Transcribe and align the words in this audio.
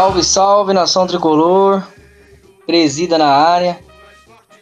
Salve, 0.00 0.24
salve 0.24 0.72
nação 0.72 1.06
tricolor, 1.06 1.86
presida 2.64 3.18
na 3.18 3.28
área. 3.28 3.78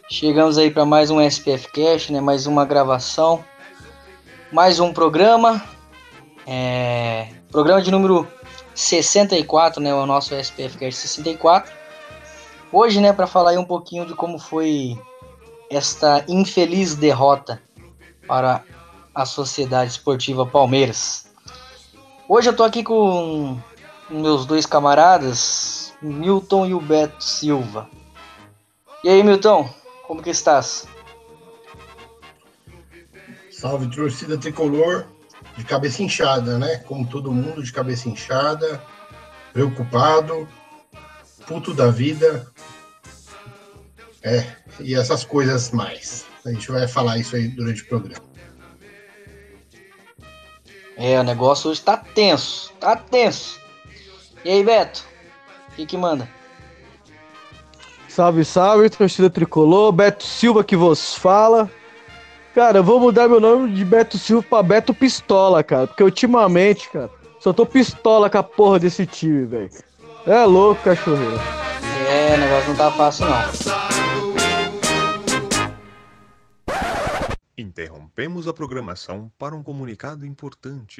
Chegamos 0.09 0.57
aí 0.57 0.69
para 0.69 0.83
mais 0.83 1.09
um 1.09 1.21
SPF 1.21 1.71
Cast, 1.71 2.11
né? 2.11 2.19
Mais 2.19 2.45
uma 2.45 2.65
gravação, 2.65 3.41
mais 4.51 4.81
um 4.81 4.91
programa. 4.91 5.63
É... 6.45 7.29
Programa 7.49 7.81
de 7.81 7.89
número 7.89 8.27
64, 8.75 9.81
né? 9.81 9.93
O 9.95 10.05
nosso 10.05 10.35
SPF 10.35 10.77
Cast 10.77 10.99
64. 10.99 11.71
Hoje, 12.69 12.99
né, 12.99 13.13
para 13.13 13.25
falar 13.25 13.51
aí 13.51 13.57
um 13.57 13.63
pouquinho 13.63 14.05
de 14.05 14.13
como 14.13 14.37
foi 14.37 14.99
esta 15.71 16.21
infeliz 16.27 16.95
derrota 16.95 17.61
para 18.27 18.61
a 19.15 19.25
Sociedade 19.25 19.91
Esportiva 19.91 20.45
Palmeiras. 20.45 21.29
Hoje 22.27 22.49
eu 22.49 22.55
tô 22.55 22.63
aqui 22.63 22.83
com 22.83 23.57
meus 24.09 24.45
dois 24.45 24.65
camaradas, 24.65 25.93
Milton 26.01 26.65
e 26.65 26.73
o 26.73 26.81
Beto 26.81 27.23
Silva. 27.23 27.89
E 29.03 29.09
aí, 29.09 29.23
Milton, 29.23 29.69
como 30.07 30.21
que 30.21 30.29
estás? 30.29 30.87
Salve 33.51 33.87
torcida 33.93 34.37
tricolor, 34.37 35.05
de 35.57 35.63
cabeça 35.63 36.01
inchada, 36.01 36.57
né? 36.57 36.77
Como 36.79 37.07
todo 37.07 37.31
mundo, 37.31 37.63
de 37.63 37.71
cabeça 37.71 38.07
inchada, 38.09 38.81
preocupado, 39.53 40.47
puto 41.45 41.73
da 41.73 41.89
vida. 41.89 42.47
É, 44.21 44.45
e 44.79 44.95
essas 44.95 45.23
coisas 45.23 45.71
mais. 45.71 46.25
A 46.45 46.51
gente 46.51 46.71
vai 46.71 46.87
falar 46.87 47.17
isso 47.17 47.35
aí 47.35 47.47
durante 47.49 47.83
o 47.83 47.87
programa. 47.87 48.25
É, 50.97 51.19
o 51.19 51.23
negócio 51.23 51.69
hoje 51.69 51.81
tá 51.81 51.95
tenso, 51.95 52.73
tá 52.79 52.95
tenso. 52.95 53.58
E 54.43 54.49
aí, 54.49 54.63
Beto, 54.63 55.05
o 55.69 55.75
que 55.75 55.85
que 55.85 55.97
manda? 55.97 56.27
Salve, 58.07 58.43
salve, 58.43 58.89
torcida 58.89 59.29
tricolor. 59.29 59.91
Beto 59.91 60.23
Silva 60.23 60.63
que 60.63 60.75
vos 60.75 61.15
fala. 61.15 61.69
Cara, 62.55 62.79
eu 62.79 62.83
vou 62.83 62.99
mudar 62.99 63.27
meu 63.27 63.39
nome 63.39 63.73
de 63.73 63.85
Beto 63.85 64.17
Silva 64.17 64.45
pra 64.49 64.63
Beto 64.63 64.93
Pistola, 64.93 65.63
cara. 65.63 65.87
Porque 65.87 66.03
ultimamente, 66.03 66.89
cara, 66.89 67.09
só 67.39 67.53
tô 67.53 67.65
pistola 67.65 68.29
com 68.29 68.37
a 68.37 68.43
porra 68.43 68.79
desse 68.79 69.05
time, 69.05 69.45
velho. 69.45 69.69
É 70.25 70.43
louco, 70.43 70.83
cachorreiro. 70.83 71.39
É, 72.09 72.33
o 72.33 72.37
negócio 72.37 72.69
não 72.69 72.75
tá 72.75 72.91
fácil 72.91 73.25
não. 73.27 73.39
Interrompemos 77.57 78.47
a 78.47 78.53
programação 78.53 79.31
para 79.37 79.55
um 79.55 79.63
comunicado 79.63 80.25
importante. 80.25 80.99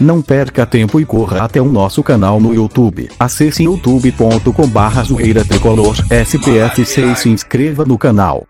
Não 0.00 0.22
perca 0.22 0.64
tempo 0.64 0.98
e 0.98 1.04
corra 1.04 1.44
até 1.44 1.60
o 1.60 1.66
nosso 1.66 2.02
canal 2.02 2.40
no 2.40 2.54
YouTube. 2.54 3.10
Acesse 3.18 3.64
youtube.com 3.64 4.66
barra 4.66 5.02
zoeira 5.02 5.44
tricolor 5.44 5.94
SPF6 6.08 7.12
e 7.12 7.16
se 7.16 7.28
inscreva 7.28 7.84
no 7.84 7.98
canal. 7.98 8.46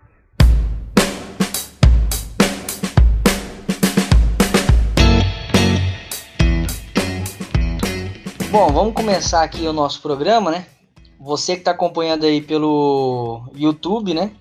Bom, 8.49 8.71
vamos 8.71 8.93
começar 8.93 9.43
aqui 9.43 9.67
o 9.67 9.73
nosso 9.73 10.01
programa, 10.01 10.51
né? 10.51 10.65
Você 11.19 11.55
que 11.55 11.59
está 11.59 11.71
acompanhando 11.71 12.25
aí 12.25 12.41
pelo 12.41 13.43
YouTube, 13.53 14.13
né? 14.13 14.31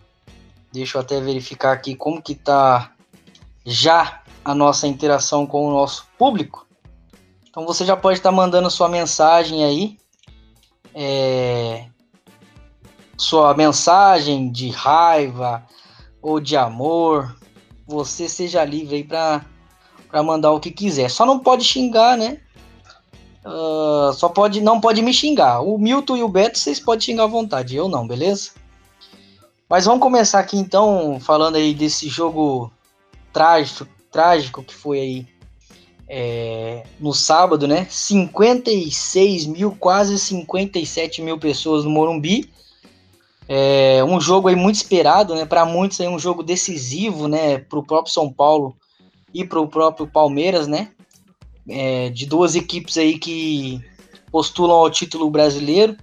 Deixa 0.72 0.96
eu 0.96 1.02
até 1.02 1.20
verificar 1.20 1.72
aqui 1.72 1.96
como 1.96 2.22
que 2.22 2.36
tá 2.36 2.92
já 3.66 4.20
a 4.44 4.54
nossa 4.54 4.86
interação 4.86 5.44
com 5.44 5.66
o 5.66 5.72
nosso 5.72 6.06
público. 6.16 6.69
Então 7.50 7.66
você 7.66 7.84
já 7.84 7.96
pode 7.96 8.18
estar 8.18 8.30
tá 8.30 8.36
mandando 8.36 8.70
sua 8.70 8.88
mensagem 8.88 9.64
aí. 9.64 9.98
É, 10.94 11.86
sua 13.16 13.54
mensagem 13.54 14.50
de 14.50 14.70
raiva 14.70 15.66
ou 16.22 16.40
de 16.40 16.56
amor. 16.56 17.36
Você 17.86 18.28
seja 18.28 18.64
livre 18.64 18.96
aí 18.96 19.04
para 19.04 19.44
mandar 20.22 20.52
o 20.52 20.60
que 20.60 20.70
quiser. 20.70 21.10
Só 21.10 21.26
não 21.26 21.40
pode 21.40 21.64
xingar, 21.64 22.16
né? 22.16 22.40
Uh, 23.44 24.12
só 24.12 24.28
pode, 24.28 24.60
não 24.60 24.80
pode 24.80 25.02
me 25.02 25.12
xingar. 25.12 25.60
O 25.60 25.76
Milton 25.76 26.16
e 26.16 26.22
o 26.22 26.28
Beto 26.28 26.58
vocês 26.58 26.78
podem 26.78 27.00
xingar 27.00 27.24
à 27.24 27.26
vontade, 27.26 27.74
eu 27.74 27.88
não, 27.88 28.06
beleza? 28.06 28.50
Mas 29.68 29.86
vamos 29.86 30.00
começar 30.00 30.40
aqui 30.40 30.56
então 30.56 31.18
falando 31.20 31.56
aí 31.56 31.72
desse 31.74 32.08
jogo 32.08 32.70
trágico, 33.32 33.88
trágico 34.10 34.62
que 34.62 34.74
foi 34.74 35.00
aí 35.00 35.28
é, 36.12 36.82
no 36.98 37.14
sábado, 37.14 37.68
né? 37.68 37.86
56 37.88 39.46
mil, 39.46 39.70
quase 39.78 40.18
57 40.18 41.22
mil 41.22 41.38
pessoas 41.38 41.84
no 41.84 41.90
Morumbi. 41.90 42.50
É 43.48 44.02
um 44.02 44.20
jogo 44.20 44.48
aí 44.48 44.56
muito 44.56 44.74
esperado, 44.74 45.36
né? 45.36 45.44
Para 45.44 45.64
muitos 45.64 46.00
aí 46.00 46.08
um 46.08 46.18
jogo 46.18 46.42
decisivo, 46.42 47.28
né? 47.28 47.58
Para 47.58 47.78
o 47.78 47.84
próprio 47.84 48.12
São 48.12 48.32
Paulo 48.32 48.76
e 49.32 49.44
para 49.44 49.60
o 49.60 49.68
próprio 49.68 50.06
Palmeiras, 50.08 50.66
né? 50.66 50.88
É, 51.68 52.10
de 52.10 52.26
duas 52.26 52.56
equipes 52.56 52.98
aí 52.98 53.16
que 53.16 53.80
postulam 54.32 54.78
ao 54.78 54.90
título 54.90 55.30
brasileiro. 55.30 55.96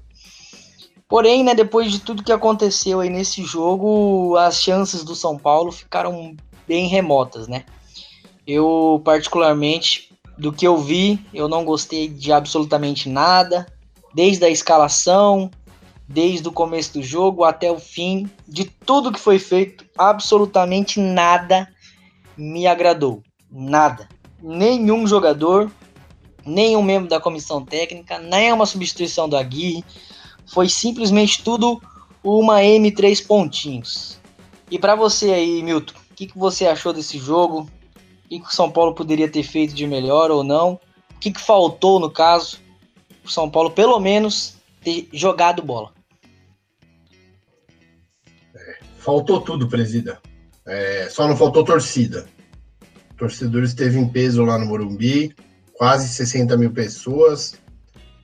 Porém, 1.09 1.43
né, 1.43 1.53
depois 1.53 1.91
de 1.91 1.99
tudo 1.99 2.23
que 2.23 2.31
aconteceu 2.31 2.99
aí 2.99 3.09
nesse 3.09 3.43
jogo, 3.43 4.35
as 4.37 4.61
chances 4.61 5.03
do 5.03 5.15
São 5.15 5.37
Paulo 5.37 5.71
ficaram 5.71 6.35
bem 6.65 6.87
remotas, 6.87 7.47
né? 7.47 7.65
Eu, 8.47 9.01
particularmente, 9.03 10.09
do 10.37 10.53
que 10.53 10.65
eu 10.65 10.77
vi, 10.77 11.19
eu 11.33 11.49
não 11.49 11.65
gostei 11.65 12.07
de 12.07 12.31
absolutamente 12.31 13.09
nada, 13.09 13.67
desde 14.13 14.45
a 14.45 14.49
escalação, 14.49 15.51
desde 16.07 16.47
o 16.47 16.51
começo 16.51 16.93
do 16.93 17.03
jogo 17.03 17.43
até 17.43 17.69
o 17.69 17.79
fim, 17.79 18.29
de 18.47 18.63
tudo 18.63 19.11
que 19.11 19.19
foi 19.19 19.37
feito, 19.37 19.85
absolutamente 19.97 20.99
nada 20.99 21.67
me 22.37 22.65
agradou. 22.65 23.21
Nada. 23.51 24.07
Nenhum 24.41 25.05
jogador, 25.05 25.69
nenhum 26.45 26.81
membro 26.81 27.09
da 27.09 27.19
comissão 27.19 27.65
técnica, 27.65 28.19
nem 28.19 28.53
uma 28.53 28.65
substituição 28.65 29.27
do 29.27 29.35
Aguirre. 29.35 29.83
Foi 30.45 30.69
simplesmente 30.69 31.43
tudo 31.43 31.81
uma 32.23 32.61
M3 32.61 33.25
pontinhos. 33.25 34.19
E 34.69 34.77
para 34.77 34.95
você 34.95 35.31
aí, 35.31 35.63
Milton, 35.63 35.93
o 36.11 36.13
que, 36.13 36.27
que 36.27 36.37
você 36.37 36.67
achou 36.67 36.93
desse 36.93 37.17
jogo? 37.17 37.69
O 38.27 38.29
que, 38.29 38.41
o 38.41 38.51
São 38.51 38.69
Paulo 38.69 38.93
poderia 38.93 39.29
ter 39.29 39.43
feito 39.43 39.73
de 39.73 39.87
melhor 39.87 40.29
ou 40.29 40.43
não? 40.43 40.73
O 41.15 41.19
que, 41.19 41.31
que 41.31 41.41
faltou, 41.41 41.99
no 41.99 42.11
caso, 42.11 42.59
o 43.23 43.29
São 43.29 43.49
Paulo, 43.49 43.71
pelo 43.71 43.99
menos, 43.99 44.55
ter 44.83 45.07
jogado 45.13 45.63
bola? 45.63 45.93
Faltou 48.97 49.39
tudo, 49.39 49.69
presida. 49.69 50.19
É, 50.65 51.07
só 51.09 51.25
não 51.25 51.37
faltou 51.37 51.63
torcida. 51.63 52.27
O 53.11 53.13
torcedor 53.15 53.63
esteve 53.63 53.97
em 53.97 54.07
peso 54.07 54.43
lá 54.43 54.57
no 54.57 54.65
Morumbi, 54.65 55.33
quase 55.73 56.09
60 56.09 56.57
mil 56.57 56.71
pessoas. 56.71 57.55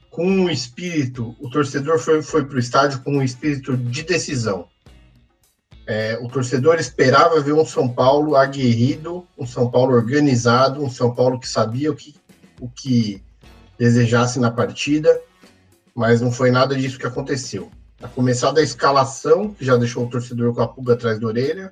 Com 0.09 0.27
um 0.27 0.50
espírito, 0.50 1.35
o 1.39 1.50
torcedor 1.50 1.97
foi, 2.00 2.21
foi 2.21 2.45
para 2.45 2.57
o 2.57 2.59
estádio 2.59 3.01
com 3.01 3.13
um 3.13 3.23
espírito 3.23 3.77
de 3.77 4.03
decisão. 4.03 4.67
É, 5.85 6.18
o 6.21 6.30
torcedor 6.30 6.75
esperava 6.75 7.41
ver 7.41 7.53
um 7.53 7.65
São 7.65 7.89
Paulo 7.89 8.35
aguerrido, 8.35 9.27
um 9.38 9.45
São 9.45 9.69
Paulo 9.69 9.94
organizado, 9.94 10.81
um 10.81 10.89
São 10.89 11.13
Paulo 11.13 11.39
que 11.39 11.47
sabia 11.47 11.91
o 11.91 11.95
que, 11.95 12.15
o 12.59 12.69
que 12.69 13.21
desejasse 13.77 14.39
na 14.39 14.50
partida, 14.50 15.19
mas 15.94 16.21
não 16.21 16.31
foi 16.31 16.51
nada 16.51 16.75
disso 16.75 16.97
que 16.97 17.06
aconteceu. 17.06 17.69
A 18.01 18.07
começar 18.07 18.51
da 18.51 18.62
escalação, 18.62 19.53
que 19.53 19.65
já 19.65 19.75
deixou 19.75 20.06
o 20.06 20.09
torcedor 20.09 20.53
com 20.53 20.62
a 20.62 20.68
pulga 20.68 20.94
atrás 20.94 21.19
da 21.19 21.27
orelha, 21.27 21.69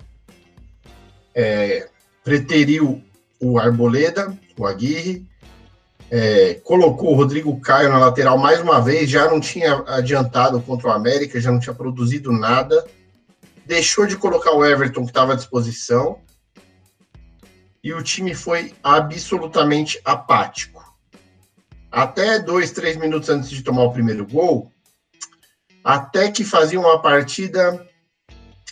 é, 1.34 1.88
preteriu 2.24 3.02
o 3.40 3.58
Arboleda, 3.58 4.38
o 4.58 4.66
Aguirre, 4.66 5.26
é, 6.10 6.56
colocou 6.56 7.14
o 7.14 7.16
Rodrigo 7.16 7.58
Caio 7.62 7.90
na 7.90 7.98
lateral 7.98 8.38
mais 8.38 8.60
uma 8.60 8.82
vez, 8.82 9.10
já 9.10 9.30
não 9.30 9.40
tinha 9.40 9.82
adiantado 9.88 10.62
contra 10.62 10.90
o 10.90 10.92
América, 10.92 11.40
já 11.40 11.50
não 11.50 11.60
tinha 11.60 11.74
produzido 11.74 12.34
nada, 12.34 12.86
deixou 13.66 14.06
de 14.06 14.18
colocar 14.18 14.52
o 14.52 14.66
Everton 14.66 15.04
que 15.04 15.12
estava 15.12 15.34
à 15.34 15.36
disposição, 15.36 16.20
e 17.84 17.94
o 17.94 18.04
time 18.04 18.36
foi 18.36 18.74
absolutamente 18.84 20.00
apático. 20.06 20.96
Até 21.92 22.40
dois, 22.40 22.72
três 22.72 22.96
minutos 22.96 23.30
antes 23.30 23.50
de 23.50 23.64
tomar 23.64 23.84
o 23.84 23.92
primeiro 23.92 24.26
gol, 24.26 24.72
até 25.84 26.32
que 26.32 26.44
fazia 26.44 26.80
uma 26.80 27.02
partida 27.02 27.88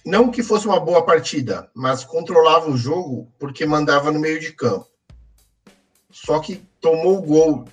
não 0.05 0.31
que 0.31 0.41
fosse 0.41 0.65
uma 0.65 0.79
boa 0.79 1.05
partida, 1.05 1.69
mas 1.73 2.03
controlava 2.03 2.69
o 2.69 2.77
jogo 2.77 3.31
porque 3.37 3.65
mandava 3.65 4.11
no 4.11 4.19
meio 4.19 4.39
de 4.39 4.53
campo. 4.53 4.87
Só 6.09 6.39
que 6.39 6.63
tomou 6.79 7.17
o 7.17 7.21
gol 7.21 7.65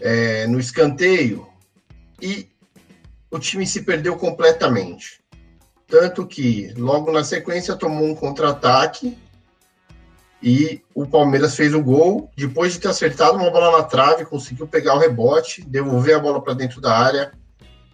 é, 0.00 0.46
no 0.46 0.60
escanteio 0.60 1.48
e 2.20 2.48
o 3.30 3.38
time 3.38 3.66
se 3.66 3.82
perdeu 3.82 4.16
completamente. 4.16 5.20
Tanto 5.88 6.26
que 6.26 6.72
logo 6.76 7.10
na 7.10 7.24
sequência 7.24 7.74
tomou 7.74 8.08
um 8.08 8.14
contra-ataque 8.14 9.16
e 10.42 10.82
o 10.94 11.06
Palmeiras 11.06 11.56
fez 11.56 11.72
o 11.74 11.82
gol. 11.82 12.30
Depois 12.36 12.74
de 12.74 12.80
ter 12.80 12.88
acertado 12.88 13.38
uma 13.38 13.50
bola 13.50 13.78
na 13.78 13.84
trave, 13.84 14.26
conseguiu 14.26 14.68
pegar 14.68 14.94
o 14.94 14.98
rebote, 14.98 15.64
devolver 15.64 16.16
a 16.16 16.20
bola 16.20 16.42
para 16.42 16.52
dentro 16.52 16.80
da 16.80 16.96
área 16.96 17.32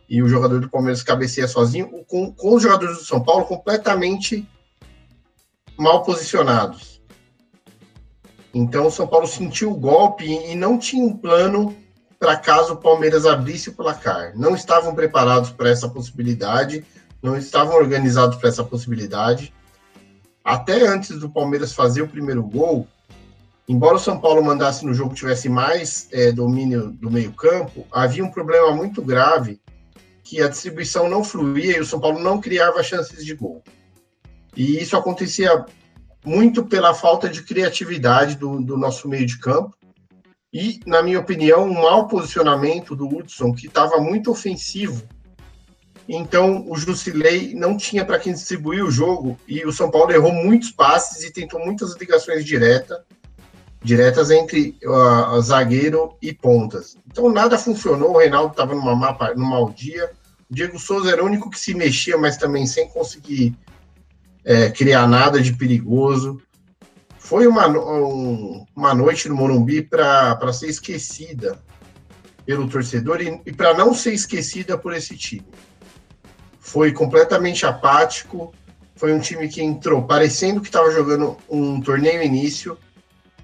e 0.08 0.22
o 0.22 0.28
jogador 0.28 0.60
do 0.60 0.68
Palmeiras 0.68 1.02
cabeceia 1.02 1.48
sozinho, 1.48 2.04
com, 2.06 2.32
com 2.32 2.54
os 2.54 2.62
jogadores 2.62 2.98
do 2.98 3.04
São 3.04 3.22
Paulo 3.22 3.46
completamente 3.46 4.46
mal 5.78 6.02
posicionados. 6.02 7.00
Então 8.52 8.86
o 8.86 8.90
São 8.90 9.06
Paulo 9.06 9.26
sentiu 9.26 9.72
o 9.72 9.76
golpe 9.76 10.24
e 10.24 10.54
não 10.54 10.78
tinha 10.78 11.04
um 11.04 11.16
plano 11.16 11.74
para 12.18 12.36
caso 12.36 12.74
o 12.74 12.76
Palmeiras 12.76 13.26
abrisse 13.26 13.70
o 13.70 13.74
placar. 13.74 14.32
Não 14.36 14.54
estavam 14.54 14.94
preparados 14.94 15.50
para 15.50 15.68
essa 15.68 15.88
possibilidade, 15.88 16.84
não 17.24 17.38
estavam 17.38 17.74
organizados 17.76 18.36
para 18.36 18.50
essa 18.50 18.62
possibilidade. 18.62 19.50
Até 20.44 20.86
antes 20.86 21.18
do 21.18 21.30
Palmeiras 21.30 21.72
fazer 21.72 22.02
o 22.02 22.08
primeiro 22.08 22.42
gol, 22.42 22.86
embora 23.66 23.96
o 23.96 23.98
São 23.98 24.20
Paulo 24.20 24.44
mandasse 24.44 24.84
no 24.84 24.92
jogo 24.92 25.14
tivesse 25.14 25.48
mais 25.48 26.06
é, 26.12 26.30
domínio 26.30 26.90
do 26.90 27.10
meio-campo, 27.10 27.86
havia 27.90 28.22
um 28.22 28.30
problema 28.30 28.72
muito 28.72 29.00
grave 29.00 29.58
que 30.22 30.42
a 30.42 30.48
distribuição 30.48 31.08
não 31.08 31.24
fluía 31.24 31.78
e 31.78 31.80
o 31.80 31.86
São 31.86 31.98
Paulo 31.98 32.20
não 32.20 32.38
criava 32.38 32.82
chances 32.82 33.24
de 33.24 33.34
gol. 33.34 33.62
E 34.54 34.78
isso 34.82 34.94
acontecia 34.94 35.64
muito 36.22 36.66
pela 36.66 36.92
falta 36.92 37.26
de 37.26 37.42
criatividade 37.42 38.36
do, 38.36 38.60
do 38.60 38.76
nosso 38.76 39.08
meio 39.08 39.24
de 39.24 39.38
campo 39.38 39.74
e, 40.52 40.78
na 40.86 41.02
minha 41.02 41.20
opinião, 41.20 41.64
um 41.64 41.72
mau 41.72 42.06
posicionamento 42.06 42.94
do 42.94 43.08
Hudson, 43.08 43.52
que 43.54 43.66
estava 43.66 43.98
muito 43.98 44.30
ofensivo. 44.30 45.02
Então, 46.08 46.64
o 46.68 46.76
Jusilei 46.76 47.54
não 47.54 47.76
tinha 47.76 48.04
para 48.04 48.18
quem 48.18 48.32
distribuir 48.32 48.84
o 48.84 48.90
jogo 48.90 49.38
e 49.48 49.64
o 49.64 49.72
São 49.72 49.90
Paulo 49.90 50.12
errou 50.12 50.32
muitos 50.32 50.70
passes 50.70 51.24
e 51.24 51.32
tentou 51.32 51.64
muitas 51.64 51.96
ligações 51.96 52.44
direta, 52.44 53.04
diretas 53.82 54.30
entre 54.30 54.76
uh, 54.84 55.40
zagueiro 55.40 56.16
e 56.20 56.32
pontas. 56.32 56.96
Então, 57.10 57.30
nada 57.32 57.58
funcionou. 57.58 58.12
O 58.12 58.18
Reinaldo 58.18 58.50
estava 58.50 58.74
numa, 58.74 59.16
num 59.34 59.46
mau 59.46 59.70
dia. 59.70 60.10
O 60.50 60.54
Diego 60.54 60.78
Souza 60.78 61.10
era 61.10 61.22
o 61.22 61.26
único 61.26 61.48
que 61.48 61.58
se 61.58 61.74
mexia, 61.74 62.18
mas 62.18 62.36
também 62.36 62.66
sem 62.66 62.88
conseguir 62.88 63.56
é, 64.44 64.70
criar 64.70 65.08
nada 65.08 65.40
de 65.40 65.54
perigoso. 65.54 66.40
Foi 67.18 67.46
uma, 67.46 67.66
um, 67.66 68.66
uma 68.76 68.94
noite 68.94 69.26
no 69.30 69.34
Morumbi 69.34 69.80
para 69.80 70.52
ser 70.52 70.68
esquecida 70.68 71.58
pelo 72.44 72.68
torcedor 72.68 73.22
e, 73.22 73.40
e 73.46 73.52
para 73.52 73.72
não 73.72 73.94
ser 73.94 74.12
esquecida 74.12 74.76
por 74.76 74.92
esse 74.92 75.16
time. 75.16 75.46
Foi 76.64 76.92
completamente 76.92 77.66
apático. 77.66 78.50
Foi 78.96 79.12
um 79.12 79.20
time 79.20 79.48
que 79.48 79.62
entrou 79.62 80.02
parecendo 80.02 80.62
que 80.62 80.68
estava 80.68 80.90
jogando 80.90 81.36
um 81.46 81.78
torneio 81.78 82.22
início, 82.22 82.78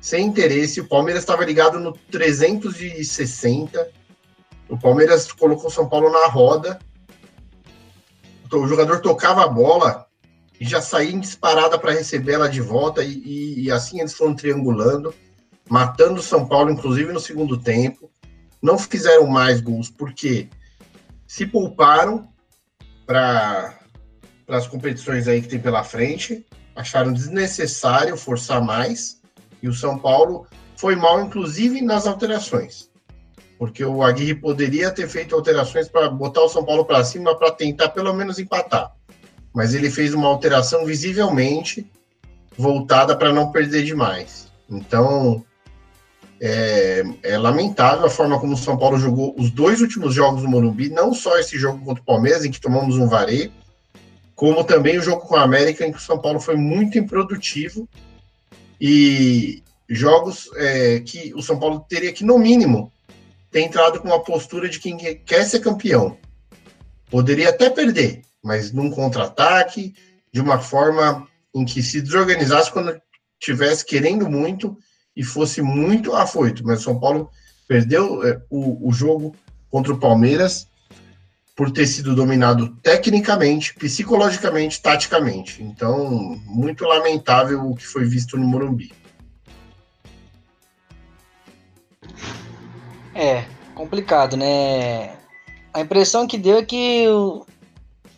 sem 0.00 0.24
interesse. 0.24 0.80
O 0.80 0.88
Palmeiras 0.88 1.22
estava 1.22 1.44
ligado 1.44 1.78
no 1.78 1.92
360. 1.92 3.90
O 4.70 4.78
Palmeiras 4.78 5.30
colocou 5.30 5.66
o 5.66 5.70
São 5.70 5.86
Paulo 5.86 6.10
na 6.10 6.28
roda. 6.28 6.78
O 8.50 8.66
jogador 8.66 9.00
tocava 9.00 9.44
a 9.44 9.48
bola 9.48 10.06
e 10.58 10.64
já 10.64 10.80
saía 10.80 11.12
em 11.12 11.20
disparada 11.20 11.78
para 11.78 11.92
receber 11.92 12.32
ela 12.32 12.48
de 12.48 12.62
volta, 12.62 13.04
e, 13.04 13.12
e, 13.12 13.64
e, 13.64 13.70
assim 13.70 14.00
eles 14.00 14.14
foram 14.14 14.34
triangulando, 14.34 15.14
matando 15.68 16.20
o 16.20 16.22
São 16.22 16.48
Paulo, 16.48 16.70
inclusive 16.70 17.12
no 17.12 17.20
segundo 17.20 17.58
tempo. 17.58 18.10
Não 18.62 18.78
fizeram 18.78 19.26
mais 19.26 19.60
gols 19.60 19.90
porque 19.90 20.48
se 21.26 21.46
pouparam 21.46 22.30
para 23.10 24.56
as 24.56 24.66
competições 24.68 25.26
aí 25.26 25.42
que 25.42 25.48
tem 25.48 25.58
pela 25.58 25.82
frente, 25.82 26.46
acharam 26.76 27.12
desnecessário 27.12 28.16
forçar 28.16 28.62
mais, 28.62 29.20
e 29.62 29.68
o 29.68 29.74
São 29.74 29.98
Paulo 29.98 30.46
foi 30.76 30.94
mal, 30.94 31.20
inclusive 31.20 31.82
nas 31.82 32.06
alterações. 32.06 32.88
Porque 33.58 33.84
o 33.84 34.02
Aguirre 34.02 34.34
poderia 34.34 34.90
ter 34.90 35.08
feito 35.08 35.34
alterações 35.34 35.88
para 35.88 36.08
botar 36.08 36.42
o 36.42 36.48
São 36.48 36.64
Paulo 36.64 36.84
para 36.84 37.04
cima 37.04 37.36
para 37.36 37.50
tentar 37.50 37.88
pelo 37.90 38.12
menos 38.12 38.38
empatar 38.38 38.92
mas 39.52 39.74
ele 39.74 39.90
fez 39.90 40.14
uma 40.14 40.28
alteração 40.28 40.84
visivelmente 40.84 41.90
voltada 42.56 43.16
para 43.16 43.32
não 43.32 43.50
perder 43.50 43.84
demais. 43.84 44.50
Então, 44.68 45.44
é, 46.40 47.04
é, 47.22 47.38
lamentável 47.38 48.06
a 48.06 48.10
forma 48.10 48.40
como 48.40 48.54
o 48.54 48.56
São 48.56 48.78
Paulo 48.78 48.98
jogou 48.98 49.34
os 49.38 49.50
dois 49.50 49.82
últimos 49.82 50.14
jogos 50.14 50.42
do 50.42 50.48
Morumbi, 50.48 50.88
não 50.88 51.12
só 51.12 51.38
esse 51.38 51.58
jogo 51.58 51.84
contra 51.84 52.02
o 52.02 52.06
Palmeiras, 52.06 52.44
em 52.44 52.50
que 52.50 52.60
tomamos 52.60 52.96
um 52.96 53.06
vareio, 53.06 53.52
como 54.34 54.64
também 54.64 54.98
o 54.98 55.02
jogo 55.02 55.20
com 55.20 55.36
a 55.36 55.42
América, 55.42 55.86
em 55.86 55.92
que 55.92 55.98
o 55.98 56.02
São 56.02 56.18
Paulo 56.18 56.40
foi 56.40 56.56
muito 56.56 56.98
improdutivo 56.98 57.86
e 58.80 59.62
jogos 59.86 60.48
é, 60.56 61.00
que 61.00 61.34
o 61.34 61.42
São 61.42 61.58
Paulo 61.58 61.84
teria 61.86 62.12
que, 62.12 62.24
no 62.24 62.38
mínimo, 62.38 62.90
ter 63.50 63.60
entrado 63.60 64.00
com 64.00 64.08
uma 64.08 64.24
postura 64.24 64.66
de 64.66 64.80
quem 64.80 64.96
quer 64.96 65.44
ser 65.44 65.60
campeão. 65.60 66.16
Poderia 67.10 67.50
até 67.50 67.68
perder, 67.68 68.22
mas 68.42 68.72
num 68.72 68.90
contra-ataque, 68.90 69.92
de 70.32 70.40
uma 70.40 70.58
forma 70.58 71.28
em 71.54 71.66
que 71.66 71.82
se 71.82 72.00
desorganizasse 72.00 72.72
quando 72.72 72.98
tivesse 73.38 73.84
querendo 73.84 74.30
muito 74.30 74.78
e 75.20 75.22
fosse 75.22 75.60
muito 75.60 76.14
afoito. 76.16 76.64
Mas 76.64 76.80
o 76.80 76.84
São 76.84 76.98
Paulo 76.98 77.30
perdeu 77.68 78.26
é, 78.26 78.40
o, 78.48 78.88
o 78.88 78.90
jogo 78.90 79.36
contra 79.70 79.92
o 79.92 79.98
Palmeiras 79.98 80.66
por 81.54 81.70
ter 81.70 81.86
sido 81.86 82.14
dominado 82.14 82.74
tecnicamente, 82.82 83.74
psicologicamente, 83.74 84.80
taticamente. 84.80 85.62
Então, 85.62 86.40
muito 86.46 86.86
lamentável 86.86 87.68
o 87.68 87.76
que 87.76 87.86
foi 87.86 88.06
visto 88.06 88.38
no 88.38 88.46
Morumbi. 88.46 88.94
É, 93.14 93.44
complicado, 93.74 94.38
né? 94.38 95.18
A 95.74 95.82
impressão 95.82 96.26
que 96.26 96.38
deu 96.38 96.56
é 96.56 96.64
que 96.64 97.06
o, 97.08 97.44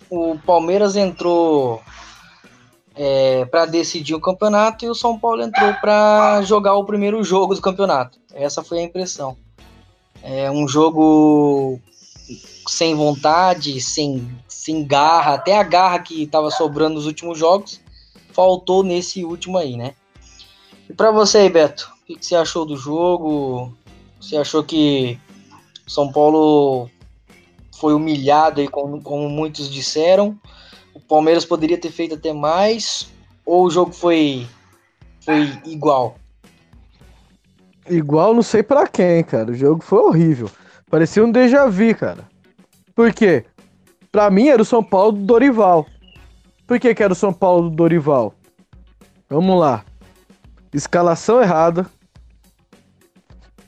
o 0.09 0.39
Palmeiras 0.47 0.95
entrou 0.95 1.83
é, 2.95 3.45
para 3.47 3.67
decidir 3.67 4.15
o 4.15 4.21
campeonato 4.21 4.85
e 4.85 4.89
o 4.89 4.95
São 4.95 5.19
Paulo 5.19 5.43
entrou 5.43 5.73
para 5.75 6.43
jogar 6.43 6.75
o 6.75 6.85
primeiro 6.85 7.23
jogo 7.25 7.55
do 7.55 7.61
campeonato. 7.61 8.19
Essa 8.35 8.63
foi 8.63 8.79
a 8.79 8.83
impressão. 8.83 9.37
É 10.23 10.51
um 10.51 10.69
jogo 10.69 11.81
sem 12.69 12.95
vontade, 12.95 13.81
sem, 13.81 14.31
sem 14.47 14.87
garra, 14.87 15.35
até 15.35 15.59
a 15.59 15.63
garra 15.63 15.99
que 15.99 16.23
estava 16.23 16.51
sobrando 16.51 16.95
nos 16.95 17.07
últimos 17.07 17.39
jogos 17.39 17.81
faltou 18.33 18.83
nesse 18.83 19.25
último 19.25 19.59
aí, 19.59 19.77
né? 19.77 19.95
E 20.89 20.93
para 20.93 21.11
você 21.11 21.39
aí, 21.39 21.51
Beto, 21.51 21.93
o 22.03 22.07
que, 22.07 22.17
que 22.17 22.27
você 22.27 22.35
achou 22.35 22.65
do 22.65 22.77
jogo? 22.77 23.73
Você 24.21 24.37
achou 24.37 24.65
que 24.65 25.19
São 25.87 26.11
Paulo 26.11 26.91
foi 27.79 27.95
humilhado 27.95 28.61
aí, 28.61 28.69
como, 28.69 29.01
como 29.03 29.29
muitos 29.29 29.71
disseram? 29.71 30.39
Palmeiras 31.13 31.45
poderia 31.45 31.77
ter 31.77 31.91
feito 31.91 32.15
até 32.15 32.33
mais? 32.33 33.13
Ou 33.45 33.67
o 33.67 33.71
jogo 33.71 33.93
foi, 33.93 34.47
foi 35.21 35.43
igual? 35.67 36.17
Igual 37.87 38.33
não 38.33 38.41
sei 38.41 38.63
para 38.63 38.89
quem, 38.89 39.23
cara. 39.23 39.51
O 39.51 39.55
jogo 39.55 39.85
foi 39.85 39.99
horrível. 39.99 40.51
Parecia 40.89 41.23
um 41.23 41.31
déjà 41.31 41.67
vu, 41.67 41.95
cara. 41.95 42.27
Por 42.95 43.13
quê? 43.13 43.45
Pra 44.11 44.31
mim 44.31 44.49
era 44.49 44.63
o 44.63 44.65
São 44.65 44.83
Paulo 44.83 45.13
do 45.13 45.21
Dorival. 45.27 45.87
Por 46.67 46.81
que, 46.81 46.95
que 46.95 47.03
era 47.03 47.13
o 47.13 47.17
São 47.17 47.31
Paulo 47.31 47.69
do 47.69 47.77
Dorival? 47.77 48.33
Vamos 49.29 49.61
lá. 49.61 49.85
Escalação 50.73 51.43
errada. 51.43 51.85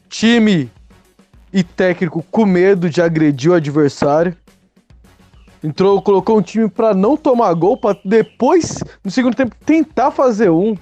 Time 0.09 0.71
e 1.53 1.63
técnico 1.63 2.25
com 2.31 2.47
medo 2.47 2.89
de 2.89 3.03
agredir 3.03 3.51
o 3.51 3.55
adversário. 3.55 4.35
Entrou, 5.65 6.03
colocou 6.03 6.37
um 6.37 6.43
time 6.43 6.69
para 6.69 6.93
não 6.93 7.17
tomar 7.17 7.55
gol, 7.55 7.75
para 7.75 7.99
depois, 8.05 8.85
no 9.03 9.11
segundo 9.11 9.35
tempo, 9.35 9.57
tentar 9.65 10.11
fazer 10.11 10.51
um. 10.51 10.77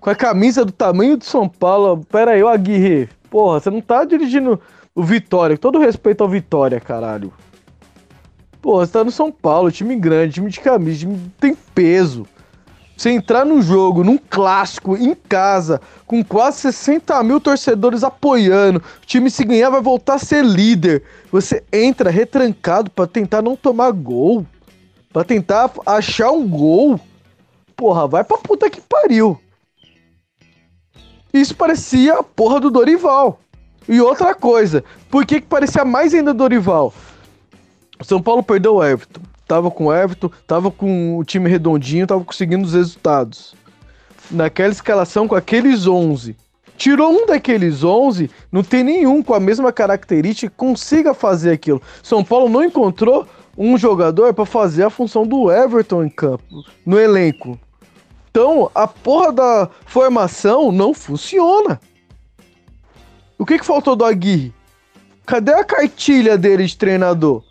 Com 0.00 0.08
a 0.08 0.14
camisa 0.14 0.64
do 0.64 0.72
tamanho 0.72 1.18
do 1.18 1.24
São 1.24 1.46
Paulo. 1.46 2.02
Pera 2.10 2.30
aí, 2.30 2.42
ô 2.42 2.48
Aguirre. 2.48 3.10
Porra, 3.28 3.60
você 3.60 3.68
não 3.68 3.82
tá 3.82 4.06
dirigindo 4.06 4.58
o 4.94 5.02
Vitória. 5.02 5.58
Todo 5.58 5.78
respeito 5.78 6.22
ao 6.22 6.30
Vitória, 6.30 6.80
caralho. 6.80 7.30
Porra, 8.62 8.86
você 8.86 8.92
tá 8.92 9.04
no 9.04 9.10
São 9.10 9.30
Paulo, 9.30 9.70
time 9.70 9.94
grande, 9.96 10.36
time 10.36 10.50
de 10.50 10.60
camisa, 10.60 11.00
time 11.00 11.20
tem 11.38 11.54
peso. 11.74 12.26
Você 12.96 13.10
entrar 13.10 13.44
no 13.44 13.60
jogo, 13.60 14.04
num 14.04 14.16
clássico, 14.16 14.96
em 14.96 15.14
casa, 15.14 15.80
com 16.06 16.24
quase 16.24 16.58
60 16.58 17.20
mil 17.24 17.40
torcedores 17.40 18.04
apoiando, 18.04 18.78
o 19.02 19.06
time 19.06 19.30
se 19.30 19.44
ganhar 19.44 19.70
vai 19.70 19.80
voltar 19.80 20.14
a 20.14 20.18
ser 20.18 20.44
líder. 20.44 21.02
Você 21.32 21.64
entra 21.72 22.08
retrancado 22.08 22.90
para 22.90 23.06
tentar 23.06 23.42
não 23.42 23.56
tomar 23.56 23.90
gol, 23.90 24.46
para 25.12 25.24
tentar 25.24 25.70
achar 25.84 26.30
um 26.30 26.48
gol. 26.48 27.00
Porra, 27.74 28.06
vai 28.06 28.22
pra 28.22 28.38
puta 28.38 28.70
que 28.70 28.80
pariu. 28.80 29.40
Isso 31.32 31.56
parecia 31.56 32.14
a 32.14 32.22
porra 32.22 32.60
do 32.60 32.70
Dorival. 32.70 33.40
E 33.88 34.00
outra 34.00 34.36
coisa, 34.36 34.84
por 35.10 35.26
que, 35.26 35.40
que 35.40 35.46
parecia 35.48 35.84
mais 35.84 36.14
ainda 36.14 36.32
Dorival? 36.32 36.94
São 38.02 38.22
Paulo 38.22 38.42
perdeu 38.42 38.76
o 38.76 38.84
Everton 38.84 39.33
tava 39.46 39.70
com 39.70 39.86
o 39.86 39.94
Everton, 39.94 40.30
tava 40.46 40.70
com 40.70 41.18
o 41.18 41.24
time 41.24 41.48
redondinho, 41.48 42.06
tava 42.06 42.24
conseguindo 42.24 42.64
os 42.64 42.74
resultados. 42.74 43.54
Naquela 44.30 44.72
escalação 44.72 45.28
com 45.28 45.34
aqueles 45.34 45.86
11. 45.86 46.36
Tirou 46.76 47.12
um 47.12 47.26
daqueles 47.26 47.84
11, 47.84 48.28
não 48.50 48.62
tem 48.62 48.82
nenhum 48.82 49.22
com 49.22 49.34
a 49.34 49.40
mesma 49.40 49.72
característica 49.72 50.50
que 50.50 50.56
consiga 50.56 51.14
fazer 51.14 51.52
aquilo. 51.52 51.80
São 52.02 52.24
Paulo 52.24 52.48
não 52.48 52.64
encontrou 52.64 53.26
um 53.56 53.78
jogador 53.78 54.34
para 54.34 54.44
fazer 54.44 54.82
a 54.82 54.90
função 54.90 55.26
do 55.26 55.50
Everton 55.52 56.04
em 56.04 56.08
campo, 56.08 56.64
no 56.84 56.98
elenco. 56.98 57.58
Então, 58.28 58.68
a 58.74 58.88
porra 58.88 59.32
da 59.32 59.70
formação 59.86 60.72
não 60.72 60.92
funciona. 60.92 61.80
O 63.38 63.46
que, 63.46 63.58
que 63.58 63.64
faltou 63.64 63.94
do 63.94 64.04
Aguirre? 64.04 64.52
Cadê 65.24 65.52
a 65.52 65.64
cartilha 65.64 66.36
dele 66.36 66.66
de 66.66 66.76
treinador? 66.76 67.44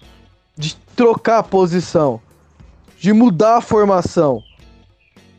Trocar 0.95 1.39
a 1.39 1.43
posição, 1.43 2.21
de 2.97 3.11
mudar 3.13 3.57
a 3.57 3.61
formação. 3.61 4.41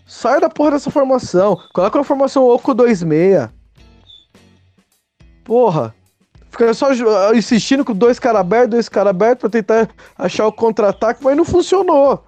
Sai 0.07 0.41
da 0.41 0.51
porra 0.51 0.73
dessa 0.73 0.91
formação. 0.91 1.59
Coloca 1.73 1.99
uma 1.99 2.05
formação 2.05 2.49
Oco 2.49 2.75
26. 2.75 3.49
Porra. 5.45 5.95
Fica 6.51 6.73
só 6.73 6.93
insistindo 7.35 7.85
com 7.85 7.93
dois 7.93 8.19
caras 8.19 8.41
abertos, 8.41 8.71
dois 8.71 8.89
caras 8.89 9.11
abertos 9.11 9.41
pra 9.41 9.51
tentar 9.51 9.89
achar 10.17 10.47
o 10.47 10.53
contra-ataque, 10.53 11.23
mas 11.25 11.37
não 11.37 11.45
funcionou. 11.45 12.25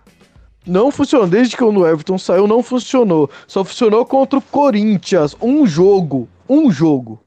Não 0.67 0.91
funcionou. 0.91 1.29
Desde 1.29 1.57
que 1.57 1.63
o 1.63 1.87
Everton 1.87 2.19
saiu, 2.19 2.47
não 2.49 2.63
funcionou. 2.63 3.31
Só 3.47 3.65
funcionou 3.65 4.05
contra 4.05 4.39
o 4.39 4.43
Corinthians. 4.43 5.37
Um 5.41 5.65
jogo. 5.65 6.29
Um 6.49 6.73
jogo. 6.73 7.21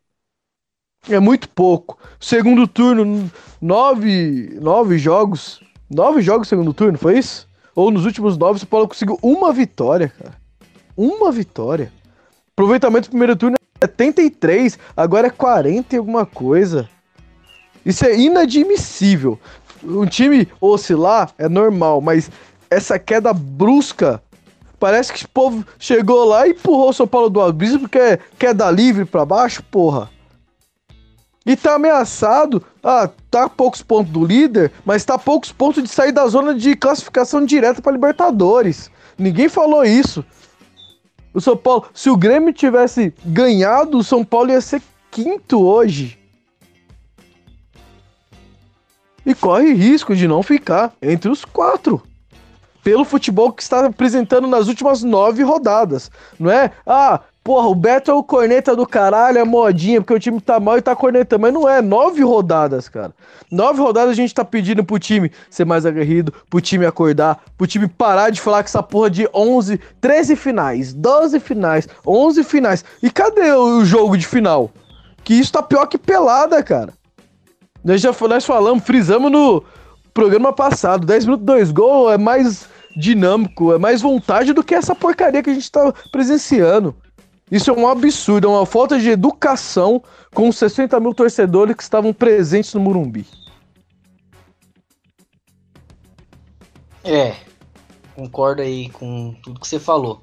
É 1.10 1.20
muito 1.20 1.48
pouco. 1.48 1.98
Segundo 2.20 2.68
turno, 2.68 3.32
nove, 3.62 4.58
nove 4.62 4.98
jogos. 4.98 5.62
Nove 5.89 6.22
jogos 6.22 6.48
no 6.48 6.50
segundo 6.50 6.74
turno, 6.74 6.98
foi 6.98 7.17
isso? 7.17 7.48
Ou 7.75 7.89
nos 7.89 8.05
últimos 8.05 8.38
nove, 8.38 8.58
o 8.58 8.60
São 8.60 8.67
Paulo 8.67 8.88
conseguiu 8.88 9.17
uma 9.22 9.51
vitória, 9.51 10.10
cara. 10.10 10.36
Uma 10.96 11.31
vitória. 11.31 11.91
Aproveitamento 12.53 13.08
do 13.08 13.12
primeiro 13.12 13.36
turno 13.36 13.55
é 13.81 13.88
73, 13.88 14.77
agora 14.96 15.27
é 15.27 15.31
40 15.31 15.96
e 15.96 15.98
alguma 15.98 16.25
coisa. 16.25 16.89
Isso 17.86 18.05
é 18.05 18.15
inadmissível. 18.15 19.39
Um 19.84 20.05
time 20.05 20.48
oscilar 20.60 21.31
é 21.38 21.48
normal, 21.48 22.01
mas 22.01 22.29
essa 22.69 23.00
queda 23.00 23.34
brusca 23.34 24.22
parece 24.79 25.12
que 25.12 25.25
o 25.25 25.29
povo 25.29 25.65
chegou 25.79 26.25
lá 26.25 26.48
e 26.48 26.51
empurrou 26.51 26.89
o 26.89 26.93
São 26.93 27.08
Paulo 27.08 27.29
do 27.29 27.41
abismo 27.41 27.81
porque 27.81 27.98
é 27.98 28.19
queda 28.38 28.69
livre 28.69 29.05
para 29.05 29.25
baixo, 29.25 29.63
porra. 29.63 30.10
E 31.46 31.55
tá 31.55 31.75
ameaçado. 31.75 32.63
Ah, 32.84 33.10
tá 33.29 33.46
a 33.46 33.50
poucos 33.50 33.81
pontos 33.81 34.12
do 34.12 34.25
líder, 34.25 34.72
mas 34.86 35.05
tá 35.05 35.15
a 35.15 35.19
poucos 35.19 35.51
pontos 35.51 35.84
de 35.84 35.89
sair 35.89 36.12
da 36.12 36.27
zona 36.27 36.53
de 36.53 36.75
classificação 36.75 37.46
direta 37.46 37.81
para 37.81 37.91
Libertadores. 37.91 38.91
Ninguém 39.17 39.50
falou 39.50 39.84
isso. 39.84 40.24
O 41.34 41.39
São 41.39 41.55
Paulo, 41.55 41.86
se 41.93 42.10
o 42.10 42.17
Grêmio 42.17 42.53
tivesse 42.53 43.13
ganhado, 43.24 43.98
o 43.98 44.03
São 44.03 44.24
Paulo 44.24 44.51
ia 44.51 44.62
ser 44.62 44.81
quinto 45.12 45.63
hoje. 45.63 46.17
E 49.25 49.36
corre 49.36 49.74
risco 49.74 50.15
de 50.15 50.27
não 50.27 50.41
ficar 50.41 50.93
entre 51.01 51.29
os 51.29 51.46
quatro. 51.46 52.01
Pelo 52.84 53.03
futebol 53.05 53.51
que 53.51 53.62
está 53.62 53.86
apresentando 53.86 54.48
nas 54.48 54.67
últimas 54.67 55.03
nove 55.03 55.43
rodadas. 55.43 56.10
Não 56.39 56.50
é? 56.50 56.72
Ah, 56.88 57.22
Porra, 57.50 57.68
o 57.68 57.74
Beto 57.74 58.12
é 58.12 58.13
o 58.13 58.22
corneta 58.22 58.75
do 58.75 58.86
caralho, 58.86 59.39
é 59.39 59.44
modinha, 59.44 60.00
porque 60.00 60.13
o 60.13 60.20
time 60.20 60.39
tá 60.39 60.60
mal 60.60 60.77
e 60.77 60.84
tá 60.84 60.96
cornetando. 60.96 61.41
Mas 61.41 61.51
não 61.51 61.68
é, 61.68 61.82
nove 61.82 62.22
rodadas, 62.22 62.88
cara. 62.88 63.12
Nove 63.51 63.82
rodadas 63.82 64.12
a 64.12 64.13
gente 64.13 64.36
tá 64.36 64.46
pedindo 64.46 64.84
pro 64.84 65.00
time 65.00 65.32
ser 65.50 65.65
mais 65.65 65.84
aguerrido, 65.84 66.32
pro 66.48 66.62
time 66.62 66.86
acordar, 66.86 67.41
pro 67.58 67.65
time 67.65 67.88
parar 67.88 68.29
de 68.29 68.39
falar 68.39 68.62
que 68.62 68.70
essa 68.70 68.84
porra 68.84 69.10
de 69.10 69.27
11, 69.34 69.79
13 70.00 70.36
finais, 70.36 70.94
12 70.94 71.39
finais, 71.39 71.89
11 72.06 72.44
finais. 72.44 72.86
E 73.01 73.10
cadê 73.10 73.51
o 73.51 73.84
jogo 73.84 74.15
de 74.15 74.27
final? 74.27 74.70
Que 75.24 75.34
isso 75.34 75.51
tá 75.51 75.63
pior 75.63 75.88
que 75.88 75.98
pelada, 75.98 76.62
cara. 76.62 76.94
Nós 77.84 78.00
já 78.00 78.13
nós 78.29 78.46
falamos, 78.46 78.84
frisamos 78.84 79.32
no 79.32 79.63
programa 80.13 80.53
passado, 80.53 81.03
10 81.03 81.25
minutos, 81.25 81.48
2 81.48 81.72
gols 81.72 82.13
é 82.13 82.18
mais 82.20 82.70
dinâmico, 82.96 83.74
é 83.74 83.79
mais 83.79 84.03
vontade 84.03 84.53
do 84.53 84.63
que 84.63 84.75
essa 84.75 84.94
porcaria 84.94 85.41
que 85.41 85.50
a 85.50 85.53
gente 85.56 85.72
tá 85.72 85.91
presenciando. 86.12 86.96
Isso 87.51 87.72
é 87.72 87.74
um 87.74 87.88
absurdo, 87.88 88.48
é 88.48 88.50
uma 88.50 88.65
falta 88.65 89.00
de 89.00 89.10
educação 89.10 90.03
com 90.34 90.50
os 90.50 90.58
60 90.58 91.00
mil 91.00 91.13
torcedores 91.13 91.75
que 91.75 91.84
estavam 91.84 92.13
presentes 92.13 92.74
no 92.74 92.79
Murumbi. 92.79 93.25
É, 97.03 97.36
concordo 98.15 98.62
aí 98.62 98.89
com 98.89 99.34
tudo 99.41 99.60
que 99.60 99.68
você 99.68 99.79
falou. 99.79 100.22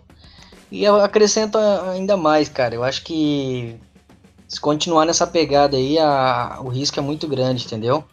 E 0.71 0.87
acrescento 0.87 1.59
ainda 1.59 2.17
mais, 2.17 2.49
cara. 2.49 2.75
Eu 2.75 2.85
acho 2.85 3.03
que 3.03 3.77
se 4.47 4.61
continuar 4.61 5.05
nessa 5.05 5.27
pegada 5.27 5.77
aí, 5.77 5.99
a, 5.99 6.59
o 6.61 6.69
risco 6.69 6.99
é 6.99 7.03
muito 7.03 7.27
grande, 7.27 7.65
entendeu? 7.65 8.05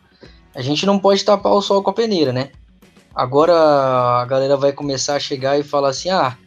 A 0.56 0.62
gente 0.62 0.86
não 0.86 0.98
pode 0.98 1.24
tapar 1.24 1.54
o 1.54 1.62
sol 1.62 1.84
com 1.84 1.90
a 1.90 1.94
peneira, 1.94 2.32
né? 2.32 2.52
Agora 3.14 3.54
a 3.54 4.26
galera 4.26 4.58
vai 4.58 4.72
começar 4.72 5.16
a 5.16 5.20
chegar 5.20 5.60
e 5.60 5.64
falar 5.64 5.90
assim: 5.90 6.10
ah, 6.10 6.38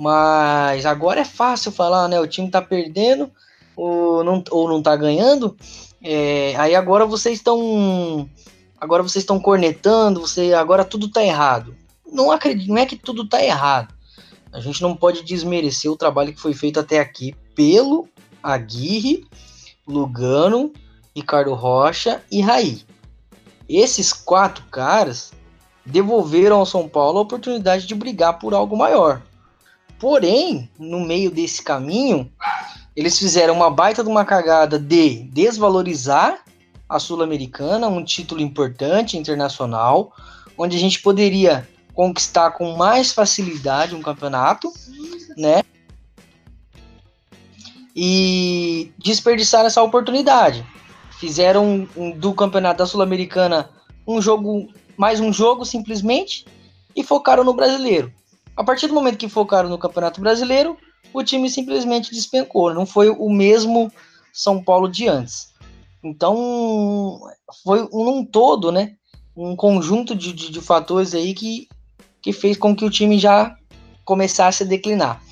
mas 0.00 0.86
agora 0.86 1.20
é 1.20 1.24
fácil 1.26 1.70
falar, 1.70 2.08
né? 2.08 2.18
O 2.18 2.26
time 2.26 2.50
tá 2.50 2.62
perdendo 2.62 3.30
ou 3.76 4.24
não, 4.24 4.42
ou 4.50 4.66
não 4.66 4.80
tá 4.80 4.96
ganhando. 4.96 5.54
É, 6.02 6.54
aí 6.56 6.74
agora 6.74 7.04
vocês 7.04 7.36
estão. 7.36 8.26
Agora 8.80 9.02
vocês 9.02 9.22
estão 9.22 9.38
cornetando, 9.38 10.22
você, 10.22 10.54
agora 10.54 10.86
tudo 10.86 11.10
tá 11.10 11.22
errado. 11.22 11.76
Não 12.10 12.30
acredito, 12.30 12.70
não 12.70 12.78
é 12.78 12.86
que 12.86 12.96
tudo 12.96 13.28
tá 13.28 13.44
errado. 13.44 13.92
A 14.50 14.58
gente 14.58 14.80
não 14.80 14.96
pode 14.96 15.22
desmerecer 15.22 15.92
o 15.92 15.98
trabalho 15.98 16.32
que 16.32 16.40
foi 16.40 16.54
feito 16.54 16.80
até 16.80 16.98
aqui 16.98 17.34
pelo 17.54 18.08
Aguirre, 18.42 19.26
Lugano, 19.86 20.72
Ricardo 21.14 21.52
Rocha 21.52 22.22
e 22.32 22.40
Raí. 22.40 22.80
Esses 23.68 24.14
quatro 24.14 24.64
caras 24.70 25.30
devolveram 25.84 26.56
ao 26.56 26.64
São 26.64 26.88
Paulo 26.88 27.18
a 27.18 27.22
oportunidade 27.22 27.86
de 27.86 27.94
brigar 27.94 28.38
por 28.38 28.54
algo 28.54 28.74
maior. 28.78 29.20
Porém, 30.00 30.70
no 30.78 30.98
meio 30.98 31.30
desse 31.30 31.62
caminho, 31.62 32.32
eles 32.96 33.18
fizeram 33.18 33.54
uma 33.54 33.70
baita 33.70 34.02
de 34.02 34.08
uma 34.08 34.24
cagada 34.24 34.78
de 34.78 35.24
desvalorizar 35.24 36.42
a 36.88 36.98
Sul-Americana, 36.98 37.86
um 37.86 38.02
título 38.02 38.40
importante 38.40 39.18
internacional, 39.18 40.12
onde 40.56 40.74
a 40.74 40.80
gente 40.80 41.02
poderia 41.02 41.68
conquistar 41.94 42.52
com 42.52 42.76
mais 42.76 43.12
facilidade 43.12 43.94
um 43.94 44.00
campeonato, 44.00 44.72
né? 45.36 45.62
E 47.94 48.92
desperdiçar 48.96 49.66
essa 49.66 49.82
oportunidade. 49.82 50.66
Fizeram 51.18 51.86
do 52.16 52.32
campeonato 52.32 52.78
da 52.78 52.86
Sul-Americana 52.86 53.68
um 54.06 54.22
jogo, 54.22 54.68
mais 54.96 55.20
um 55.20 55.30
jogo 55.30 55.66
simplesmente, 55.66 56.46
e 56.96 57.04
focaram 57.04 57.44
no 57.44 57.52
brasileiro. 57.52 58.10
A 58.56 58.64
partir 58.64 58.86
do 58.86 58.94
momento 58.94 59.18
que 59.18 59.28
focaram 59.28 59.68
no 59.68 59.78
Campeonato 59.78 60.20
Brasileiro, 60.20 60.76
o 61.12 61.22
time 61.22 61.48
simplesmente 61.48 62.12
despencou. 62.12 62.74
Não 62.74 62.86
foi 62.86 63.10
o 63.10 63.30
mesmo 63.30 63.90
São 64.32 64.62
Paulo 64.62 64.88
de 64.88 65.08
antes. 65.08 65.50
Então, 66.02 67.20
foi 67.62 67.86
um 67.92 68.24
todo, 68.24 68.72
né? 68.72 68.94
Um 69.36 69.54
conjunto 69.54 70.14
de, 70.14 70.32
de, 70.32 70.50
de 70.50 70.60
fatores 70.60 71.14
aí 71.14 71.34
que, 71.34 71.68
que 72.22 72.32
fez 72.32 72.56
com 72.56 72.74
que 72.74 72.84
o 72.84 72.90
time 72.90 73.18
já 73.18 73.54
começasse 74.04 74.62
a 74.62 74.66
declinar. 74.66 75.22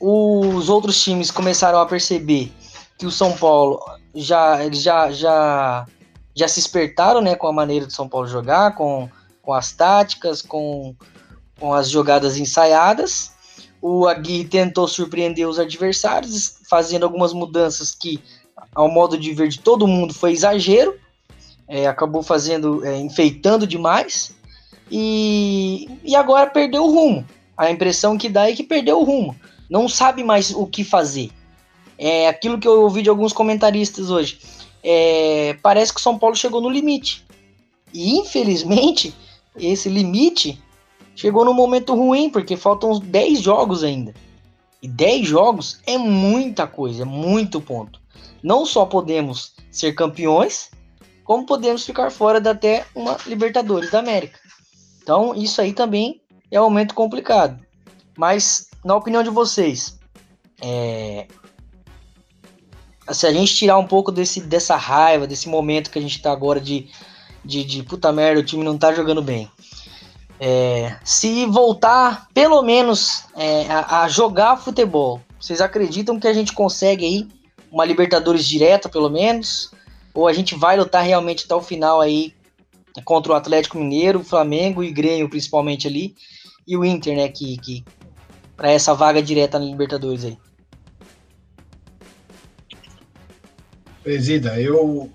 Os 0.00 0.68
outros 0.68 1.02
times 1.02 1.30
começaram 1.30 1.78
a 1.78 1.86
perceber 1.86 2.52
que 2.98 3.06
o 3.06 3.10
São 3.10 3.36
Paulo 3.36 3.80
já 4.14 4.64
eles 4.64 4.82
já, 4.82 5.10
já, 5.10 5.86
já 6.34 6.48
se 6.48 6.60
espertaram 6.60 7.20
né, 7.20 7.34
com 7.34 7.46
a 7.46 7.52
maneira 7.52 7.86
de 7.86 7.92
São 7.92 8.08
Paulo 8.08 8.26
jogar, 8.26 8.74
com, 8.74 9.08
com 9.42 9.52
as 9.52 9.72
táticas, 9.72 10.42
com, 10.42 10.94
com 11.58 11.72
as 11.72 11.90
jogadas 11.90 12.36
ensaiadas. 12.36 13.32
O 13.80 14.06
Aguirre 14.06 14.44
tentou 14.44 14.88
surpreender 14.88 15.48
os 15.48 15.58
adversários, 15.58 16.58
fazendo 16.68 17.04
algumas 17.04 17.32
mudanças 17.32 17.94
que, 17.94 18.20
ao 18.74 18.90
modo 18.90 19.18
de 19.18 19.32
ver 19.32 19.48
de 19.48 19.60
todo 19.60 19.86
mundo, 19.86 20.14
foi 20.14 20.32
exagero. 20.32 20.94
É, 21.68 21.86
acabou 21.86 22.22
fazendo, 22.22 22.84
é, 22.84 22.98
enfeitando 22.98 23.66
demais. 23.66 24.34
E, 24.90 25.88
e 26.04 26.14
agora 26.14 26.48
perdeu 26.48 26.84
o 26.84 26.90
rumo. 26.92 27.26
A 27.56 27.70
impressão 27.70 28.18
que 28.18 28.28
dá 28.28 28.48
é 28.48 28.54
que 28.54 28.62
perdeu 28.62 29.00
o 29.00 29.04
rumo. 29.04 29.34
Não 29.68 29.88
sabe 29.88 30.22
mais 30.22 30.50
o 30.50 30.66
que 30.66 30.84
fazer. 30.84 31.30
É 31.98 32.28
aquilo 32.28 32.58
que 32.58 32.68
eu 32.68 32.82
ouvi 32.82 33.02
de 33.02 33.08
alguns 33.08 33.32
comentaristas 33.32 34.10
hoje. 34.10 34.38
É, 34.82 35.56
parece 35.62 35.92
que 35.92 35.98
o 35.98 36.02
São 36.02 36.18
Paulo 36.18 36.36
chegou 36.36 36.60
no 36.60 36.68
limite. 36.68 37.24
E 37.92 38.18
infelizmente, 38.18 39.14
esse 39.56 39.88
limite 39.88 40.60
chegou 41.16 41.44
num 41.44 41.54
momento 41.54 41.94
ruim, 41.94 42.30
porque 42.30 42.56
faltam 42.56 42.90
uns 42.90 43.00
10 43.00 43.40
jogos 43.40 43.82
ainda. 43.82 44.14
E 44.80 44.86
10 44.86 45.26
jogos 45.26 45.80
é 45.86 45.96
muita 45.96 46.66
coisa, 46.66 47.02
é 47.02 47.04
muito 47.06 47.60
ponto. 47.60 48.00
Não 48.42 48.64
só 48.66 48.84
podemos 48.84 49.54
ser 49.70 49.94
campeões, 49.94 50.70
como 51.24 51.46
podemos 51.46 51.84
ficar 51.84 52.10
fora 52.10 52.40
da 52.40 52.52
até 52.52 52.86
uma 52.94 53.16
Libertadores 53.26 53.90
da 53.90 53.98
América. 53.98 54.38
Então, 55.02 55.34
isso 55.34 55.60
aí 55.60 55.72
também 55.72 56.20
é 56.50 56.60
um 56.60 56.64
momento 56.64 56.94
complicado. 56.94 57.58
Mas, 58.16 58.68
na 58.84 58.94
opinião 58.94 59.22
de 59.22 59.30
vocês, 59.30 59.98
é... 60.60 61.26
se 63.10 63.26
a 63.26 63.32
gente 63.32 63.54
tirar 63.56 63.78
um 63.78 63.86
pouco 63.86 64.12
desse, 64.12 64.40
dessa 64.40 64.76
raiva, 64.76 65.26
desse 65.26 65.48
momento 65.48 65.90
que 65.90 65.98
a 65.98 66.02
gente 66.02 66.16
está 66.16 66.30
agora 66.30 66.60
de, 66.60 66.88
de, 67.44 67.64
de 67.64 67.82
puta 67.82 68.12
merda, 68.12 68.40
o 68.40 68.44
time 68.44 68.62
não 68.62 68.74
está 68.74 68.92
jogando 68.92 69.22
bem. 69.22 69.50
É, 70.38 70.96
se 71.02 71.46
voltar 71.46 72.28
pelo 72.34 72.62
menos 72.62 73.24
é, 73.34 73.66
a, 73.70 74.02
a, 74.02 74.08
jogar 74.08 74.58
futebol, 74.58 75.20
vocês 75.40 75.60
acreditam 75.60 76.20
que 76.20 76.28
a 76.28 76.32
gente 76.32 76.52
consegue 76.52 77.06
aí 77.06 77.28
uma 77.70 77.84
Libertadores 77.84 78.46
direta, 78.46 78.88
pelo 78.88 79.08
menos? 79.08 79.70
Ou 80.12 80.28
a 80.28 80.32
gente 80.32 80.54
vai 80.54 80.76
lutar 80.76 81.04
realmente 81.04 81.44
até 81.44 81.54
o 81.54 81.62
final 81.62 82.00
aí 82.00 82.34
contra 83.04 83.32
o 83.32 83.34
Atlético 83.34 83.78
Mineiro, 83.78 84.20
o 84.20 84.24
Flamengo 84.24 84.82
e 84.82 84.90
Grêmio, 84.90 85.28
principalmente 85.28 85.86
ali, 85.86 86.14
e 86.66 86.76
o 86.76 86.84
Inter, 86.84 87.16
né? 87.16 87.28
Que, 87.28 87.56
que 87.58 87.84
para 88.56 88.70
essa 88.70 88.94
vaga 88.94 89.22
direta 89.22 89.58
na 89.58 89.64
Libertadores 89.64 90.24
aí. 90.24 90.38
Presida, 94.02 94.60
eu 94.60 95.10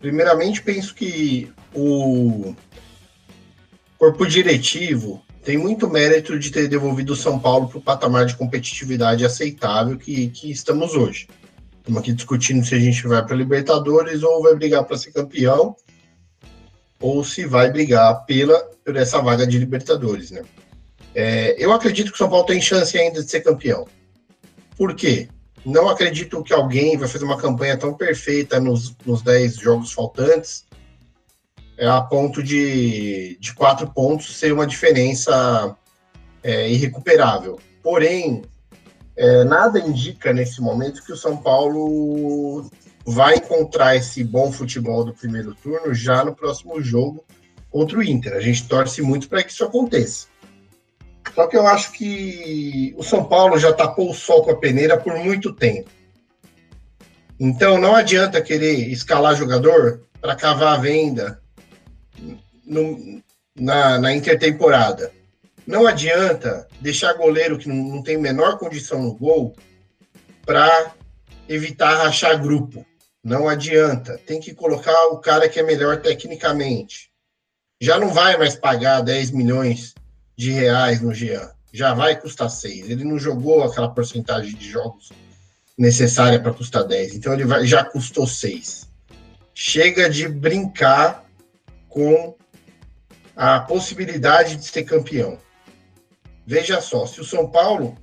primeiramente 0.00 0.60
penso 0.60 0.94
que 0.94 1.50
o 1.74 2.54
corpo 4.04 4.26
diretivo 4.26 5.24
tem 5.42 5.56
muito 5.56 5.88
mérito 5.88 6.38
de 6.38 6.50
ter 6.50 6.68
devolvido 6.68 7.14
o 7.14 7.16
São 7.16 7.38
Paulo 7.38 7.68
para 7.68 7.78
o 7.78 7.80
patamar 7.80 8.26
de 8.26 8.36
competitividade 8.36 9.24
aceitável 9.24 9.96
que, 9.96 10.28
que 10.28 10.50
estamos 10.50 10.94
hoje. 10.94 11.26
Estamos 11.78 12.00
aqui 12.00 12.12
discutindo 12.12 12.64
se 12.66 12.74
a 12.74 12.78
gente 12.78 13.06
vai 13.06 13.24
para 13.24 13.34
Libertadores 13.34 14.22
ou 14.22 14.42
vai 14.42 14.54
brigar 14.54 14.84
para 14.84 14.98
ser 14.98 15.10
campeão, 15.10 15.74
ou 17.00 17.24
se 17.24 17.46
vai 17.46 17.70
brigar 17.70 18.26
pela, 18.26 18.58
por 18.84 18.94
essa 18.94 19.22
vaga 19.22 19.46
de 19.46 19.58
Libertadores, 19.58 20.30
né? 20.30 20.42
É, 21.14 21.54
eu 21.58 21.72
acredito 21.72 22.08
que 22.08 22.16
o 22.16 22.18
São 22.18 22.28
Paulo 22.28 22.44
tem 22.44 22.60
chance 22.60 22.98
ainda 22.98 23.22
de 23.22 23.30
ser 23.30 23.40
campeão. 23.40 23.86
Por 24.76 24.94
quê? 24.94 25.28
Não 25.64 25.88
acredito 25.88 26.42
que 26.42 26.52
alguém 26.52 26.98
vai 26.98 27.08
fazer 27.08 27.24
uma 27.24 27.38
campanha 27.38 27.76
tão 27.78 27.94
perfeita 27.94 28.60
nos, 28.60 28.94
nos 29.06 29.22
10 29.22 29.56
jogos 29.56 29.92
faltantes 29.92 30.64
a 31.80 32.00
ponto 32.00 32.42
de, 32.42 33.36
de 33.40 33.54
quatro 33.54 33.88
pontos 33.90 34.36
ser 34.36 34.52
uma 34.52 34.66
diferença 34.66 35.76
é, 36.42 36.70
irrecuperável. 36.70 37.58
Porém, 37.82 38.42
é, 39.16 39.44
nada 39.44 39.78
indica 39.78 40.32
nesse 40.32 40.60
momento 40.60 41.02
que 41.04 41.12
o 41.12 41.16
São 41.16 41.36
Paulo 41.36 42.68
vai 43.04 43.36
encontrar 43.36 43.96
esse 43.96 44.24
bom 44.24 44.50
futebol 44.50 45.04
do 45.04 45.12
primeiro 45.12 45.54
turno 45.54 45.92
já 45.92 46.24
no 46.24 46.34
próximo 46.34 46.80
jogo 46.80 47.24
contra 47.70 47.98
o 47.98 48.02
Inter. 48.02 48.34
A 48.34 48.40
gente 48.40 48.66
torce 48.66 49.02
muito 49.02 49.28
para 49.28 49.42
que 49.42 49.52
isso 49.52 49.64
aconteça. 49.64 50.28
Só 51.34 51.46
que 51.46 51.56
eu 51.56 51.66
acho 51.66 51.92
que 51.92 52.94
o 52.96 53.02
São 53.02 53.24
Paulo 53.24 53.58
já 53.58 53.72
tapou 53.72 54.10
o 54.10 54.14
sol 54.14 54.44
com 54.44 54.52
a 54.52 54.56
peneira 54.56 54.96
por 54.96 55.16
muito 55.16 55.52
tempo. 55.52 55.90
Então 57.38 57.78
não 57.78 57.96
adianta 57.96 58.40
querer 58.40 58.88
escalar 58.90 59.34
jogador 59.34 60.02
para 60.20 60.36
cavar 60.36 60.78
a 60.78 60.80
venda 60.80 61.42
no, 62.66 63.22
na, 63.54 63.98
na 63.98 64.12
intertemporada. 64.12 65.12
Não 65.66 65.86
adianta 65.86 66.68
deixar 66.80 67.14
goleiro 67.14 67.58
que 67.58 67.68
não, 67.68 67.76
não 67.76 68.02
tem 68.02 68.18
menor 68.18 68.58
condição 68.58 69.02
no 69.02 69.14
gol 69.14 69.56
para 70.44 70.92
evitar 71.48 71.96
rachar 71.96 72.40
grupo. 72.40 72.84
Não 73.22 73.48
adianta. 73.48 74.20
Tem 74.26 74.38
que 74.38 74.54
colocar 74.54 75.06
o 75.08 75.18
cara 75.18 75.48
que 75.48 75.58
é 75.58 75.62
melhor 75.62 76.02
tecnicamente. 76.02 77.10
Já 77.80 77.98
não 77.98 78.12
vai 78.12 78.36
mais 78.36 78.54
pagar 78.54 79.00
10 79.00 79.30
milhões 79.30 79.94
de 80.36 80.50
reais 80.50 81.00
no 81.00 81.14
Jean. 81.14 81.50
Já 81.72 81.94
vai 81.94 82.20
custar 82.20 82.50
6. 82.50 82.90
Ele 82.90 83.04
não 83.04 83.18
jogou 83.18 83.64
aquela 83.64 83.88
porcentagem 83.88 84.54
de 84.54 84.70
jogos 84.70 85.10
necessária 85.76 86.38
para 86.38 86.52
custar 86.52 86.84
10. 86.84 87.14
Então 87.14 87.32
ele 87.32 87.44
vai, 87.44 87.66
já 87.66 87.82
custou 87.84 88.26
6. 88.26 88.88
Chega 89.54 90.08
de 90.10 90.28
brincar 90.28 91.24
com 91.88 92.36
a 93.36 93.60
possibilidade 93.60 94.56
de 94.56 94.64
ser 94.64 94.84
campeão. 94.84 95.38
Veja 96.46 96.80
só, 96.80 97.06
se 97.06 97.20
o 97.20 97.24
São 97.24 97.50
Paulo 97.50 97.96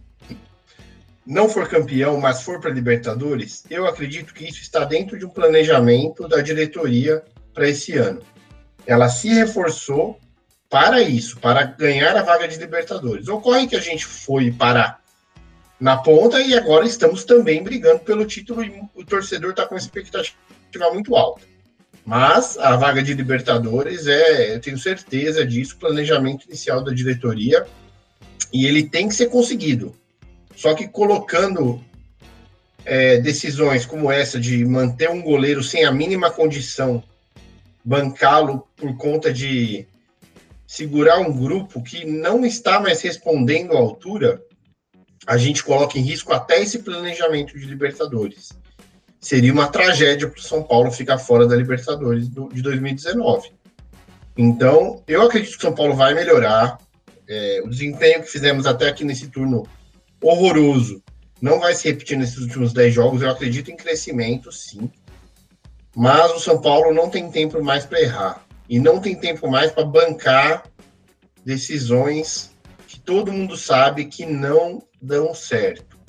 não 1.25 1.47
for 1.47 1.67
campeão, 1.67 2.19
mas 2.19 2.41
for 2.41 2.59
para 2.59 2.71
Libertadores, 2.71 3.63
eu 3.69 3.85
acredito 3.87 4.33
que 4.33 4.45
isso 4.45 4.61
está 4.61 4.83
dentro 4.83 5.17
de 5.17 5.25
um 5.25 5.29
planejamento 5.29 6.27
da 6.27 6.41
diretoria 6.41 7.23
para 7.53 7.69
esse 7.69 7.95
ano. 7.95 8.21
Ela 8.85 9.07
se 9.09 9.29
reforçou 9.29 10.19
para 10.69 11.01
isso, 11.01 11.37
para 11.39 11.63
ganhar 11.63 12.15
a 12.15 12.23
vaga 12.23 12.47
de 12.47 12.57
Libertadores. 12.57 13.27
Ocorre 13.27 13.67
que 13.67 13.75
a 13.75 13.81
gente 13.81 14.05
foi 14.05 14.51
parar 14.51 15.01
na 15.79 15.97
ponta 15.97 16.39
e 16.41 16.55
agora 16.55 16.85
estamos 16.85 17.23
também 17.23 17.63
brigando 17.63 17.99
pelo 17.99 18.25
título 18.25 18.63
e 18.63 18.81
o 18.95 19.05
torcedor 19.05 19.51
está 19.51 19.65
com 19.65 19.75
expectativa 19.75 20.35
muito 20.93 21.15
alta. 21.15 21.50
Mas 22.05 22.57
a 22.57 22.75
vaga 22.75 23.01
de 23.01 23.13
Libertadores 23.13 24.07
é, 24.07 24.55
eu 24.55 24.59
tenho 24.59 24.77
certeza 24.77 25.45
disso, 25.45 25.77
planejamento 25.77 26.45
inicial 26.47 26.83
da 26.83 26.91
diretoria, 26.91 27.65
e 28.51 28.65
ele 28.65 28.83
tem 28.83 29.07
que 29.07 29.15
ser 29.15 29.27
conseguido. 29.27 29.95
Só 30.55 30.73
que 30.73 30.87
colocando 30.87 31.83
é, 32.83 33.17
decisões 33.19 33.85
como 33.85 34.11
essa 34.11 34.39
de 34.39 34.65
manter 34.65 35.09
um 35.09 35.21
goleiro 35.21 35.63
sem 35.63 35.85
a 35.85 35.91
mínima 35.91 36.31
condição, 36.31 37.03
bancá-lo 37.83 38.67
por 38.75 38.95
conta 38.97 39.31
de 39.31 39.87
segurar 40.67 41.19
um 41.19 41.31
grupo 41.31 41.81
que 41.83 42.05
não 42.05 42.45
está 42.45 42.79
mais 42.79 43.01
respondendo 43.01 43.73
à 43.73 43.79
altura, 43.79 44.41
a 45.27 45.37
gente 45.37 45.63
coloca 45.63 45.99
em 45.99 46.01
risco 46.01 46.33
até 46.33 46.61
esse 46.61 46.79
planejamento 46.79 47.57
de 47.57 47.65
Libertadores. 47.65 48.49
Seria 49.21 49.53
uma 49.53 49.67
tragédia 49.67 50.27
para 50.27 50.39
o 50.39 50.41
São 50.41 50.63
Paulo 50.63 50.91
ficar 50.91 51.19
fora 51.19 51.47
da 51.47 51.55
Libertadores 51.55 52.27
do, 52.27 52.49
de 52.49 52.63
2019. 52.63 53.53
Então, 54.35 55.03
eu 55.07 55.21
acredito 55.21 55.51
que 55.51 55.59
o 55.59 55.61
São 55.61 55.75
Paulo 55.75 55.95
vai 55.95 56.15
melhorar. 56.15 56.79
É, 57.27 57.61
o 57.63 57.69
desempenho 57.69 58.23
que 58.23 58.31
fizemos 58.31 58.65
até 58.65 58.89
aqui 58.89 59.05
nesse 59.05 59.29
turno 59.29 59.67
horroroso 60.21 61.03
não 61.39 61.59
vai 61.59 61.75
se 61.75 61.87
repetir 61.87 62.17
nesses 62.17 62.39
últimos 62.39 62.73
10 62.73 62.93
jogos. 62.93 63.21
Eu 63.21 63.29
acredito 63.29 63.69
em 63.69 63.77
crescimento, 63.77 64.51
sim. 64.51 64.89
Mas 65.95 66.31
o 66.31 66.39
São 66.39 66.59
Paulo 66.59 66.91
não 66.91 67.07
tem 67.07 67.29
tempo 67.29 67.63
mais 67.63 67.85
para 67.85 68.01
errar. 68.01 68.45
E 68.67 68.79
não 68.79 68.99
tem 68.99 69.15
tempo 69.15 69.47
mais 69.47 69.71
para 69.71 69.85
bancar 69.85 70.63
decisões 71.45 72.51
que 72.87 72.99
todo 72.99 73.31
mundo 73.31 73.55
sabe 73.55 74.05
que 74.05 74.25
não 74.25 74.81
dão 74.99 75.33
certo. 75.33 75.99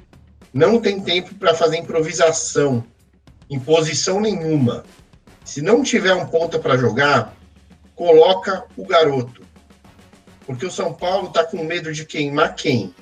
Não 0.53 0.81
tem 0.81 1.01
tempo 1.01 1.35
para 1.35 1.55
fazer 1.55 1.79
improvisação, 1.79 2.85
imposição 3.55 4.21
nenhuma. 4.21 4.85
Se 5.45 5.61
não 5.61 5.83
tiver 5.83 6.15
um 6.15 6.27
ponta 6.27 6.59
para 6.59 6.77
jogar, 6.77 7.37
coloca 7.95 8.65
o 8.77 8.87
garoto. 8.87 9.43
Porque 10.47 10.67
o 10.67 10.71
São 10.71 10.93
Paulo 10.93 11.29
está 11.29 11.45
com 11.45 11.62
medo 11.65 11.93
de 11.93 12.05
queimar 12.05 12.55
quem? 12.55 12.95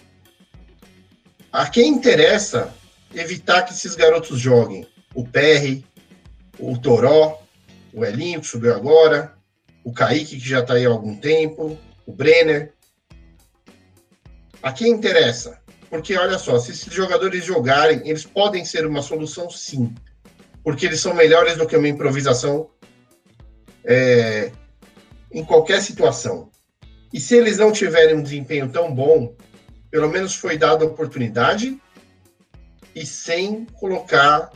A 1.53 1.69
quem 1.69 1.89
interessa 1.89 2.75
evitar 3.15 3.63
que 3.63 3.73
esses 3.73 3.95
garotos 3.95 4.39
joguem? 4.39 4.87
O 5.15 5.27
PR, 5.27 5.83
o 6.59 6.79
Toró, 6.79 7.43
o 7.93 8.05
Elinho, 8.05 8.41
que 8.41 8.47
subiu 8.47 8.75
agora, 8.75 9.35
o 9.83 9.93
Kaique, 9.93 10.39
que 10.39 10.49
já 10.49 10.61
está 10.61 10.75
aí 10.75 10.87
há 10.87 10.91
algum 10.91 11.17
tempo, 11.17 11.79
o 12.07 12.13
Brenner. 12.13 12.73
A 14.63 14.73
quem 14.73 14.93
interessa? 14.93 15.61
Porque, 15.89 16.17
olha 16.17 16.39
só, 16.39 16.59
se 16.59 16.71
esses 16.71 16.93
jogadores 16.93 17.45
jogarem, 17.45 18.09
eles 18.09 18.25
podem 18.25 18.65
ser 18.65 18.87
uma 18.87 19.03
solução, 19.03 19.51
sim. 19.51 19.93
Porque 20.63 20.87
eles 20.87 21.01
são 21.01 21.15
melhores 21.15 21.57
do 21.57 21.67
que 21.67 21.77
uma 21.77 21.89
improvisação 21.89 22.71
é, 23.85 24.53
em 25.33 25.45
qualquer 25.45 25.81
situação. 25.81 26.51
E 27.13 27.19
se 27.19 27.35
eles 27.37 27.59
não 27.59 27.73
tiverem 27.73 28.17
um 28.17 28.23
desempenho 28.23 28.69
tão 28.69 28.95
bom, 28.95 29.35
pelo 29.91 30.09
menos 30.09 30.35
foi 30.35 30.57
dada 30.57 30.85
a 30.85 30.89
oportunidade 30.89 31.81
e 32.95 33.05
sem 33.05 33.65
colocar 33.65 34.51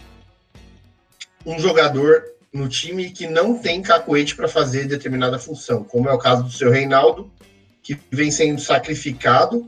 um 1.45 1.59
jogador 1.59 2.25
no 2.53 2.69
time 2.69 3.11
que 3.11 3.27
não 3.27 3.59
tem 3.59 3.83
cacoete 3.83 4.37
para 4.37 4.47
fazer 4.47 4.87
determinada 4.87 5.39
função, 5.39 5.83
como 5.83 6.09
é 6.09 6.13
o 6.13 6.19
caso 6.19 6.45
do 6.45 6.53
seu 6.53 6.71
Reinaldo, 6.71 7.31
que 7.83 7.99
vem 8.11 8.31
sendo 8.31 8.61
sacrificado 8.61 9.67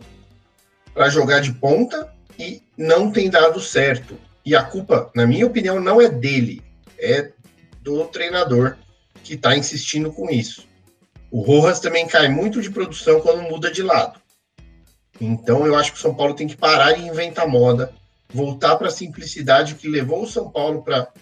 para 0.94 1.08
jogar 1.10 1.40
de 1.40 1.52
ponta 1.52 2.10
e 2.38 2.62
não 2.76 3.10
tem 3.10 3.28
dado 3.28 3.60
certo. 3.60 4.18
E 4.46 4.54
a 4.54 4.62
culpa, 4.62 5.10
na 5.12 5.26
minha 5.26 5.44
opinião, 5.44 5.80
não 5.80 6.00
é 6.00 6.08
dele, 6.08 6.62
é 6.96 7.32
do 7.82 8.04
treinador 8.06 8.76
que 9.24 9.34
está 9.34 9.56
insistindo 9.56 10.12
com 10.12 10.30
isso. 10.30 10.68
O 11.32 11.40
Rojas 11.40 11.80
também 11.80 12.06
cai 12.06 12.28
muito 12.28 12.62
de 12.62 12.70
produção 12.70 13.20
quando 13.20 13.42
muda 13.42 13.72
de 13.72 13.82
lado. 13.82 14.22
Então 15.20 15.66
eu 15.66 15.74
acho 15.74 15.90
que 15.92 15.98
o 15.98 16.00
São 16.00 16.14
Paulo 16.14 16.32
tem 16.32 16.46
que 16.46 16.56
parar 16.56 16.92
de 16.92 17.02
inventar 17.02 17.48
moda, 17.48 17.92
voltar 18.32 18.76
para 18.76 18.86
a 18.86 18.92
simplicidade 18.92 19.74
que 19.74 19.88
levou 19.88 20.22
o 20.22 20.28
São 20.28 20.48
Paulo 20.48 20.84
para 20.84 21.12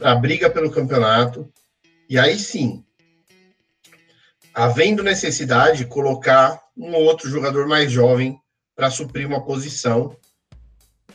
a 0.00 0.16
briga 0.16 0.50
pelo 0.50 0.72
campeonato. 0.72 1.48
E 2.10 2.18
aí 2.18 2.36
sim, 2.36 2.84
havendo 4.52 5.04
necessidade, 5.04 5.84
colocar 5.84 6.60
um 6.76 6.92
outro 6.96 7.30
jogador 7.30 7.68
mais 7.68 7.92
jovem 7.92 8.36
para 8.74 8.90
suprir 8.90 9.28
uma 9.28 9.44
posição 9.44 10.16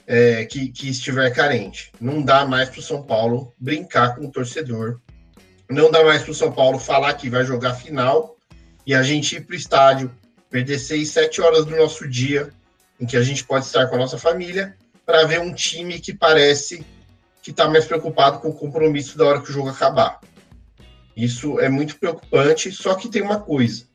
é, 0.05 0.45
que, 0.45 0.69
que 0.69 0.89
estiver 0.89 1.31
carente. 1.31 1.91
Não 1.99 2.21
dá 2.21 2.45
mais 2.45 2.69
para 2.69 2.79
o 2.79 2.83
São 2.83 3.03
Paulo 3.03 3.53
brincar 3.57 4.15
com 4.15 4.25
o 4.25 4.31
torcedor. 4.31 4.99
Não 5.69 5.89
dá 5.89 6.03
mais 6.03 6.21
para 6.21 6.31
o 6.31 6.35
São 6.35 6.51
Paulo 6.51 6.77
falar 6.77 7.13
que 7.13 7.29
vai 7.29 7.45
jogar 7.45 7.73
final 7.75 8.37
e 8.85 8.93
a 8.93 9.01
gente 9.01 9.35
ir 9.35 9.45
para 9.45 9.53
o 9.53 9.57
estádio, 9.57 10.11
perder 10.49 10.77
seis, 10.77 11.09
sete 11.09 11.41
horas 11.41 11.65
do 11.65 11.75
nosso 11.75 12.07
dia, 12.07 12.49
em 12.99 13.05
que 13.05 13.17
a 13.17 13.23
gente 13.23 13.43
pode 13.43 13.65
estar 13.65 13.87
com 13.87 13.95
a 13.95 13.99
nossa 13.99 14.17
família, 14.17 14.75
para 15.05 15.25
ver 15.25 15.39
um 15.39 15.53
time 15.53 15.99
que 15.99 16.13
parece 16.13 16.85
que 17.41 17.51
está 17.51 17.67
mais 17.67 17.85
preocupado 17.85 18.39
com 18.39 18.49
o 18.49 18.53
compromisso 18.53 19.17
da 19.17 19.25
hora 19.25 19.41
que 19.41 19.49
o 19.49 19.53
jogo 19.53 19.69
acabar. 19.69 20.19
Isso 21.15 21.59
é 21.59 21.69
muito 21.69 21.97
preocupante, 21.97 22.71
só 22.71 22.95
que 22.95 23.09
tem 23.09 23.21
uma 23.21 23.39
coisa. 23.39 23.85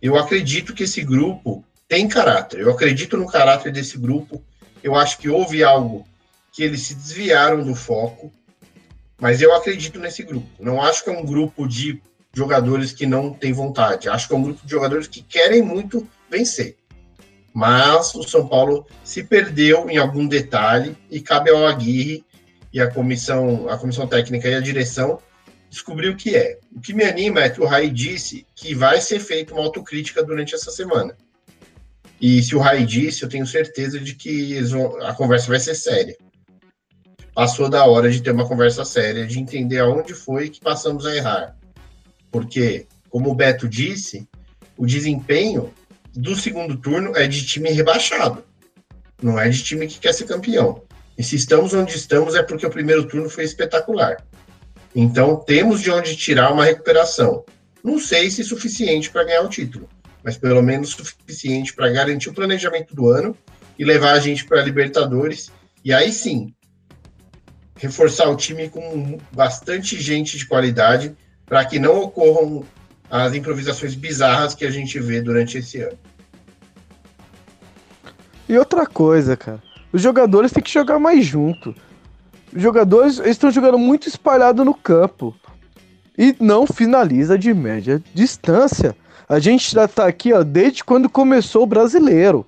Eu 0.00 0.16
acredito 0.16 0.74
que 0.74 0.84
esse 0.84 1.02
grupo 1.02 1.64
tem 1.88 2.06
caráter. 2.06 2.60
Eu 2.60 2.70
acredito 2.70 3.16
no 3.16 3.26
caráter 3.26 3.72
desse 3.72 3.98
grupo. 3.98 4.44
Eu 4.88 4.94
acho 4.94 5.18
que 5.18 5.28
houve 5.28 5.62
algo 5.62 6.08
que 6.50 6.62
eles 6.62 6.80
se 6.80 6.94
desviaram 6.94 7.62
do 7.62 7.74
foco, 7.74 8.32
mas 9.20 9.42
eu 9.42 9.54
acredito 9.54 9.98
nesse 9.98 10.22
grupo. 10.22 10.48
Não 10.58 10.80
acho 10.80 11.04
que 11.04 11.10
é 11.10 11.12
um 11.12 11.26
grupo 11.26 11.68
de 11.68 12.00
jogadores 12.32 12.90
que 12.90 13.04
não 13.04 13.30
têm 13.30 13.52
vontade. 13.52 14.08
Acho 14.08 14.26
que 14.26 14.32
é 14.32 14.36
um 14.38 14.42
grupo 14.42 14.64
de 14.64 14.70
jogadores 14.70 15.06
que 15.06 15.20
querem 15.20 15.60
muito 15.60 16.08
vencer. 16.30 16.78
Mas 17.52 18.14
o 18.14 18.22
São 18.22 18.48
Paulo 18.48 18.86
se 19.04 19.22
perdeu 19.22 19.90
em 19.90 19.98
algum 19.98 20.26
detalhe 20.26 20.96
e 21.10 21.20
cabe 21.20 21.50
ao 21.50 21.66
Aguirre 21.66 22.24
e 22.72 22.80
a 22.80 22.90
comissão, 22.90 23.68
a 23.68 23.76
comissão 23.76 24.06
técnica 24.06 24.48
e 24.48 24.54
a 24.54 24.60
direção 24.60 25.18
descobrir 25.68 26.08
o 26.08 26.16
que 26.16 26.34
é. 26.34 26.60
O 26.74 26.80
que 26.80 26.94
me 26.94 27.04
anima 27.04 27.40
é 27.40 27.50
que 27.50 27.60
o 27.60 27.66
Rai 27.66 27.90
disse 27.90 28.46
que 28.56 28.74
vai 28.74 29.02
ser 29.02 29.20
feita 29.20 29.52
uma 29.52 29.64
autocrítica 29.64 30.22
durante 30.22 30.54
essa 30.54 30.70
semana. 30.70 31.14
E 32.20 32.42
se 32.42 32.56
o 32.56 32.58
Rai 32.58 32.84
disse, 32.84 33.22
eu 33.22 33.28
tenho 33.28 33.46
certeza 33.46 33.98
de 34.00 34.14
que 34.14 34.60
vão, 34.62 35.00
a 35.02 35.14
conversa 35.14 35.48
vai 35.48 35.60
ser 35.60 35.74
séria. 35.74 36.16
Passou 37.32 37.68
da 37.68 37.86
hora 37.86 38.10
de 38.10 38.20
ter 38.20 38.32
uma 38.32 38.48
conversa 38.48 38.84
séria, 38.84 39.26
de 39.26 39.38
entender 39.38 39.78
aonde 39.78 40.12
foi 40.14 40.48
que 40.48 40.60
passamos 40.60 41.06
a 41.06 41.14
errar. 41.14 41.56
Porque, 42.30 42.86
como 43.08 43.30
o 43.30 43.34
Beto 43.34 43.68
disse, 43.68 44.28
o 44.76 44.84
desempenho 44.84 45.72
do 46.12 46.34
segundo 46.34 46.76
turno 46.76 47.16
é 47.16 47.28
de 47.28 47.46
time 47.46 47.70
rebaixado, 47.70 48.44
não 49.22 49.38
é 49.38 49.48
de 49.48 49.62
time 49.62 49.86
que 49.86 50.00
quer 50.00 50.12
ser 50.12 50.24
campeão. 50.24 50.82
E 51.16 51.22
se 51.22 51.36
estamos 51.36 51.72
onde 51.72 51.96
estamos 51.96 52.34
é 52.34 52.42
porque 52.42 52.66
o 52.66 52.70
primeiro 52.70 53.06
turno 53.06 53.30
foi 53.30 53.44
espetacular. 53.44 54.16
Então, 54.94 55.36
temos 55.36 55.80
de 55.80 55.90
onde 55.90 56.16
tirar 56.16 56.52
uma 56.52 56.64
recuperação. 56.64 57.44
Não 57.82 57.98
sei 57.98 58.30
se 58.30 58.40
é 58.40 58.44
suficiente 58.44 59.10
para 59.10 59.24
ganhar 59.24 59.42
o 59.42 59.48
título, 59.48 59.88
mas 60.22 60.36
pelo 60.36 60.62
menos 60.62 60.90
suficiente 60.90 61.74
para 61.74 61.90
garantir 61.90 62.28
o 62.28 62.34
planejamento 62.34 62.94
do 62.94 63.08
ano 63.08 63.36
e 63.78 63.84
levar 63.84 64.12
a 64.12 64.20
gente 64.20 64.44
para 64.44 64.60
a 64.60 64.64
Libertadores. 64.64 65.50
E 65.84 65.92
aí 65.92 66.12
sim, 66.12 66.52
reforçar 67.76 68.28
o 68.28 68.36
time 68.36 68.68
com 68.68 69.18
bastante 69.32 70.00
gente 70.00 70.36
de 70.36 70.46
qualidade 70.46 71.16
para 71.46 71.64
que 71.64 71.78
não 71.78 72.02
ocorram 72.02 72.64
as 73.10 73.34
improvisações 73.34 73.94
bizarras 73.94 74.54
que 74.54 74.64
a 74.64 74.70
gente 74.70 74.98
vê 75.00 75.20
durante 75.20 75.58
esse 75.58 75.80
ano. 75.80 75.98
E 78.48 78.56
outra 78.58 78.86
coisa, 78.86 79.36
cara, 79.36 79.62
os 79.92 80.02
jogadores 80.02 80.52
têm 80.52 80.62
que 80.62 80.72
jogar 80.72 80.98
mais 80.98 81.24
junto. 81.24 81.74
Os 82.54 82.62
jogadores 82.62 83.18
estão 83.18 83.50
jogando 83.50 83.78
muito 83.78 84.08
espalhado 84.08 84.64
no 84.64 84.74
campo 84.74 85.34
e 86.16 86.34
não 86.40 86.66
finaliza 86.66 87.38
de 87.38 87.52
média 87.54 88.02
distância. 88.12 88.96
A 89.28 89.38
gente 89.38 89.70
já 89.70 89.86
tá 89.86 90.06
aqui, 90.06 90.32
ó, 90.32 90.42
desde 90.42 90.82
quando 90.82 91.08
começou 91.08 91.64
o 91.64 91.66
brasileiro, 91.66 92.46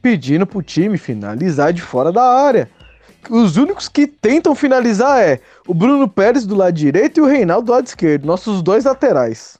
pedindo 0.00 0.46
pro 0.46 0.62
time 0.62 0.96
finalizar 0.96 1.72
de 1.72 1.82
fora 1.82 2.10
da 2.10 2.22
área. 2.22 2.70
Os 3.28 3.56
únicos 3.56 3.88
que 3.88 4.06
tentam 4.06 4.54
finalizar 4.54 5.20
é 5.22 5.40
o 5.68 5.74
Bruno 5.74 6.08
Pérez 6.08 6.46
do 6.46 6.54
lado 6.54 6.72
direito 6.72 7.18
e 7.18 7.20
o 7.20 7.26
Reinaldo 7.26 7.66
do 7.66 7.72
lado 7.72 7.86
esquerdo, 7.86 8.24
nossos 8.24 8.62
dois 8.62 8.84
laterais. 8.84 9.58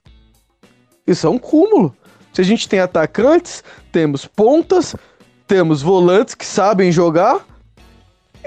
Isso 1.06 1.26
é 1.26 1.30
um 1.30 1.38
cúmulo. 1.38 1.94
Se 2.32 2.40
a 2.40 2.44
gente 2.44 2.68
tem 2.68 2.80
atacantes, 2.80 3.62
temos 3.92 4.24
pontas, 4.24 4.96
temos 5.46 5.82
volantes 5.82 6.35
que 6.35 6.46
sabem 6.46 6.90
jogar 6.90 7.46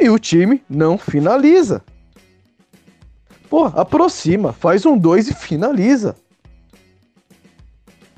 e 0.01 0.09
o 0.09 0.17
time 0.17 0.63
não 0.67 0.97
finaliza. 0.97 1.83
Pô, 3.47 3.65
aproxima, 3.65 4.51
faz 4.51 4.85
um 4.85 4.97
dois 4.97 5.27
e 5.27 5.33
finaliza. 5.33 6.15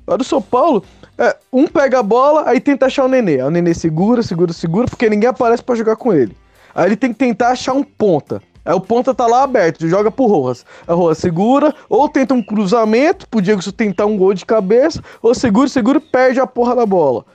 Agora 0.08 0.22
o 0.22 0.26
São 0.26 0.42
Paulo, 0.42 0.86
é, 1.18 1.36
um 1.52 1.68
pega 1.68 2.00
a 2.00 2.04
bola, 2.04 2.48
aí 2.48 2.62
tenta 2.62 2.86
achar 2.86 3.04
o 3.04 3.10
Nenê. 3.10 3.42
Aí 3.42 3.44
o 3.44 3.52
Nenê 3.52 3.74
segura, 3.74 4.24
segura, 4.24 4.54
segura, 4.54 4.88
porque 4.88 5.10
ninguém 5.10 5.28
aparece 5.28 5.62
para 5.62 5.76
jogar 5.76 5.98
com 5.98 6.14
ele. 6.14 6.36
Aí 6.74 6.86
ele 6.86 6.96
tem 6.96 7.12
que 7.12 7.20
tentar 7.20 7.50
achar 7.50 7.74
um 7.74 7.84
ponta. 7.84 8.42
Aí 8.64 8.74
o 8.74 8.80
ponta 8.80 9.14
tá 9.14 9.28
lá 9.28 9.44
aberto, 9.44 9.86
joga 9.86 10.10
pro 10.10 10.26
Rojas. 10.26 10.66
A 10.88 10.94
Rojas 10.94 11.18
segura, 11.18 11.76
ou 11.90 12.08
tenta 12.08 12.34
um 12.34 12.42
cruzamento, 12.42 13.28
pro 13.28 13.42
Diego 13.42 13.62
tentar 13.74 14.06
um 14.06 14.18
gol 14.18 14.34
de 14.34 14.46
cabeça, 14.46 15.04
ou 15.22 15.36
segura, 15.36 15.68
segura 15.68 15.98
e 15.98 16.02
perde 16.02 16.40
a 16.40 16.48
porra 16.48 16.74
da 16.74 16.86
bola. 16.86 17.26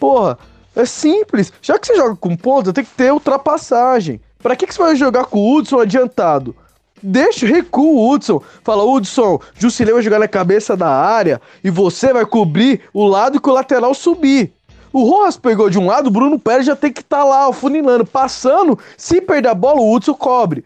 Porra, 0.00 0.38
é 0.74 0.86
simples. 0.86 1.52
Já 1.60 1.78
que 1.78 1.86
você 1.86 1.94
joga 1.94 2.16
com 2.16 2.34
ponta, 2.34 2.72
tem 2.72 2.84
que 2.84 2.90
ter 2.90 3.12
ultrapassagem. 3.12 4.18
Pra 4.42 4.56
que, 4.56 4.66
que 4.66 4.74
você 4.74 4.82
vai 4.82 4.96
jogar 4.96 5.26
com 5.26 5.38
o 5.38 5.56
Hudson 5.56 5.78
adiantado? 5.78 6.56
Deixa, 7.02 7.46
recua 7.46 7.84
o 7.84 8.10
Hudson. 8.10 8.40
Fala, 8.62 8.84
Hudson, 8.84 9.40
Jusilei 9.54 9.92
vai 9.92 10.02
jogar 10.02 10.20
na 10.20 10.28
cabeça 10.28 10.76
da 10.76 10.88
área 10.88 11.40
e 11.64 11.70
você 11.70 12.12
vai 12.12 12.24
cobrir 12.24 12.82
o 12.92 13.06
lado 13.06 13.40
que 13.40 13.48
o 13.48 13.52
lateral 13.52 13.92
subir. 13.92 14.52
O 14.92 15.04
Rojas 15.04 15.38
pegou 15.38 15.70
de 15.70 15.78
um 15.78 15.86
lado, 15.86 16.08
o 16.08 16.10
Bruno 16.10 16.38
Pérez 16.38 16.66
já 16.66 16.76
tem 16.76 16.92
que 16.92 17.00
estar 17.00 17.18
tá 17.18 17.24
lá, 17.24 17.52
funilando, 17.52 18.04
passando. 18.04 18.78
Se 18.96 19.20
perder 19.22 19.48
a 19.48 19.54
bola, 19.54 19.80
o 19.80 19.92
Hudson 19.92 20.14
cobre. 20.14 20.64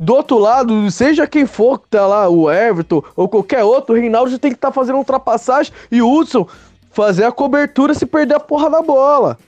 Do 0.00 0.14
outro 0.14 0.38
lado, 0.38 0.90
seja 0.90 1.26
quem 1.26 1.46
for 1.46 1.78
que 1.78 1.88
tá 1.90 2.06
lá, 2.06 2.28
o 2.28 2.50
Everton 2.50 3.02
ou 3.14 3.28
qualquer 3.28 3.62
outro, 3.62 3.94
o 3.94 3.98
Reinaldo 3.98 4.30
já 4.30 4.38
tem 4.38 4.50
que 4.50 4.56
estar 4.56 4.68
tá 4.68 4.74
fazendo 4.74 4.98
ultrapassagem 4.98 5.72
e 5.92 6.00
o 6.02 6.10
Hudson 6.10 6.46
fazer 6.90 7.24
a 7.24 7.30
cobertura 7.30 7.94
se 7.94 8.06
perder 8.06 8.34
a 8.34 8.40
porra 8.40 8.68
da 8.70 8.82
bola. 8.82 9.38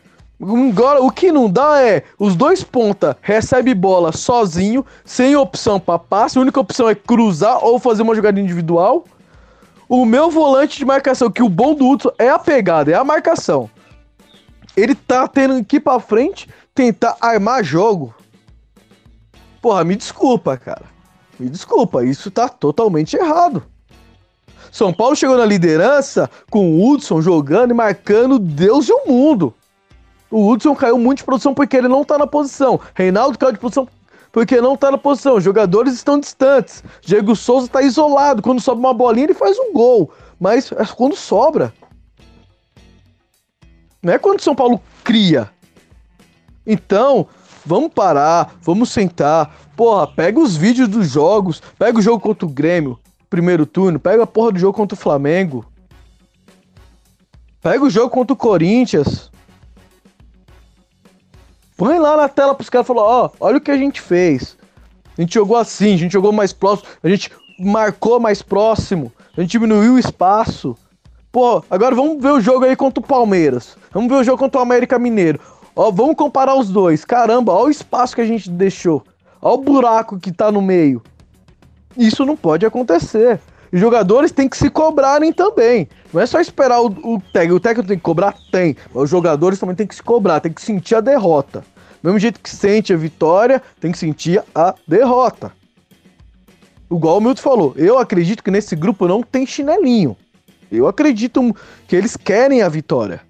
Agora, 0.44 1.02
o 1.02 1.10
que 1.10 1.32
não 1.32 1.50
dá 1.50 1.80
é 1.82 2.04
os 2.18 2.36
dois 2.36 2.62
ponta 2.62 3.16
recebe 3.22 3.74
bola 3.74 4.12
sozinho, 4.12 4.84
sem 5.04 5.34
opção 5.34 5.80
para 5.80 5.98
passe, 5.98 6.36
a 6.36 6.40
única 6.42 6.60
opção 6.60 6.88
é 6.88 6.94
cruzar 6.94 7.64
ou 7.64 7.78
fazer 7.78 8.02
uma 8.02 8.14
jogada 8.14 8.38
individual. 8.38 9.04
O 9.88 10.04
meu 10.04 10.30
volante 10.30 10.78
de 10.78 10.84
marcação, 10.84 11.30
que 11.30 11.42
o 11.42 11.48
bom 11.48 11.74
do 11.74 11.88
Hudson 11.88 12.10
é 12.18 12.28
a 12.28 12.38
pegada, 12.38 12.90
é 12.90 12.94
a 12.94 13.04
marcação. 13.04 13.70
Ele 14.76 14.94
tá 14.94 15.26
tendo 15.26 15.64
que 15.64 15.76
ir 15.76 15.80
pra 15.80 15.98
frente 15.98 16.48
tentar 16.74 17.16
armar 17.20 17.64
jogo. 17.64 18.14
Porra, 19.62 19.82
me 19.82 19.96
desculpa, 19.96 20.58
cara. 20.58 20.84
Me 21.38 21.48
desculpa, 21.48 22.04
isso 22.04 22.30
tá 22.30 22.48
totalmente 22.48 23.16
errado. 23.16 23.62
São 24.70 24.92
Paulo 24.92 25.14
chegou 25.14 25.38
na 25.38 25.44
liderança 25.44 26.28
com 26.50 26.72
o 26.72 26.86
Hudson 26.86 27.22
jogando 27.22 27.70
e 27.70 27.74
marcando 27.74 28.38
Deus 28.38 28.88
e 28.88 28.92
o 28.92 29.06
mundo. 29.06 29.54
O 30.30 30.48
Hudson 30.48 30.74
caiu 30.74 30.98
muito 30.98 31.18
de 31.18 31.24
produção 31.24 31.54
porque 31.54 31.76
ele 31.76 31.88
não 31.88 32.04
tá 32.04 32.18
na 32.18 32.26
posição. 32.26 32.80
Reinaldo 32.94 33.38
caiu 33.38 33.52
de 33.52 33.58
produção 33.58 33.88
porque 34.32 34.60
não 34.60 34.76
tá 34.76 34.90
na 34.90 34.98
posição. 34.98 35.36
Os 35.36 35.44
jogadores 35.44 35.94
estão 35.94 36.18
distantes. 36.18 36.82
Diego 37.00 37.36
Souza 37.36 37.68
tá 37.68 37.80
isolado. 37.80 38.42
Quando 38.42 38.60
sobe 38.60 38.80
uma 38.80 38.92
bolinha, 38.92 39.26
ele 39.26 39.34
faz 39.34 39.56
um 39.58 39.72
gol. 39.72 40.12
Mas 40.40 40.72
é 40.72 40.84
quando 40.86 41.14
sobra. 41.14 41.72
Não 44.02 44.12
é 44.12 44.18
quando 44.18 44.40
São 44.40 44.54
Paulo 44.54 44.80
cria. 45.04 45.48
Então, 46.66 47.28
vamos 47.64 47.92
parar, 47.94 48.56
vamos 48.60 48.90
sentar. 48.90 49.54
Porra, 49.76 50.06
pega 50.06 50.40
os 50.40 50.56
vídeos 50.56 50.88
dos 50.88 51.08
jogos, 51.08 51.62
pega 51.78 51.98
o 51.98 52.02
jogo 52.02 52.20
contra 52.20 52.44
o 52.44 52.50
Grêmio, 52.50 52.98
primeiro 53.30 53.64
turno, 53.64 53.98
pega 54.00 54.24
a 54.24 54.26
porra 54.26 54.52
do 54.52 54.58
jogo 54.58 54.76
contra 54.76 54.94
o 54.94 55.00
Flamengo. 55.00 55.64
Pega 57.62 57.84
o 57.84 57.88
jogo 57.88 58.10
contra 58.10 58.34
o 58.34 58.36
Corinthians. 58.36 59.30
Põe 61.76 61.98
lá 61.98 62.16
na 62.16 62.28
tela 62.28 62.54
pros 62.54 62.70
caras 62.70 62.86
falar, 62.86 63.02
ó, 63.02 63.26
oh, 63.26 63.30
olha 63.40 63.56
o 63.58 63.60
que 63.60 63.70
a 63.70 63.76
gente 63.76 64.00
fez. 64.00 64.56
A 65.16 65.20
gente 65.20 65.34
jogou 65.34 65.56
assim, 65.56 65.94
a 65.94 65.96
gente 65.96 66.12
jogou 66.12 66.32
mais 66.32 66.52
próximo, 66.52 66.88
a 67.02 67.08
gente 67.08 67.30
marcou 67.58 68.20
mais 68.20 68.42
próximo, 68.42 69.12
a 69.36 69.40
gente 69.40 69.50
diminuiu 69.50 69.94
o 69.94 69.98
espaço. 69.98 70.76
Pô, 71.32 71.64
agora 71.68 71.94
vamos 71.94 72.22
ver 72.22 72.30
o 72.30 72.40
jogo 72.40 72.64
aí 72.64 72.76
contra 72.76 73.02
o 73.02 73.06
Palmeiras. 73.06 73.76
Vamos 73.92 74.08
ver 74.08 74.16
o 74.16 74.24
jogo 74.24 74.38
contra 74.38 74.60
o 74.60 74.62
América 74.62 74.98
Mineiro. 74.98 75.40
Ó, 75.74 75.90
vamos 75.90 76.14
comparar 76.14 76.54
os 76.54 76.68
dois. 76.68 77.04
Caramba, 77.04 77.52
olha 77.52 77.66
o 77.66 77.70
espaço 77.70 78.14
que 78.14 78.20
a 78.20 78.26
gente 78.26 78.48
deixou. 78.48 79.02
Olha 79.42 79.54
o 79.54 79.58
buraco 79.58 80.18
que 80.18 80.30
tá 80.30 80.52
no 80.52 80.62
meio. 80.62 81.02
Isso 81.96 82.24
não 82.24 82.36
pode 82.36 82.64
acontecer. 82.64 83.40
Os 83.74 83.80
jogadores 83.80 84.30
têm 84.30 84.48
que 84.48 84.56
se 84.56 84.70
cobrarem 84.70 85.32
também. 85.32 85.88
Não 86.12 86.22
é 86.22 86.26
só 86.26 86.40
esperar 86.40 86.80
o, 86.80 86.86
o 86.86 87.20
técnico. 87.32 87.56
O 87.56 87.60
técnico 87.60 87.88
tem 87.88 87.96
que 87.96 88.04
cobrar? 88.04 88.32
Tem. 88.52 88.76
Mas 88.94 89.02
os 89.02 89.10
jogadores 89.10 89.58
também 89.58 89.74
têm 89.74 89.84
que 89.84 89.96
se 89.96 90.02
cobrar, 90.02 90.38
tem 90.38 90.52
que 90.52 90.62
sentir 90.62 90.94
a 90.94 91.00
derrota. 91.00 91.64
Do 92.00 92.06
mesmo 92.06 92.20
jeito 92.20 92.38
que 92.38 92.48
sente 92.48 92.92
a 92.92 92.96
vitória, 92.96 93.60
tem 93.80 93.90
que 93.90 93.98
sentir 93.98 94.40
a 94.54 94.76
derrota. 94.86 95.50
Igual 96.88 97.18
o 97.18 97.20
Milton 97.20 97.42
falou, 97.42 97.74
eu 97.74 97.98
acredito 97.98 98.44
que 98.44 98.50
nesse 98.52 98.76
grupo 98.76 99.08
não 99.08 99.24
tem 99.24 99.44
chinelinho. 99.44 100.16
Eu 100.70 100.86
acredito 100.86 101.40
que 101.88 101.96
eles 101.96 102.16
querem 102.16 102.62
a 102.62 102.68
vitória. 102.68 103.22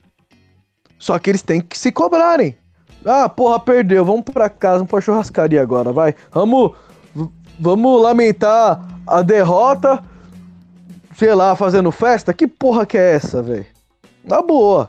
Só 0.99 1.19
que 1.19 1.31
eles 1.31 1.41
têm 1.41 1.63
que 1.63 1.79
se 1.79 1.91
cobrarem. 1.91 2.55
Ah, 3.03 3.31
porra, 3.31 3.59
perdeu. 3.59 4.05
Vamos 4.05 4.25
pra 4.25 4.51
casa, 4.51 4.77
vamos 4.77 4.91
pra 4.91 5.01
churrascaria 5.01 5.63
agora, 5.63 5.91
vai. 5.91 6.15
Vamos, 6.31 6.73
vamos 7.59 8.03
lamentar 8.03 8.87
a 9.07 9.23
derrota 9.23 10.05
sei 11.17 11.35
lá, 11.35 11.55
fazendo 11.57 11.91
festa? 11.91 12.33
Que 12.35 12.47
porra 12.47 12.87
que 12.87 12.99
é 12.99 13.15
essa, 13.15 13.43
velho? 13.43 13.67
Na 14.25 14.43
boa. 14.43 14.89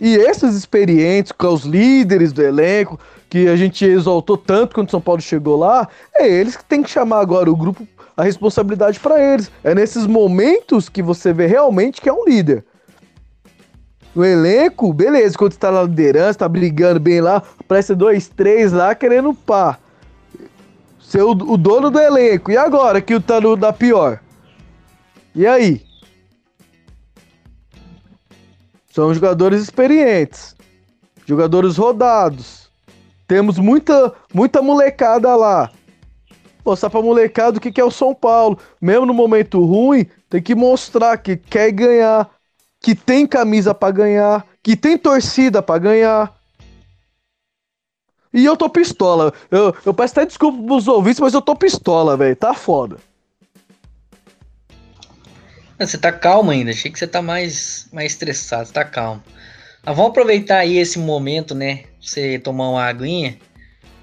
E 0.00 0.16
esses 0.16 0.54
experientes, 0.54 1.32
com 1.32 1.48
os 1.48 1.64
líderes 1.64 2.32
do 2.32 2.42
elenco, 2.42 2.98
que 3.30 3.48
a 3.48 3.56
gente 3.56 3.84
exaltou 3.84 4.36
tanto 4.36 4.74
quando 4.74 4.90
São 4.90 5.00
Paulo 5.00 5.20
chegou 5.20 5.56
lá, 5.56 5.88
é 6.14 6.28
eles 6.28 6.56
que 6.56 6.64
tem 6.64 6.82
que 6.82 6.90
chamar 6.90 7.20
agora 7.20 7.50
o 7.50 7.56
grupo, 7.56 7.86
a 8.16 8.22
responsabilidade 8.22 9.00
para 9.00 9.20
eles. 9.20 9.50
É 9.62 9.74
nesses 9.74 10.06
momentos 10.06 10.88
que 10.88 11.02
você 11.02 11.32
vê 11.32 11.46
realmente 11.46 12.00
que 12.00 12.08
é 12.08 12.12
um 12.12 12.24
líder. 12.24 12.64
No 14.14 14.24
elenco, 14.24 14.92
beleza, 14.92 15.36
quando 15.36 15.52
está 15.52 15.72
na 15.72 15.82
liderança, 15.82 16.40
tá 16.40 16.48
brigando 16.48 17.00
bem 17.00 17.20
lá, 17.20 17.42
parece 17.66 17.94
dois, 17.94 18.28
três 18.28 18.72
lá 18.72 18.94
querendo 18.94 19.34
pá. 19.34 19.78
Ser 21.00 21.22
o, 21.22 21.30
o 21.30 21.56
dono 21.56 21.90
do 21.90 21.98
elenco. 21.98 22.50
E 22.50 22.56
agora 22.56 23.00
que 23.00 23.14
o 23.14 23.20
tá 23.20 23.40
no, 23.40 23.56
da 23.56 23.72
pior? 23.72 24.20
E 25.34 25.46
aí? 25.46 25.84
São 28.94 29.12
jogadores 29.12 29.60
experientes, 29.60 30.54
jogadores 31.26 31.76
rodados. 31.76 32.70
Temos 33.26 33.58
muita, 33.58 34.14
muita 34.32 34.62
molecada 34.62 35.34
lá. 35.34 35.72
Mostrar 36.64 36.88
pra 36.90 37.02
molecada 37.02 37.58
o 37.58 37.60
que, 37.60 37.72
que 37.72 37.80
é 37.80 37.84
o 37.84 37.90
São 37.90 38.14
Paulo. 38.14 38.58
Mesmo 38.80 39.04
no 39.04 39.12
momento 39.12 39.64
ruim, 39.64 40.06
tem 40.30 40.40
que 40.40 40.54
mostrar 40.54 41.18
que 41.18 41.36
quer 41.36 41.72
ganhar, 41.72 42.30
que 42.80 42.94
tem 42.94 43.26
camisa 43.26 43.74
para 43.74 43.90
ganhar, 43.90 44.46
que 44.62 44.76
tem 44.76 44.96
torcida 44.96 45.60
para 45.60 45.80
ganhar. 45.80 46.32
E 48.32 48.44
eu 48.44 48.56
tô 48.56 48.70
pistola. 48.70 49.32
Eu, 49.50 49.74
eu 49.84 49.92
peço 49.92 50.12
até 50.12 50.26
desculpa 50.26 50.62
pros 50.62 50.86
ouvintes, 50.86 51.20
mas 51.20 51.34
eu 51.34 51.42
tô 51.42 51.56
pistola, 51.56 52.16
velho. 52.16 52.36
Tá 52.36 52.54
foda. 52.54 52.98
Você 55.78 55.98
tá 55.98 56.12
calmo 56.12 56.50
ainda, 56.50 56.70
achei 56.70 56.90
que 56.90 56.98
você 56.98 57.06
tá 57.06 57.20
mais, 57.20 57.88
mais 57.92 58.12
estressado, 58.12 58.70
tá 58.70 58.84
calmo. 58.84 59.22
Mas 59.84 59.96
vamos 59.96 60.10
aproveitar 60.10 60.58
aí 60.58 60.78
esse 60.78 60.98
momento, 60.98 61.54
né? 61.54 61.84
Você 62.00 62.38
tomar 62.38 62.70
uma 62.70 62.84
aguinha, 62.84 63.36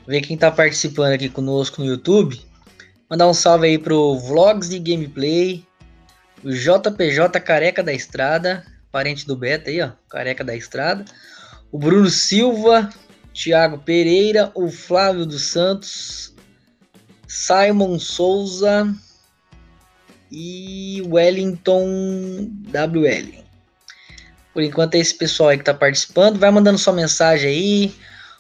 ver 0.06 0.22
quem 0.22 0.38
tá 0.38 0.52
participando 0.52 1.14
aqui 1.14 1.30
conosco 1.30 1.82
no 1.82 1.88
YouTube. 1.88 2.42
Mandar 3.10 3.28
um 3.28 3.34
salve 3.34 3.68
aí 3.68 3.78
pro 3.78 4.20
Vlogs 4.20 4.70
de 4.70 4.80
Gameplay, 4.80 5.66
o 6.44 6.52
JPJ 6.52 7.40
Careca 7.40 7.82
da 7.82 7.94
Estrada, 7.94 8.66
parente 8.92 9.26
do 9.26 9.36
Beta 9.36 9.70
aí, 9.70 9.82
ó, 9.82 9.92
Careca 10.10 10.44
da 10.44 10.56
Estrada. 10.56 11.06
O 11.72 11.80
Bruno 11.80 12.10
Silva, 12.10 12.90
Thiago 13.34 13.78
Pereira, 13.80 14.52
o 14.54 14.70
Flávio 14.70 15.26
dos 15.26 15.44
Santos, 15.44 16.36
Simon 17.28 17.98
Souza, 17.98 18.94
e 20.32 21.04
Wellington 21.06 22.50
WL. 22.68 23.44
Por 24.54 24.64
enquanto 24.64 24.96
é 24.96 25.00
esse 25.00 25.14
pessoal 25.14 25.50
aí 25.50 25.58
que 25.58 25.64
tá 25.64 25.74
participando. 25.74 26.40
Vai 26.40 26.52
mandando 26.52 26.78
sua 26.78 26.94
mensagem 26.94 27.50
aí. 27.50 27.96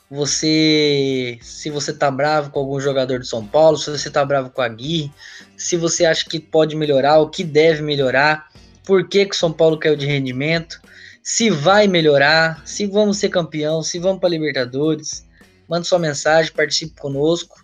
Você, 0.09 1.39
se 1.41 1.69
você 1.69 1.93
tá 1.93 2.11
bravo 2.11 2.49
com 2.51 2.59
algum 2.59 2.79
jogador 2.81 3.19
de 3.19 3.27
São 3.27 3.45
Paulo, 3.45 3.77
se 3.77 3.89
você 3.89 4.09
tá 4.09 4.25
bravo 4.25 4.49
com 4.49 4.61
a 4.61 4.67
Gui, 4.67 5.09
se 5.55 5.77
você 5.77 6.05
acha 6.05 6.27
que 6.29 6.37
pode 6.37 6.75
melhorar, 6.75 7.19
o 7.19 7.29
que 7.29 7.45
deve 7.45 7.81
melhorar, 7.81 8.49
por 8.83 9.07
que 9.07 9.25
que 9.25 9.35
São 9.35 9.53
Paulo 9.53 9.77
caiu 9.77 9.95
de 9.95 10.05
rendimento, 10.05 10.81
se 11.23 11.49
vai 11.49 11.87
melhorar, 11.87 12.61
se 12.65 12.85
vamos 12.87 13.19
ser 13.19 13.29
campeão, 13.29 13.81
se 13.81 13.99
vamos 13.99 14.19
para 14.19 14.27
Libertadores, 14.27 15.25
manda 15.65 15.85
sua 15.85 15.99
mensagem, 15.99 16.51
participe 16.51 16.99
conosco. 16.99 17.63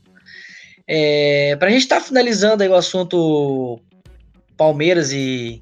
É, 0.87 1.53
para 1.57 1.67
a 1.67 1.71
gente 1.71 1.81
estar 1.81 1.99
tá 1.99 2.01
finalizando 2.01 2.63
aí 2.63 2.69
o 2.69 2.75
assunto 2.75 3.81
Palmeiras 4.57 5.11
e 5.11 5.61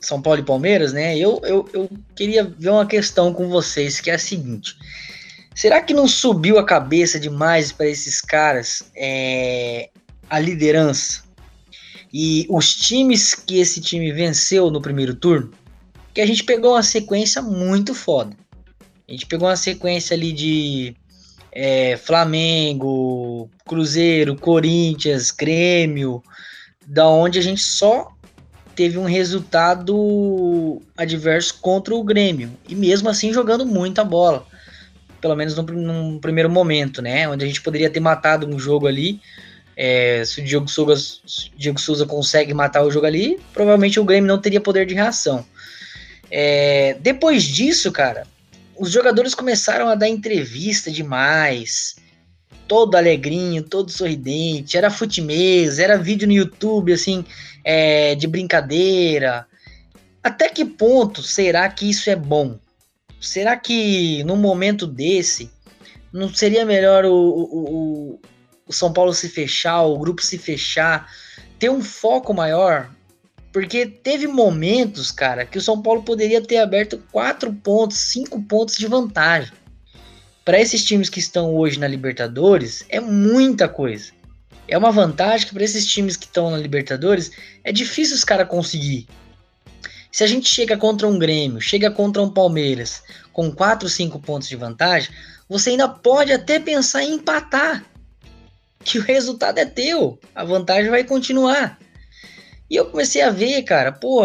São 0.00 0.20
Paulo 0.20 0.40
e 0.40 0.44
Palmeiras, 0.44 0.92
né? 0.92 1.16
Eu, 1.16 1.40
eu, 1.44 1.68
eu 1.72 1.90
queria 2.14 2.44
ver 2.44 2.70
uma 2.70 2.86
questão 2.86 3.32
com 3.32 3.48
vocês, 3.48 4.00
que 4.00 4.10
é 4.10 4.14
a 4.14 4.18
seguinte: 4.18 4.76
será 5.54 5.80
que 5.80 5.94
não 5.94 6.08
subiu 6.08 6.58
a 6.58 6.64
cabeça 6.64 7.18
demais 7.18 7.72
para 7.72 7.86
esses 7.86 8.20
caras 8.20 8.90
é, 8.96 9.88
a 10.28 10.38
liderança? 10.38 11.22
E 12.12 12.46
os 12.48 12.74
times 12.74 13.34
que 13.34 13.58
esse 13.60 13.80
time 13.80 14.10
venceu 14.12 14.70
no 14.70 14.80
primeiro 14.80 15.14
turno, 15.14 15.52
que 16.12 16.20
a 16.20 16.26
gente 16.26 16.42
pegou 16.42 16.72
uma 16.72 16.82
sequência 16.82 17.40
muito 17.40 17.94
foda. 17.94 18.34
A 19.06 19.12
gente 19.12 19.26
pegou 19.26 19.48
uma 19.48 19.56
sequência 19.56 20.14
ali 20.14 20.32
de 20.32 20.96
é, 21.52 21.96
Flamengo, 21.96 23.50
Cruzeiro, 23.66 24.36
Corinthians, 24.36 25.30
Grêmio, 25.30 26.22
da 26.88 27.06
onde 27.06 27.38
a 27.38 27.42
gente 27.42 27.60
só 27.60 28.10
teve 28.74 28.96
um 28.96 29.04
resultado 29.04 30.80
adverso 30.96 31.58
contra 31.60 31.94
o 31.94 32.02
Grêmio. 32.02 32.50
E 32.66 32.74
mesmo 32.74 33.10
assim 33.10 33.32
jogando 33.32 33.66
muita 33.66 34.02
bola. 34.02 34.46
Pelo 35.20 35.36
menos 35.36 35.54
num, 35.54 35.64
num 35.64 36.18
primeiro 36.18 36.48
momento, 36.48 37.02
né? 37.02 37.28
Onde 37.28 37.44
a 37.44 37.48
gente 37.48 37.60
poderia 37.60 37.90
ter 37.90 38.00
matado 38.00 38.46
um 38.46 38.58
jogo 38.58 38.86
ali. 38.86 39.20
É, 39.76 40.24
se 40.24 40.40
o 40.40 40.44
Diego 40.44 40.66
Souza, 40.66 41.20
Diego 41.56 41.78
Souza 41.78 42.06
consegue 42.06 42.54
matar 42.54 42.82
o 42.82 42.90
jogo 42.90 43.06
ali, 43.06 43.38
provavelmente 43.52 44.00
o 44.00 44.04
Grêmio 44.04 44.26
não 44.26 44.40
teria 44.40 44.60
poder 44.60 44.86
de 44.86 44.94
reação. 44.94 45.44
É, 46.30 46.96
depois 47.00 47.44
disso, 47.44 47.92
cara, 47.92 48.26
os 48.76 48.90
jogadores 48.90 49.34
começaram 49.34 49.88
a 49.88 49.94
dar 49.94 50.08
entrevista 50.08 50.90
demais. 50.90 51.96
Todo 52.68 52.94
alegrinho, 52.94 53.62
todo 53.62 53.90
sorridente. 53.90 54.76
Era 54.76 54.90
futimês, 54.90 55.78
era 55.78 55.98
vídeo 55.98 56.28
no 56.28 56.34
YouTube, 56.34 56.92
assim, 56.92 57.24
é, 57.64 58.14
de 58.14 58.26
brincadeira. 58.26 59.46
Até 60.22 60.48
que 60.48 60.64
ponto 60.64 61.22
será 61.22 61.68
que 61.68 61.88
isso 61.88 62.10
é 62.10 62.16
bom? 62.16 62.58
Será 63.20 63.56
que 63.56 64.22
num 64.24 64.36
momento 64.36 64.86
desse 64.86 65.50
não 66.12 66.32
seria 66.32 66.64
melhor 66.64 67.04
o, 67.04 67.14
o, 67.14 68.20
o 68.66 68.72
São 68.72 68.92
Paulo 68.92 69.12
se 69.12 69.28
fechar, 69.28 69.82
o 69.82 69.98
grupo 69.98 70.22
se 70.22 70.38
fechar, 70.38 71.10
ter 71.58 71.70
um 71.70 71.82
foco 71.82 72.32
maior? 72.32 72.90
Porque 73.52 73.86
teve 73.86 74.26
momentos, 74.26 75.10
cara, 75.10 75.44
que 75.44 75.58
o 75.58 75.62
São 75.62 75.80
Paulo 75.80 76.02
poderia 76.02 76.40
ter 76.40 76.58
aberto 76.58 77.02
4 77.10 77.52
pontos, 77.54 77.96
5 77.98 78.42
pontos 78.42 78.76
de 78.76 78.86
vantagem. 78.86 79.52
Para 80.48 80.58
esses 80.58 80.82
times 80.82 81.10
que 81.10 81.18
estão 81.18 81.54
hoje 81.54 81.78
na 81.78 81.86
Libertadores, 81.86 82.82
é 82.88 82.98
muita 82.98 83.68
coisa. 83.68 84.12
É 84.66 84.78
uma 84.78 84.90
vantagem 84.90 85.46
que 85.46 85.52
para 85.52 85.62
esses 85.62 85.84
times 85.86 86.16
que 86.16 86.24
estão 86.24 86.50
na 86.50 86.56
Libertadores 86.56 87.30
é 87.62 87.70
difícil 87.70 88.16
os 88.16 88.24
caras 88.24 88.48
conseguir. 88.48 89.06
Se 90.10 90.24
a 90.24 90.26
gente 90.26 90.48
chega 90.48 90.74
contra 90.78 91.06
um 91.06 91.18
Grêmio, 91.18 91.60
chega 91.60 91.90
contra 91.90 92.22
um 92.22 92.30
Palmeiras 92.30 93.02
com 93.30 93.52
4, 93.52 93.90
5 93.90 94.18
pontos 94.20 94.48
de 94.48 94.56
vantagem, 94.56 95.10
você 95.46 95.68
ainda 95.68 95.86
pode 95.86 96.32
até 96.32 96.58
pensar 96.58 97.02
em 97.02 97.16
empatar. 97.16 97.84
Que 98.82 98.98
o 98.98 99.02
resultado 99.02 99.58
é 99.58 99.66
teu, 99.66 100.18
a 100.34 100.46
vantagem 100.46 100.90
vai 100.90 101.04
continuar. 101.04 101.78
E 102.70 102.76
eu 102.76 102.86
comecei 102.86 103.20
a 103.20 103.28
ver, 103.28 103.64
cara, 103.64 103.92
pô, 103.92 104.22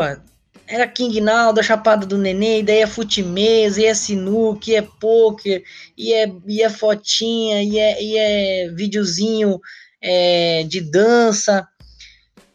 era 0.68 0.88
King 0.88 1.20
Now, 1.20 1.54
da 1.54 1.62
Chapada 1.62 2.06
do 2.06 2.18
Nenê, 2.18 2.60
e 2.60 2.64
daí 2.64 2.80
é 2.80 2.88
futimesa, 2.88 3.82
e 3.82 3.86
é 3.86 3.94
sinuca, 3.94 4.72
e 4.72 4.76
é 4.76 4.82
poker, 4.82 5.64
e 5.98 6.14
é, 6.14 6.32
e 6.48 6.62
é 6.62 6.70
fotinha, 6.70 7.62
e 7.62 7.78
é, 7.78 8.04
e 8.04 8.18
é 8.18 8.70
videozinho 8.70 9.60
é, 10.02 10.64
de 10.64 10.82
dança. 10.82 11.68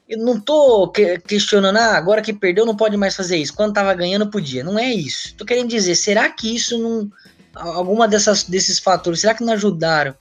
Eu 0.08 0.18
não 0.18 0.40
tô 0.40 0.90
questionando, 1.26 1.76
ah, 1.76 1.96
agora 1.96 2.22
que 2.22 2.32
perdeu 2.32 2.64
não 2.64 2.74
pode 2.74 2.96
mais 2.96 3.14
fazer 3.14 3.36
isso. 3.36 3.54
Quando 3.54 3.74
tava 3.74 3.92
ganhando, 3.92 4.30
podia. 4.30 4.64
Não 4.64 4.78
é 4.78 4.90
isso. 4.90 5.34
Tô 5.36 5.44
querendo 5.44 5.68
dizer, 5.68 5.94
será 5.94 6.30
que 6.30 6.54
isso 6.54 6.78
não. 6.78 7.10
Alguma 7.54 8.08
dessas, 8.08 8.44
desses 8.44 8.78
fatores, 8.78 9.20
será 9.20 9.34
que 9.34 9.44
não 9.44 9.52
ajudaram 9.52 10.14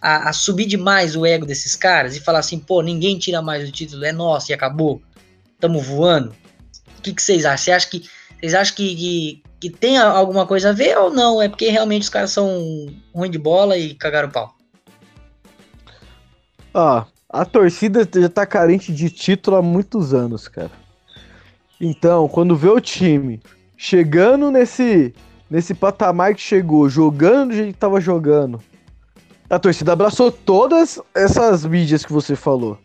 a, 0.00 0.28
a 0.28 0.32
subir 0.32 0.66
demais 0.66 1.16
o 1.16 1.26
ego 1.26 1.46
desses 1.46 1.74
caras 1.74 2.14
e 2.14 2.20
falar 2.20 2.40
assim, 2.40 2.58
pô, 2.58 2.82
ninguém 2.82 3.18
tira 3.18 3.42
mais 3.42 3.68
o 3.68 3.72
título, 3.72 4.04
é 4.04 4.12
nosso 4.12 4.52
e 4.52 4.54
acabou? 4.54 5.02
Tamo 5.58 5.80
voando? 5.80 6.34
Que, 7.02 7.12
que 7.12 7.22
vocês 7.22 7.44
acham? 7.44 7.58
Você 7.58 7.72
acha 7.72 7.88
que, 7.88 8.08
vocês 8.38 8.54
acham 8.54 8.76
que, 8.76 8.94
que, 8.94 9.42
que 9.60 9.70
tem 9.70 9.98
alguma 9.98 10.46
coisa 10.46 10.70
a 10.70 10.72
ver 10.72 10.96
ou 10.98 11.10
não? 11.10 11.40
É 11.40 11.48
porque 11.48 11.68
realmente 11.68 12.02
os 12.02 12.08
caras 12.08 12.30
são 12.30 12.86
ruim 13.14 13.30
de 13.30 13.38
bola 13.38 13.76
e 13.76 13.94
cagaram 13.94 14.28
o 14.28 14.32
pau? 14.32 14.54
Ó, 16.74 17.04
a 17.28 17.44
torcida 17.44 18.08
já 18.14 18.28
tá 18.28 18.46
carente 18.46 18.92
de 18.92 19.10
título 19.10 19.56
há 19.56 19.62
muitos 19.62 20.14
anos, 20.14 20.48
cara. 20.48 20.70
Então, 21.80 22.28
quando 22.28 22.56
vê 22.56 22.68
o 22.68 22.80
time 22.80 23.40
chegando 23.76 24.50
nesse 24.50 25.12
nesse 25.50 25.74
patamar 25.74 26.34
que 26.34 26.40
chegou, 26.40 26.88
jogando 26.88 27.50
do 27.50 27.56
jeito 27.56 27.74
que 27.74 27.78
tava 27.78 28.00
jogando, 28.00 28.58
a 29.50 29.58
torcida 29.58 29.92
abraçou 29.92 30.32
todas 30.32 30.98
essas 31.14 31.66
mídias 31.66 32.06
que 32.06 32.12
você 32.12 32.34
falou. 32.34 32.78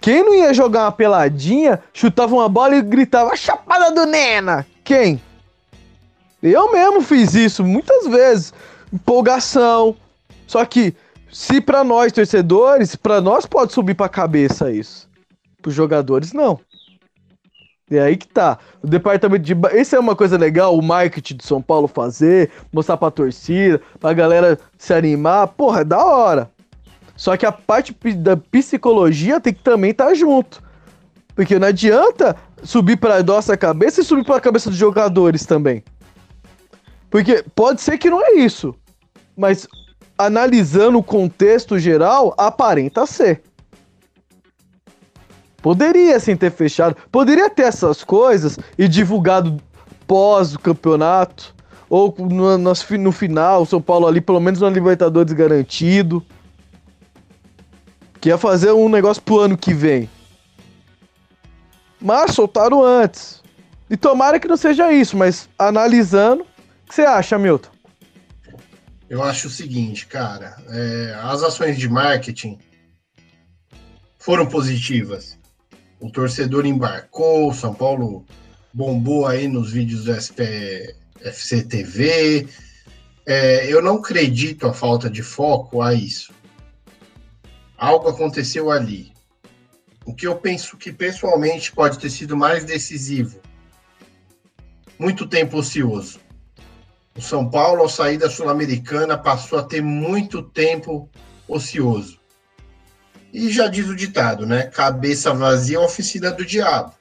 Quem 0.00 0.24
não 0.24 0.34
ia 0.34 0.54
jogar 0.54 0.84
uma 0.84 0.92
peladinha, 0.92 1.80
chutava 1.92 2.34
uma 2.34 2.48
bola 2.48 2.76
e 2.76 2.82
gritava 2.82 3.36
chapada 3.36 3.90
do 3.90 4.06
Nena? 4.06 4.66
Quem? 4.82 5.20
Eu 6.42 6.72
mesmo 6.72 7.02
fiz 7.02 7.34
isso 7.34 7.62
muitas 7.62 8.06
vezes. 8.06 8.54
Empolgação. 8.92 9.94
Só 10.46 10.64
que 10.64 10.94
se 11.30 11.60
para 11.60 11.84
nós 11.84 12.12
torcedores, 12.12 12.96
para 12.96 13.20
nós 13.20 13.44
pode 13.44 13.72
subir 13.72 13.94
para 13.94 14.08
cabeça 14.08 14.70
isso. 14.70 15.08
Para 15.60 15.68
os 15.68 15.74
jogadores 15.74 16.32
não. 16.32 16.58
E 17.90 17.98
aí 17.98 18.16
que 18.16 18.26
tá. 18.26 18.58
O 18.82 18.86
departamento 18.86 19.44
de. 19.44 19.54
Isso 19.78 19.96
é 19.96 19.98
uma 19.98 20.16
coisa 20.16 20.38
legal, 20.38 20.76
o 20.76 20.82
marketing 20.82 21.36
de 21.36 21.44
São 21.44 21.60
Paulo 21.60 21.88
fazer, 21.88 22.50
mostrar 22.72 22.96
pra 22.96 23.10
torcida, 23.10 23.82
pra 23.98 24.12
galera 24.12 24.58
se 24.78 24.94
animar. 24.94 25.48
Porra, 25.48 25.80
é 25.80 25.84
da 25.84 26.02
hora. 26.02 26.50
Só 27.20 27.36
que 27.36 27.44
a 27.44 27.52
parte 27.52 27.94
da 28.14 28.34
psicologia 28.34 29.38
tem 29.38 29.52
que 29.52 29.62
também 29.62 29.90
estar 29.90 30.06
tá 30.06 30.14
junto. 30.14 30.62
Porque 31.34 31.58
não 31.58 31.68
adianta 31.68 32.34
subir 32.62 32.96
pra 32.96 33.22
nossa 33.22 33.58
cabeça 33.58 34.00
e 34.00 34.04
subir 34.04 34.24
pra 34.24 34.40
cabeça 34.40 34.70
dos 34.70 34.78
jogadores 34.78 35.44
também. 35.44 35.84
Porque 37.10 37.44
pode 37.54 37.82
ser 37.82 37.98
que 37.98 38.08
não 38.08 38.24
é 38.24 38.36
isso. 38.36 38.74
Mas 39.36 39.68
analisando 40.16 40.96
o 40.96 41.02
contexto 41.02 41.78
geral, 41.78 42.34
aparenta 42.38 43.04
ser. 43.04 43.42
Poderia 45.60 46.18
sim 46.18 46.34
ter 46.34 46.50
fechado, 46.50 46.96
poderia 47.12 47.50
ter 47.50 47.64
essas 47.64 48.02
coisas 48.02 48.58
e 48.78 48.88
divulgado 48.88 49.60
pós 50.06 50.54
o 50.54 50.58
campeonato, 50.58 51.54
ou 51.86 52.14
no, 52.18 52.56
no, 52.56 52.72
no 52.98 53.12
final, 53.12 53.66
São 53.66 53.82
Paulo 53.82 54.06
ali, 54.06 54.22
pelo 54.22 54.40
menos 54.40 54.62
na 54.62 54.70
Libertadores 54.70 55.34
garantido. 55.34 56.24
Que 58.20 58.28
ia 58.28 58.38
fazer 58.38 58.72
um 58.72 58.88
negócio 58.88 59.22
pro 59.22 59.38
ano 59.40 59.56
que 59.56 59.72
vem. 59.72 60.08
Mas 62.00 62.32
soltaram 62.32 62.84
antes. 62.84 63.42
E 63.88 63.96
tomara 63.96 64.38
que 64.38 64.46
não 64.46 64.56
seja 64.56 64.92
isso, 64.92 65.16
mas 65.16 65.48
analisando, 65.58 66.42
o 66.42 66.88
que 66.88 66.94
você 66.94 67.02
acha, 67.02 67.38
Milton? 67.38 67.70
Eu 69.08 69.24
acho 69.24 69.48
o 69.48 69.50
seguinte, 69.50 70.06
cara, 70.06 70.56
é, 70.68 71.18
as 71.20 71.42
ações 71.42 71.76
de 71.76 71.88
marketing 71.88 72.56
foram 74.20 74.46
positivas. 74.46 75.36
O 75.98 76.08
torcedor 76.08 76.64
embarcou, 76.64 77.52
São 77.52 77.74
Paulo 77.74 78.24
bombou 78.72 79.26
aí 79.26 79.48
nos 79.48 79.72
vídeos 79.72 80.04
do 80.04 80.12
SPFC 80.14 81.64
TV. 81.64 82.48
É, 83.26 83.66
eu 83.66 83.82
não 83.82 83.96
acredito 83.96 84.68
a 84.68 84.72
falta 84.72 85.10
de 85.10 85.22
foco 85.22 85.82
a 85.82 85.92
isso. 85.92 86.32
Algo 87.80 88.08
aconteceu 88.08 88.70
ali. 88.70 89.12
O 90.06 90.14
que 90.14 90.26
eu 90.26 90.36
penso 90.36 90.76
que 90.76 90.92
pessoalmente 90.92 91.72
pode 91.72 91.98
ter 91.98 92.10
sido 92.10 92.36
mais 92.36 92.64
decisivo. 92.64 93.40
Muito 94.98 95.26
tempo 95.26 95.58
ocioso 95.58 96.20
o 97.16 97.22
São 97.22 97.48
Paulo, 97.48 97.82
ao 97.82 97.88
sair 97.88 98.16
da 98.16 98.30
Sul-Americana, 98.30 99.18
passou 99.18 99.58
a 99.58 99.62
ter 99.62 99.82
muito 99.82 100.42
tempo 100.42 101.08
ocioso. 101.46 102.18
E 103.32 103.50
já 103.50 103.68
diz 103.68 103.88
o 103.88 103.94
ditado, 103.94 104.46
né? 104.46 104.64
Cabeça 104.64 105.32
vazia 105.34 105.76
é 105.76 105.80
oficina 105.80 106.30
do 106.30 106.44
diabo. 106.44 106.94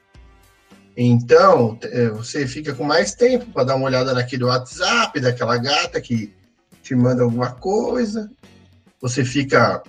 Então, 0.96 1.80
é, 1.84 2.10
você 2.10 2.46
fica 2.46 2.74
com 2.74 2.84
mais 2.84 3.16
tempo 3.16 3.46
para 3.54 3.64
dar 3.64 3.76
uma 3.76 3.86
olhada 3.86 4.14
naquele 4.14 4.44
WhatsApp 4.44 5.20
daquela 5.20 5.58
gata 5.58 6.02
que 6.02 6.34
te 6.84 6.94
manda 6.94 7.24
alguma 7.24 7.52
coisa. 7.52 8.30
Você 9.00 9.24
fica 9.24 9.82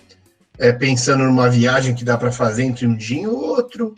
é, 0.60 0.72
pensando 0.72 1.24
numa 1.24 1.50
viagem 1.50 1.94
que 1.94 2.04
dá 2.04 2.16
para 2.16 2.30
fazer 2.30 2.62
entre 2.62 2.86
um 2.86 2.94
dia 2.94 3.22
e 3.22 3.26
outro. 3.26 3.96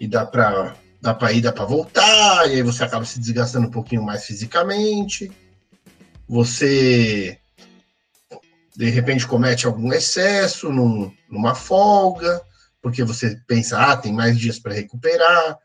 E 0.00 0.08
dá 0.08 0.26
para 0.26 0.74
dá 1.00 1.14
para 1.14 1.32
ir, 1.32 1.40
dá 1.40 1.52
para 1.52 1.64
voltar. 1.64 2.48
E 2.48 2.54
aí 2.54 2.62
você 2.62 2.82
acaba 2.82 3.04
se 3.04 3.20
desgastando 3.20 3.68
um 3.68 3.70
pouquinho 3.70 4.02
mais 4.02 4.24
fisicamente 4.24 5.30
você 6.32 7.38
de 8.74 8.88
repente 8.88 9.26
comete 9.26 9.66
algum 9.66 9.92
excesso 9.92 10.72
num, 10.72 11.12
numa 11.28 11.54
folga, 11.54 12.40
porque 12.80 13.04
você 13.04 13.38
pensa, 13.46 13.78
ah, 13.78 13.94
tem 13.94 14.14
mais 14.14 14.38
dias 14.38 14.58
para 14.58 14.72
recuperar. 14.72 15.58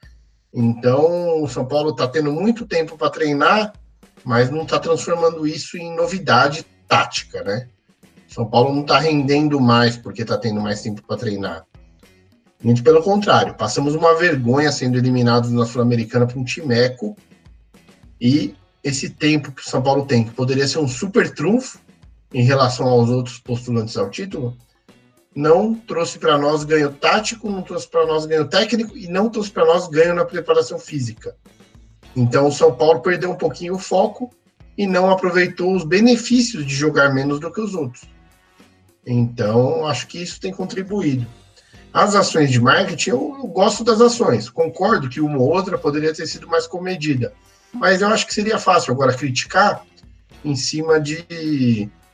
Então, 0.53 1.41
o 1.41 1.47
São 1.47 1.65
Paulo 1.65 1.91
está 1.91 2.05
tendo 2.05 2.33
muito 2.33 2.65
tempo 2.65 2.97
para 2.97 3.09
treinar, 3.09 3.71
mas 4.25 4.49
não 4.49 4.63
está 4.63 4.77
transformando 4.77 5.47
isso 5.47 5.77
em 5.77 5.95
novidade 5.95 6.65
tática, 6.85 7.41
né? 7.43 7.69
São 8.37 8.45
Paulo 8.45 8.71
não 8.71 8.81
está 8.81 8.99
rendendo 8.99 9.59
mais 9.59 9.97
porque 9.97 10.21
está 10.21 10.37
tendo 10.37 10.61
mais 10.61 10.83
tempo 10.83 11.01
para 11.01 11.17
treinar. 11.17 11.65
Muito 12.63 12.83
pelo 12.83 13.01
contrário, 13.01 13.55
passamos 13.55 13.95
uma 13.95 14.15
vergonha 14.15 14.71
sendo 14.71 14.95
eliminados 14.95 15.49
na 15.49 15.65
Sul-Americana 15.65 16.27
para 16.27 16.37
um 16.37 16.43
timeco 16.43 17.17
e 18.21 18.53
esse 18.83 19.09
tempo 19.09 19.51
que 19.51 19.63
o 19.63 19.65
São 19.67 19.81
Paulo 19.81 20.05
tem, 20.05 20.23
que 20.23 20.29
poderia 20.29 20.67
ser 20.67 20.77
um 20.77 20.87
super 20.87 21.33
trunfo, 21.33 21.79
em 22.31 22.43
relação 22.43 22.85
aos 22.87 23.09
outros 23.09 23.39
postulantes 23.39 23.97
ao 23.97 24.11
título, 24.11 24.55
não 25.35 25.73
trouxe 25.73 26.19
para 26.19 26.37
nós 26.37 26.63
ganho 26.63 26.93
tático, 26.93 27.49
não 27.49 27.63
trouxe 27.63 27.87
para 27.87 28.05
nós 28.05 28.27
ganho 28.27 28.47
técnico 28.47 28.95
e 28.95 29.07
não 29.07 29.29
trouxe 29.29 29.49
para 29.49 29.65
nós 29.65 29.87
ganho 29.87 30.13
na 30.13 30.25
preparação 30.25 30.77
física. 30.77 31.35
Então 32.15 32.49
o 32.49 32.51
São 32.51 32.71
Paulo 32.75 32.99
perdeu 32.99 33.31
um 33.31 33.35
pouquinho 33.35 33.73
o 33.73 33.79
foco 33.79 34.29
e 34.77 34.85
não 34.85 35.09
aproveitou 35.09 35.75
os 35.75 35.83
benefícios 35.83 36.63
de 36.67 36.75
jogar 36.75 37.11
menos 37.11 37.39
do 37.39 37.51
que 37.51 37.61
os 37.61 37.73
outros. 37.73 38.15
Então 39.07 39.87
acho 39.87 40.05
que 40.07 40.21
isso 40.21 40.39
tem 40.39 40.53
contribuído. 40.53 41.25
As 41.93 42.13
ações 42.13 42.51
de 42.51 42.59
marketing, 42.59 43.11
eu, 43.11 43.35
eu 43.39 43.47
gosto 43.47 43.83
das 43.83 44.01
ações, 44.01 44.49
concordo 44.49 45.07
que 45.07 45.21
uma 45.21 45.37
ou 45.37 45.49
outra 45.49 45.77
poderia 45.77 46.13
ter 46.13 46.27
sido 46.27 46.45
mais 46.45 46.67
comedida, 46.67 47.33
mas 47.73 48.01
eu 48.01 48.09
acho 48.09 48.27
que 48.27 48.33
seria 48.33 48.59
fácil 48.59 48.93
agora 48.93 49.15
criticar 49.15 49.83
em 50.43 50.55
cima 50.55 50.99
de, 50.99 51.23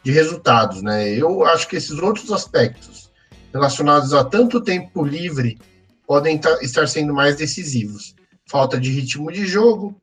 de 0.03 0.11
resultados, 0.11 0.83
né? 0.83 1.09
Eu 1.09 1.43
acho 1.43 1.67
que 1.67 1.75
esses 1.75 1.97
outros 1.97 2.31
aspectos 2.31 3.11
relacionados 3.51 4.13
a 4.13 4.23
tanto 4.23 4.61
tempo 4.61 5.03
livre 5.03 5.57
podem 6.05 6.39
estar 6.61 6.87
sendo 6.87 7.13
mais 7.13 7.35
decisivos. 7.35 8.15
Falta 8.45 8.79
de 8.79 8.91
ritmo 8.91 9.31
de 9.31 9.45
jogo 9.47 9.95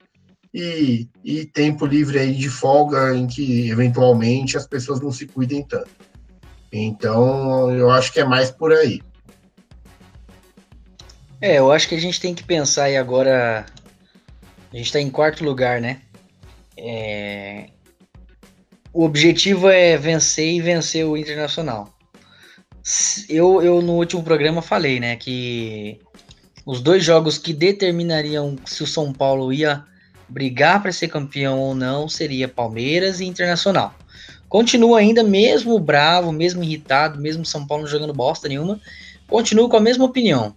e, 0.53 1.09
e 1.24 1.45
tempo 1.47 1.86
livre 1.86 2.18
aí 2.18 2.34
de 2.34 2.49
folga 2.49 3.14
em 3.14 3.26
que 3.26 3.70
eventualmente 3.70 4.57
as 4.57 4.66
pessoas 4.66 5.01
não 5.01 5.12
se 5.12 5.26
cuidem 5.26 5.62
tanto. 5.62 6.09
Então, 6.73 7.71
eu 7.73 7.91
acho 7.91 8.12
que 8.12 8.21
é 8.21 8.25
mais 8.25 8.51
por 8.51 8.73
aí. 8.73 9.01
É, 11.41 11.59
eu 11.59 11.73
acho 11.73 11.89
que 11.89 11.95
a 11.95 12.01
gente 12.01 12.21
tem 12.21 12.35
que 12.35 12.45
pensar 12.45 12.85
aí 12.85 12.97
agora. 12.97 13.66
A 14.73 14.77
gente 14.77 14.87
está 14.87 15.01
em 15.01 15.11
quarto 15.11 15.45
lugar, 15.45 15.81
né? 15.81 16.03
É... 16.77 17.66
O 18.93 19.05
objetivo 19.05 19.68
é 19.68 19.97
vencer 19.97 20.53
e 20.53 20.61
vencer 20.61 21.05
o 21.05 21.16
Internacional 21.16 21.93
eu, 23.29 23.62
eu 23.62 23.83
no 23.83 23.95
último 23.95 24.23
programa 24.23 24.62
falei, 24.62 25.01
né, 25.01 25.16
que 25.16 26.01
os 26.64 26.81
dois 26.81 27.05
jogos 27.05 27.39
que 27.39 27.53
determinariam 27.53 28.57
se 28.64 28.83
o 28.83 28.87
São 28.87 29.12
Paulo 29.12 29.53
ia 29.53 29.85
brigar 30.29 30.81
para 30.81 30.93
ser 30.93 31.09
campeão 31.09 31.59
ou 31.59 31.75
não 31.75 32.09
seria 32.09 32.49
Palmeiras 32.49 33.21
e 33.21 33.25
Internacional. 33.25 33.95
Continua 34.51 34.98
ainda, 34.98 35.22
mesmo 35.22 35.78
bravo, 35.78 36.32
mesmo 36.32 36.64
irritado, 36.64 37.20
mesmo 37.20 37.46
São 37.46 37.64
Paulo 37.64 37.84
não 37.84 37.90
jogando 37.90 38.12
bosta 38.12 38.48
nenhuma, 38.48 38.80
continuo 39.28 39.68
com 39.68 39.76
a 39.76 39.80
mesma 39.80 40.05
opinião. 40.05 40.53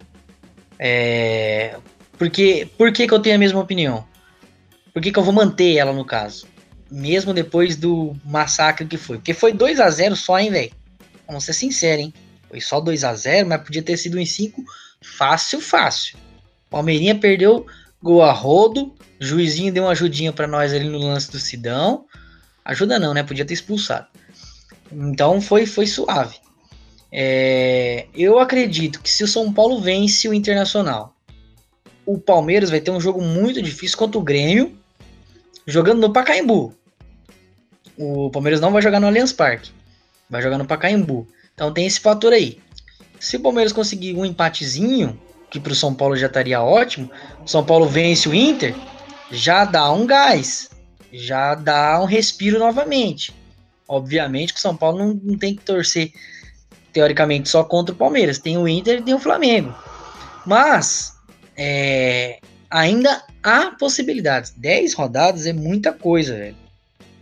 É... 0.80 1.78
Porque, 2.18 2.68
por 2.76 2.92
que, 2.92 3.08
que 3.08 3.14
eu 3.14 3.20
tenho 3.20 3.36
a 3.36 3.40
mesma 3.40 3.60
opinião? 3.60 4.04
Por 4.92 5.00
que, 5.00 5.12
que 5.12 5.20
eu 5.20 5.24
vou 5.24 5.32
manter 5.32 5.76
ela 5.76 5.94
no 5.94 6.04
caso? 6.04 6.48
Mesmo 6.90 7.36
depois 7.36 7.76
do 7.76 8.16
massacre 8.26 8.88
que 8.88 8.98
foi. 8.98 9.18
Porque 9.18 9.34
foi 9.34 9.54
2 9.54 9.80
a 9.80 9.88
0 9.92 10.16
só, 10.16 10.40
hein, 10.40 10.50
velho? 10.50 10.72
Vamos 11.28 11.44
ser 11.46 11.54
sinceros, 11.54 12.06
hein? 12.06 12.14
Foi 12.50 12.60
só 12.60 12.82
2 12.82 13.04
a 13.04 13.14
0 13.14 13.48
mas 13.48 13.62
podia 13.62 13.84
ter 13.84 13.98
sido 13.98 14.20
em 14.20 14.26
5 14.26 14.64
fácil, 15.02 15.62
fácil. 15.62 16.18
Palmeirinha 16.68 17.14
perdeu 17.14 17.68
gol 18.02 18.24
a 18.24 18.32
rodo, 18.32 18.92
juizinho 19.20 19.72
deu 19.72 19.84
uma 19.84 19.92
ajudinha 19.92 20.34
para 20.34 20.48
nós 20.48 20.74
ali 20.74 20.90
no 20.90 20.98
lance 20.98 21.32
do 21.32 21.38
Sidão. 21.38 22.06
Ajuda 22.66 22.98
não, 23.00 23.14
né? 23.14 23.24
Podia 23.24 23.46
ter 23.46 23.54
expulsado. 23.54 24.08
Então 24.92 25.42
foi, 25.42 25.66
foi 25.66 25.88
suave. 25.88 26.38
É, 27.12 28.08
eu 28.16 28.40
acredito 28.40 29.02
que 29.02 29.10
se 29.10 29.24
o 29.24 29.28
São 29.28 29.52
Paulo 29.54 29.80
vence 29.80 30.28
o 30.28 30.34
Internacional, 30.34 31.16
o 32.06 32.18
Palmeiras 32.18 32.70
vai 32.70 32.82
ter 32.82 32.92
um 32.92 33.00
jogo 33.00 33.22
muito 33.22 33.62
difícil 33.62 33.98
contra 33.98 34.20
o 34.20 34.24
Grêmio, 34.24 34.78
jogando 35.66 36.02
no 36.02 36.12
Pacaembu. 36.12 36.74
O 37.98 38.30
Palmeiras 38.32 38.60
não 38.60 38.72
vai 38.72 38.82
jogar 38.82 39.00
no 39.00 39.08
Allianz 39.08 39.32
Parque. 39.32 39.72
Vai 40.30 40.42
jogar 40.42 40.58
no 40.58 40.66
Pacaembu. 40.66 41.28
Então 41.54 41.72
tem 41.72 41.86
esse 41.86 42.00
fator 42.00 42.34
aí. 42.34 42.60
Se 43.20 43.38
o 43.38 43.40
Palmeiras 43.40 43.72
conseguir 43.72 44.16
um 44.16 44.26
empatezinho, 44.26 45.20
que 45.50 45.60
para 45.60 45.72
o 45.72 45.76
São 45.76 45.94
Paulo 45.94 46.18
já 46.18 46.28
estaria 46.28 46.62
ótimo, 46.62 47.10
o 47.46 47.48
São 47.48 47.64
Paulo 47.64 47.88
vence 47.88 48.28
o 48.28 48.34
Inter, 48.34 48.76
já 49.32 49.64
dá 49.64 49.92
um 49.92 50.06
gás, 50.06 50.70
já 51.14 51.54
dá 51.54 52.02
um 52.02 52.06
respiro 52.06 52.58
novamente. 52.58 53.34
Obviamente 53.88 54.54
que 54.54 54.60
o 54.60 54.62
São 54.62 54.76
Paulo 54.76 54.98
não, 54.98 55.14
não 55.14 55.38
tem 55.38 55.56
que 55.56 55.64
torcer, 55.64 56.12
teoricamente, 56.92 57.48
só 57.48 57.64
contra 57.64 57.94
o 57.94 57.98
Palmeiras. 57.98 58.40
Tem 58.40 58.58
o 58.58 58.68
Inter 58.68 59.00
e 59.00 59.04
tem 59.04 59.14
o 59.14 59.20
Flamengo. 59.20 59.74
Mas 60.46 61.14
é, 61.56 62.40
ainda 62.70 63.24
há 63.44 63.72
possibilidades. 63.72 64.52
10 64.58 64.94
rodadas 64.96 65.46
é 65.46 65.54
muita 65.54 65.94
coisa, 65.94 66.36
velho. 66.36 66.56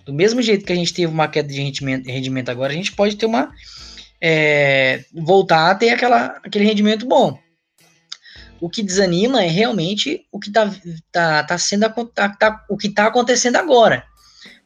Do 0.06 0.14
mesmo 0.14 0.42
jeito 0.42 0.66
que 0.66 0.74
a 0.74 0.76
gente 0.76 0.94
teve 0.94 1.12
uma 1.12 1.28
queda 1.28 1.50
de 1.50 1.62
rendimento, 1.62 2.50
agora, 2.50 2.72
a 2.72 2.76
gente 2.76 2.94
pode 2.94 3.16
ter 3.18 3.26
uma. 3.26 3.54
É, 4.24 5.04
voltar 5.14 5.72
a 5.72 5.76
ter 5.76 5.90
aquela, 5.90 6.40
aquele 6.44 6.66
rendimento 6.66 7.06
bom. 7.08 7.38
O 8.62 8.70
que 8.70 8.84
desanima 8.84 9.44
é 9.44 9.48
realmente 9.48 10.26
o 10.32 10.40
que 10.40 10.50
está 10.50 10.72
tá, 11.12 11.44
tá 11.44 11.58
sendo 11.58 11.90
tá, 12.14 12.30
tá, 12.30 12.66
o 12.70 12.78
que 12.78 12.88
está 12.88 13.08
acontecendo 13.08 13.58
agora. 13.58 14.06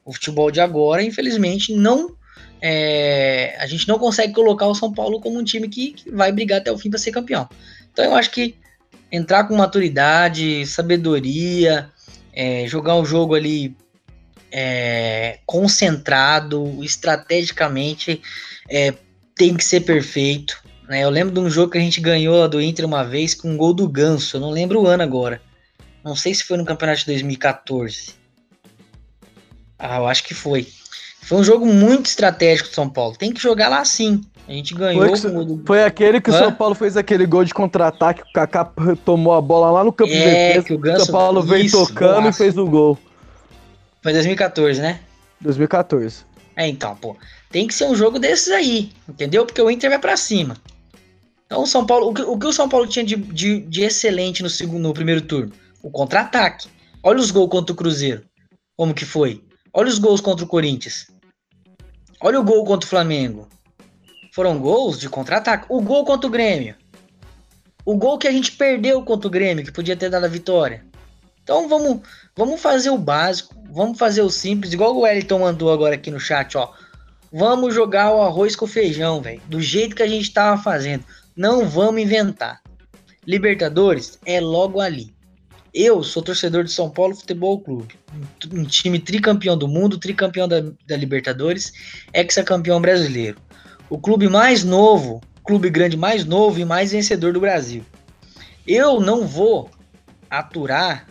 O 0.03 0.13
futebol 0.13 0.51
de 0.51 0.59
agora, 0.59 1.01
infelizmente, 1.01 1.73
não 1.73 2.15
é, 2.61 3.55
a 3.59 3.67
gente 3.67 3.87
não 3.87 3.97
consegue 3.97 4.33
colocar 4.33 4.67
o 4.67 4.75
São 4.75 4.91
Paulo 4.91 5.21
como 5.21 5.39
um 5.39 5.43
time 5.43 5.69
que, 5.69 5.93
que 5.93 6.11
vai 6.11 6.31
brigar 6.31 6.59
até 6.59 6.71
o 6.71 6.77
fim 6.77 6.89
para 6.89 6.99
ser 6.99 7.11
campeão. 7.11 7.47
Então 7.91 8.03
eu 8.03 8.15
acho 8.15 8.31
que 8.31 8.55
entrar 9.11 9.45
com 9.45 9.55
maturidade, 9.55 10.65
sabedoria, 10.65 11.89
é, 12.33 12.67
jogar 12.67 12.95
um 12.95 13.05
jogo 13.05 13.35
ali 13.35 13.75
é, 14.51 15.39
concentrado, 15.45 16.83
estrategicamente 16.83 18.21
é, 18.69 18.93
tem 19.35 19.55
que 19.55 19.63
ser 19.63 19.81
perfeito. 19.81 20.63
Né? 20.87 21.03
Eu 21.03 21.09
lembro 21.09 21.33
de 21.33 21.39
um 21.39 21.49
jogo 21.49 21.71
que 21.71 21.77
a 21.77 21.81
gente 21.81 21.99
ganhou 21.99 22.47
do 22.47 22.61
Inter 22.61 22.85
uma 22.85 23.03
vez 23.03 23.33
com 23.33 23.49
um 23.49 23.57
gol 23.57 23.73
do 23.73 23.87
Ganso, 23.87 24.37
eu 24.37 24.41
não 24.41 24.51
lembro 24.51 24.81
o 24.81 24.87
ano 24.87 25.03
agora. 25.03 25.41
Não 26.03 26.15
sei 26.15 26.35
se 26.35 26.43
foi 26.43 26.57
no 26.57 26.65
campeonato 26.65 26.99
de 26.99 27.05
2014. 27.07 28.13
Ah, 29.77 29.97
eu 29.97 30.07
acho 30.07 30.23
que 30.23 30.33
foi. 30.33 30.67
Foi 31.21 31.39
um 31.39 31.43
jogo 31.43 31.65
muito 31.65 32.05
estratégico 32.05 32.69
do 32.69 32.75
São 32.75 32.87
Paulo. 32.87 33.17
Tem 33.17 33.33
que 33.33 33.41
jogar 33.41 33.69
lá 33.69 33.83
sim. 33.83 34.21
A 34.47 34.51
gente 34.51 34.75
ganhou. 34.75 35.17
Foi, 35.17 35.31
com... 35.31 35.61
foi 35.65 35.83
aquele 35.83 36.21
que 36.21 36.29
Hã? 36.29 36.35
o 36.35 36.37
São 36.37 36.53
Paulo 36.53 36.75
fez 36.75 36.95
aquele 36.95 37.25
gol 37.25 37.43
de 37.43 37.53
contra-ataque, 37.53 38.21
o 38.21 38.31
Kaká 38.31 38.71
tomou 39.03 39.33
a 39.33 39.41
bola 39.41 39.71
lá 39.71 39.83
no 39.83 39.91
campo 39.91 40.11
é, 40.11 40.15
de 40.15 40.23
defesa. 40.23 40.65
Que 40.67 40.73
o 40.73 40.77
Ganso... 40.77 41.05
São 41.05 41.13
Paulo 41.13 41.41
veio 41.41 41.71
tocando 41.71 42.17
golaço. 42.17 42.29
e 42.29 42.33
fez 42.33 42.57
o 42.57 42.65
gol. 42.67 42.97
Foi 44.03 44.13
2014, 44.13 44.79
né? 44.79 44.99
2014. 45.41 46.23
É, 46.55 46.67
então, 46.67 46.95
pô. 46.95 47.17
Tem 47.49 47.65
que 47.65 47.73
ser 47.73 47.85
um 47.85 47.95
jogo 47.95 48.19
desses 48.19 48.49
aí, 48.49 48.91
entendeu? 49.09 49.45
Porque 49.45 49.61
o 49.61 49.71
Inter 49.71 49.89
vai 49.89 49.99
para 49.99 50.15
cima. 50.15 50.55
Então, 51.45 51.63
o 51.63 51.67
São 51.67 51.85
Paulo, 51.85 52.09
o 52.09 52.13
que 52.13 52.21
o, 52.21 52.37
que 52.37 52.47
o 52.47 52.53
São 52.53 52.67
Paulo 52.67 52.87
tinha 52.87 53.05
de, 53.05 53.15
de, 53.15 53.59
de, 53.61 53.83
excelente 53.83 54.41
no, 54.41 54.49
segundo, 54.49 54.81
no 54.81 54.93
primeiro 54.93 55.21
turno? 55.21 55.53
O 55.81 55.91
contra-ataque. 55.91 56.67
Olha 57.03 57.19
os 57.19 57.29
gols 57.29 57.49
contra 57.49 57.73
o 57.73 57.75
Cruzeiro. 57.75 58.23
Como 58.75 58.93
que 58.93 59.05
foi? 59.05 59.43
Olha 59.71 59.89
os 59.89 59.99
gols 59.99 60.21
contra 60.21 60.43
o 60.43 60.47
Corinthians. 60.47 61.07
Olha 62.19 62.39
o 62.39 62.43
gol 62.43 62.65
contra 62.65 62.87
o 62.87 62.89
Flamengo. 62.89 63.47
Foram 64.33 64.57
gols 64.57 64.99
de 64.99 65.07
contra-ataque. 65.07 65.67
O 65.69 65.81
gol 65.81 66.03
contra 66.03 66.27
o 66.27 66.31
Grêmio. 66.31 66.75
O 67.85 67.95
gol 67.95 68.17
que 68.17 68.27
a 68.27 68.31
gente 68.31 68.51
perdeu 68.53 69.03
contra 69.03 69.27
o 69.27 69.31
Grêmio, 69.31 69.63
que 69.63 69.71
podia 69.71 69.95
ter 69.95 70.09
dado 70.09 70.25
a 70.25 70.29
vitória. 70.29 70.83
Então 71.43 71.69
vamos, 71.69 71.99
vamos 72.35 72.59
fazer 72.59 72.89
o 72.89 72.97
básico, 72.97 73.55
vamos 73.69 73.99
fazer 73.99 74.23
o 74.23 74.31
simples, 74.31 74.73
igual 74.73 74.95
o 74.95 75.01
Wellington 75.01 75.37
mandou 75.37 75.71
agora 75.71 75.93
aqui 75.93 76.09
no 76.09 76.19
chat, 76.19 76.57
ó. 76.57 76.73
Vamos 77.31 77.75
jogar 77.75 78.15
o 78.15 78.21
arroz 78.21 78.55
com 78.55 78.65
feijão, 78.65 79.21
velho, 79.21 79.41
do 79.47 79.61
jeito 79.61 79.95
que 79.95 80.01
a 80.01 80.07
gente 80.07 80.33
tava 80.33 80.59
fazendo. 80.59 81.05
Não 81.35 81.67
vamos 81.67 82.01
inventar. 82.01 82.61
Libertadores 83.27 84.17
é 84.25 84.39
logo 84.39 84.79
ali. 84.79 85.13
Eu 85.73 86.01
sou 86.01 86.23
torcedor 86.23 86.63
de 86.63 86.71
São 86.71 86.89
Paulo 86.89 87.13
Futebol 87.13 87.59
Clube, 87.59 87.95
um 88.53 88.63
time 88.63 88.97
tricampeão 88.97 89.57
do 89.57 89.67
mundo, 89.67 89.97
tricampeão 89.97 90.47
da, 90.47 90.61
da 90.87 90.95
Libertadores, 90.95 91.73
ex-campeão 92.13 92.79
brasileiro. 92.79 93.37
O 93.89 93.99
clube 93.99 94.29
mais 94.29 94.63
novo, 94.63 95.19
clube 95.43 95.69
grande 95.69 95.97
mais 95.97 96.23
novo 96.23 96.57
e 96.61 96.63
mais 96.63 96.93
vencedor 96.93 97.33
do 97.33 97.41
Brasil. 97.41 97.83
Eu 98.65 99.01
não 99.01 99.27
vou 99.27 99.69
aturar 100.29 101.07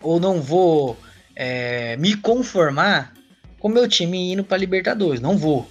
ou 0.00 0.18
não 0.18 0.40
vou 0.40 0.96
é, 1.36 1.94
me 1.98 2.16
conformar 2.16 3.12
com 3.58 3.68
meu 3.68 3.86
time 3.86 4.32
indo 4.32 4.42
para 4.42 4.56
Libertadores. 4.56 5.20
Não 5.20 5.36
vou. 5.36 5.68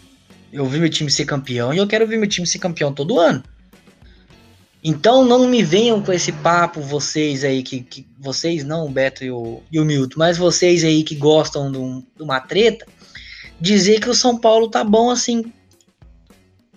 Eu 0.51 0.65
vi 0.65 0.79
meu 0.79 0.89
time 0.89 1.11
ser 1.11 1.25
campeão 1.25 1.73
e 1.73 1.77
eu 1.77 1.87
quero 1.87 2.07
ver 2.07 2.17
meu 2.17 2.27
time 2.27 2.47
ser 2.47 2.59
campeão 2.59 2.93
todo 2.93 3.19
ano. 3.19 3.43
Então 4.83 5.25
não 5.25 5.47
me 5.47 5.63
venham 5.63 6.01
com 6.01 6.13
esse 6.13 6.31
papo, 6.31 6.79
vocês 6.79 7.43
aí, 7.43 7.61
que, 7.63 7.81
que 7.81 8.07
vocês 8.17 8.63
não, 8.63 8.85
o 8.85 8.89
Beto 8.89 9.23
e 9.23 9.31
o, 9.31 9.61
e 9.71 9.79
o 9.79 9.85
Milton, 9.85 10.15
mas 10.17 10.37
vocês 10.37 10.83
aí 10.83 11.03
que 11.03 11.15
gostam 11.15 11.71
de, 11.71 11.77
um, 11.77 12.03
de 12.15 12.23
uma 12.23 12.39
treta, 12.39 12.85
dizer 13.59 13.99
que 13.99 14.09
o 14.09 14.13
São 14.13 14.37
Paulo 14.37 14.69
tá 14.69 14.83
bom 14.83 15.09
assim. 15.09 15.51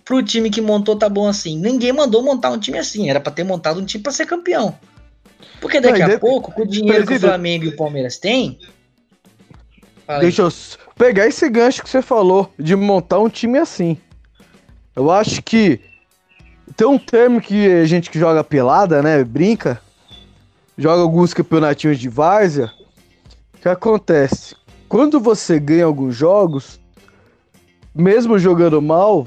Pro 0.03 0.21
time 0.21 0.49
que 0.49 0.59
montou 0.59 0.95
tá 0.95 1.07
bom 1.07 1.27
assim. 1.27 1.57
Ninguém 1.57 1.93
mandou 1.93 2.21
montar 2.21 2.49
um 2.49 2.57
time 2.57 2.77
assim. 2.77 3.09
Era 3.09 3.19
para 3.19 3.31
ter 3.31 3.43
montado 3.43 3.79
um 3.79 3.85
time 3.85 4.03
para 4.03 4.11
ser 4.11 4.25
campeão. 4.25 4.77
Porque 5.61 5.79
daqui 5.79 6.01
a 6.01 6.19
pouco, 6.19 6.51
com 6.51 6.63
o 6.63 6.67
dinheiro 6.67 7.05
que 7.05 7.13
o 7.13 7.19
Flamengo 7.19 7.65
e 7.65 7.67
o 7.69 7.75
Palmeiras 7.77 8.17
têm. 8.17 8.59
Deixa 10.19 10.41
eu. 10.41 10.51
Pegar 11.01 11.25
esse 11.25 11.49
gancho 11.49 11.81
que 11.81 11.89
você 11.89 11.99
falou 11.99 12.53
de 12.59 12.75
montar 12.75 13.17
um 13.17 13.27
time 13.27 13.57
assim. 13.57 13.97
Eu 14.95 15.09
acho 15.09 15.41
que 15.41 15.79
tem 16.77 16.85
um 16.85 16.99
termo 16.99 17.41
que 17.41 17.67
a 17.71 17.85
gente 17.85 18.11
que 18.11 18.19
joga 18.19 18.43
pelada, 18.43 19.01
né, 19.01 19.23
brinca, 19.23 19.81
joga 20.77 21.01
alguns 21.01 21.33
campeonatinhos 21.33 21.97
de 21.97 22.07
várzea. 22.07 22.71
Que 23.59 23.67
acontece? 23.67 24.55
Quando 24.87 25.19
você 25.19 25.59
ganha 25.59 25.85
alguns 25.85 26.15
jogos, 26.15 26.79
mesmo 27.95 28.37
jogando 28.37 28.79
mal, 28.79 29.25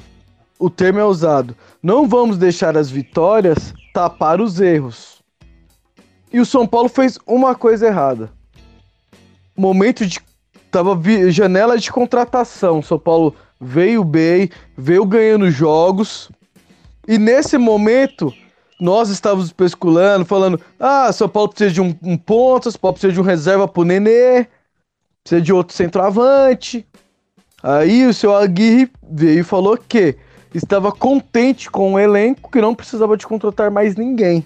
o 0.60 0.70
termo 0.70 1.00
é 1.00 1.04
usado. 1.04 1.56
Não 1.82 2.06
vamos 2.06 2.38
deixar 2.38 2.76
as 2.76 2.88
vitórias 2.88 3.74
tapar 3.92 4.40
os 4.40 4.60
erros. 4.60 5.24
E 6.32 6.38
o 6.38 6.46
São 6.46 6.68
Paulo 6.68 6.88
fez 6.88 7.18
uma 7.26 7.56
coisa 7.56 7.88
errada. 7.88 8.30
Momento 9.56 10.06
de. 10.06 10.20
Tava 10.74 11.00
janela 11.30 11.78
de 11.78 11.92
contratação. 11.92 12.82
São 12.82 12.98
Paulo 12.98 13.32
veio 13.60 14.02
bem, 14.02 14.50
veio 14.76 15.06
ganhando 15.06 15.48
jogos. 15.48 16.32
E 17.06 17.16
nesse 17.16 17.56
momento, 17.56 18.34
nós 18.80 19.08
estávamos 19.08 19.46
especulando, 19.46 20.24
falando: 20.24 20.60
ah, 20.80 21.12
São 21.12 21.28
Paulo 21.28 21.50
precisa 21.50 21.70
de 21.70 21.80
um, 21.80 21.94
um 22.02 22.16
ponto, 22.16 22.72
São 22.72 22.80
Paulo 22.80 22.94
precisa 22.94 23.12
de 23.12 23.20
um 23.20 23.22
reserva 23.22 23.68
pro 23.68 23.84
Nenê, 23.84 24.48
precisa 25.22 25.40
de 25.40 25.52
outro 25.52 25.76
centroavante. 25.76 26.84
Aí 27.62 28.04
o 28.04 28.12
seu 28.12 28.34
Aguirre 28.34 28.90
veio 29.08 29.42
e 29.42 29.44
falou 29.44 29.78
que 29.78 30.16
estava 30.52 30.90
contente 30.90 31.70
com 31.70 31.92
o 31.92 31.98
elenco, 32.00 32.50
que 32.50 32.60
não 32.60 32.74
precisava 32.74 33.16
de 33.16 33.24
contratar 33.28 33.70
mais 33.70 33.94
ninguém. 33.94 34.44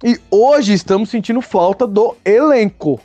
E 0.00 0.16
hoje 0.30 0.74
estamos 0.74 1.10
sentindo 1.10 1.40
falta 1.40 1.88
do 1.88 2.14
elenco. 2.24 3.00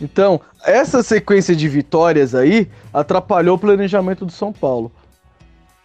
Então, 0.00 0.40
essa 0.64 1.02
sequência 1.02 1.56
de 1.56 1.68
vitórias 1.68 2.34
aí 2.34 2.68
atrapalhou 2.92 3.56
o 3.56 3.58
planejamento 3.58 4.26
do 4.26 4.32
São 4.32 4.52
Paulo. 4.52 4.92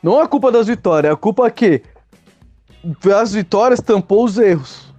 Não 0.04 0.22
é 0.22 0.28
culpa 0.28 0.52
das 0.52 0.68
vitórias, 0.68 1.12
é 1.12 1.14
a 1.14 1.18
culpa 1.18 1.50
que 1.50 1.82
as 3.16 3.34
vitórias 3.34 3.80
tampou 3.80 4.26
os 4.26 4.38
erros. 4.38 4.92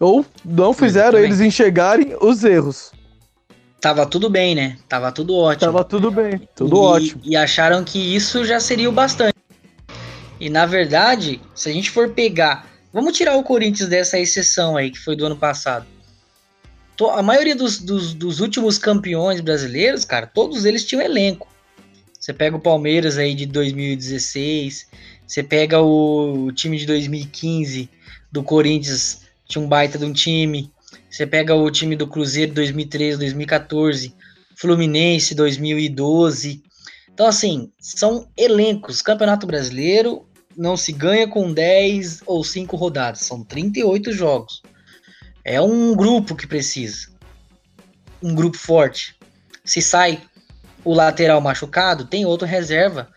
Ou 0.00 0.24
não 0.44 0.72
fizeram 0.72 1.18
eles 1.18 1.40
enxergarem 1.40 2.16
os 2.20 2.42
erros. 2.42 2.92
Tava 3.80 4.06
tudo 4.06 4.30
bem, 4.30 4.54
né? 4.54 4.78
Tava 4.88 5.12
tudo 5.12 5.36
ótimo. 5.36 5.72
Tava 5.72 5.84
tudo 5.84 6.10
bem, 6.10 6.40
tudo 6.56 6.76
e, 6.76 6.78
ótimo. 6.78 7.20
E 7.22 7.36
acharam 7.36 7.84
que 7.84 8.16
isso 8.16 8.44
já 8.44 8.58
seria 8.58 8.88
o 8.88 8.92
bastante. 8.92 9.34
E 10.40 10.48
na 10.48 10.66
verdade, 10.66 11.40
se 11.54 11.68
a 11.68 11.72
gente 11.72 11.90
for 11.90 12.10
pegar. 12.10 12.66
Vamos 12.92 13.16
tirar 13.16 13.36
o 13.36 13.42
Corinthians 13.42 13.88
dessa 13.88 14.18
exceção 14.18 14.76
aí, 14.76 14.90
que 14.90 14.98
foi 14.98 15.16
do 15.16 15.26
ano 15.26 15.36
passado. 15.36 15.84
A 17.10 17.22
maioria 17.22 17.56
dos, 17.56 17.80
dos, 17.80 18.14
dos 18.14 18.40
últimos 18.40 18.78
campeões 18.78 19.40
brasileiros, 19.40 20.04
cara, 20.04 20.26
todos 20.26 20.64
eles 20.64 20.84
tinham 20.84 21.02
elenco. 21.02 21.48
Você 22.18 22.32
pega 22.32 22.56
o 22.56 22.60
Palmeiras 22.60 23.18
aí 23.18 23.34
de 23.34 23.46
2016, 23.46 24.86
você 25.26 25.42
pega 25.42 25.80
o 25.80 26.50
time 26.52 26.78
de 26.78 26.86
2015 26.86 27.90
do 28.30 28.42
Corinthians, 28.42 29.22
tinha 29.46 29.62
um 29.62 29.68
baita 29.68 29.98
de 29.98 30.04
um 30.04 30.12
time. 30.12 30.72
Você 31.10 31.26
pega 31.26 31.54
o 31.54 31.70
time 31.70 31.96
do 31.96 32.06
Cruzeiro 32.06 32.52
2013, 32.54 33.18
2014, 33.18 34.14
Fluminense 34.56 35.34
2012. 35.34 36.62
Então, 37.12 37.26
assim, 37.26 37.70
são 37.78 38.28
elencos. 38.36 39.02
Campeonato 39.02 39.46
Brasileiro 39.46 40.26
não 40.56 40.76
se 40.76 40.92
ganha 40.92 41.28
com 41.28 41.52
10 41.52 42.22
ou 42.26 42.42
5 42.42 42.76
rodadas, 42.76 43.20
são 43.20 43.44
38 43.44 44.12
jogos. 44.12 44.62
É 45.44 45.60
um 45.60 45.94
grupo 45.94 46.34
que 46.34 46.46
precisa. 46.46 47.08
Um 48.22 48.34
grupo 48.34 48.56
forte. 48.56 49.14
Se 49.64 49.82
sai 49.82 50.22
o 50.82 50.94
lateral 50.94 51.40
machucado, 51.40 52.06
tem 52.06 52.24
outro 52.24 52.46
reserva. 52.46 53.08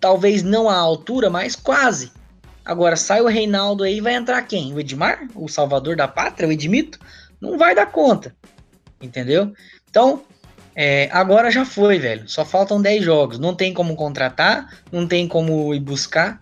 Talvez 0.00 0.42
não 0.42 0.68
à 0.68 0.76
altura, 0.76 1.28
mas 1.28 1.54
quase. 1.54 2.12
Agora 2.64 2.96
sai 2.96 3.20
o 3.20 3.28
Reinaldo 3.28 3.84
aí, 3.84 4.00
vai 4.00 4.14
entrar 4.14 4.42
quem? 4.42 4.72
O 4.72 4.80
Edmar? 4.80 5.28
O 5.34 5.48
salvador 5.48 5.96
da 5.96 6.08
pátria? 6.08 6.48
O 6.48 6.52
Edmito? 6.52 6.98
Não 7.40 7.58
vai 7.58 7.74
dar 7.74 7.86
conta. 7.86 8.34
Entendeu? 9.00 9.52
Então, 9.90 10.22
é, 10.74 11.08
agora 11.12 11.50
já 11.50 11.64
foi, 11.64 11.98
velho. 11.98 12.28
Só 12.28 12.44
faltam 12.44 12.80
10 12.80 13.04
jogos. 13.04 13.38
Não 13.38 13.54
tem 13.54 13.74
como 13.74 13.96
contratar, 13.96 14.68
não 14.90 15.06
tem 15.06 15.26
como 15.26 15.74
ir 15.74 15.80
buscar. 15.80 16.40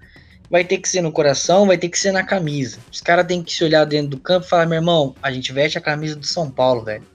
Vai 0.50 0.64
ter 0.64 0.78
que 0.78 0.88
ser 0.88 1.00
no 1.00 1.12
coração, 1.12 1.66
vai 1.66 1.78
ter 1.78 1.88
que 1.88 1.98
ser 1.98 2.10
na 2.10 2.24
camisa. 2.24 2.78
Os 2.90 3.00
caras 3.00 3.24
têm 3.24 3.40
que 3.40 3.54
se 3.54 3.62
olhar 3.62 3.84
dentro 3.84 4.08
do 4.10 4.18
campo 4.18 4.44
e 4.44 4.48
falar: 4.48 4.66
meu 4.66 4.76
irmão, 4.76 5.14
a 5.22 5.30
gente 5.30 5.52
veste 5.52 5.78
a 5.78 5.80
camisa 5.80 6.16
do 6.16 6.26
São 6.26 6.50
Paulo, 6.50 6.82
velho. 6.82 7.06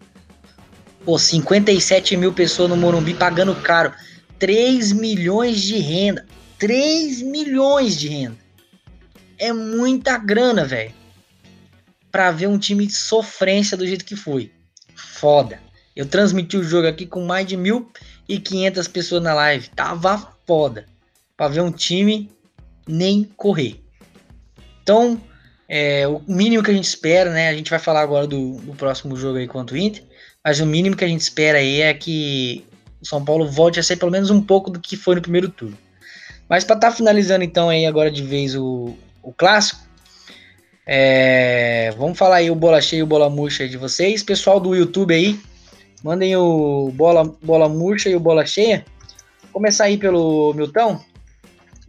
Pô, 1.04 1.20
57 1.20 2.16
mil 2.16 2.34
pessoas 2.34 2.70
no 2.70 2.78
Morumbi 2.78 3.14
pagando 3.14 3.54
caro. 3.56 3.94
3 4.40 4.94
milhões 4.94 5.62
de 5.62 5.78
renda. 5.78 6.26
3 6.58 7.22
milhões 7.22 7.98
de 7.98 8.08
renda. 8.08 8.38
É 9.38 9.52
muita 9.52 10.18
grana, 10.18 10.66
velho. 10.66 10.94
Pra 12.12 12.32
ver 12.32 12.48
um 12.48 12.58
time 12.58 12.88
de 12.88 12.94
sofrência 12.94 13.76
do 13.76 13.86
jeito 13.86 14.06
que 14.06 14.16
foi. 14.16 14.52
Foda. 14.96 15.60
Eu 15.94 16.06
transmiti 16.06 16.58
o 16.58 16.64
jogo 16.64 16.88
aqui 16.88 17.06
com 17.06 17.26
mais 17.26 17.46
de 17.46 17.58
1.500 17.58 18.90
pessoas 18.90 19.22
na 19.22 19.34
live. 19.34 19.70
Tava 19.70 20.34
foda. 20.48 20.86
Pra 21.38 21.50
ver 21.50 21.62
um 21.62 21.72
time 21.72 22.32
nem 22.88 23.24
correr. 23.36 23.82
Então, 24.82 25.20
é, 25.68 26.08
o 26.08 26.22
mínimo 26.28 26.64
que 26.64 26.72
a 26.72 26.74
gente 26.74 26.86
espera, 26.86 27.32
né? 27.32 27.50
A 27.50 27.54
gente 27.54 27.70
vai 27.70 27.80
falar 27.80 28.02
agora 28.02 28.28
do, 28.28 28.58
do 28.58 28.74
próximo 28.74 29.16
jogo 29.16 29.38
aí 29.38 29.48
contra 29.48 29.76
o 29.76 29.80
Inter. 29.80 30.04
Mas 30.44 30.60
o 30.60 30.66
mínimo 30.66 30.96
que 30.96 31.04
a 31.04 31.08
gente 31.08 31.22
espera 31.22 31.58
aí 31.58 31.82
é 31.82 31.94
que 31.94 32.64
o 33.02 33.06
São 33.08 33.26
Paulo 33.26 33.50
volte 33.50 33.80
a 33.80 33.84
ser 33.84 33.96
pelo 33.96 34.12
menos 34.12 34.30
um 34.30 34.42
pouco 34.42 34.70
do 34.70 34.80
que 34.80 34.96
foi 34.96 35.16
no 35.16 35.22
primeiro 35.22 35.50
turno. 35.50 35.78
Mas 36.48 36.64
para 36.64 36.76
estar 36.76 36.92
finalizando 36.92 37.44
então 37.44 37.70
aí 37.70 37.86
agora 37.86 38.12
de 38.12 38.22
vez 38.22 38.56
o, 38.56 38.96
o 39.24 39.34
clássico, 39.34 39.82
é, 40.86 41.92
vamos 41.98 42.16
falar 42.16 42.38
aí 42.38 42.52
o 42.52 42.56
bola 42.56 42.80
cheia 42.80 43.00
e 43.00 43.04
o 43.04 43.08
bola 43.08 43.28
murcha 43.28 43.68
de 43.68 43.76
vocês. 43.76 44.22
Pessoal 44.22 44.60
do 44.60 44.76
YouTube 44.76 45.16
aí, 45.16 45.40
mandem 46.04 46.36
o 46.36 46.92
bola, 46.94 47.24
bola 47.42 47.68
murcha 47.68 48.08
e 48.08 48.16
o 48.16 48.20
bola 48.20 48.46
cheia. 48.46 48.86
Começar 49.52 49.86
aí 49.86 49.98
pelo 49.98 50.54
Milton. 50.54 51.02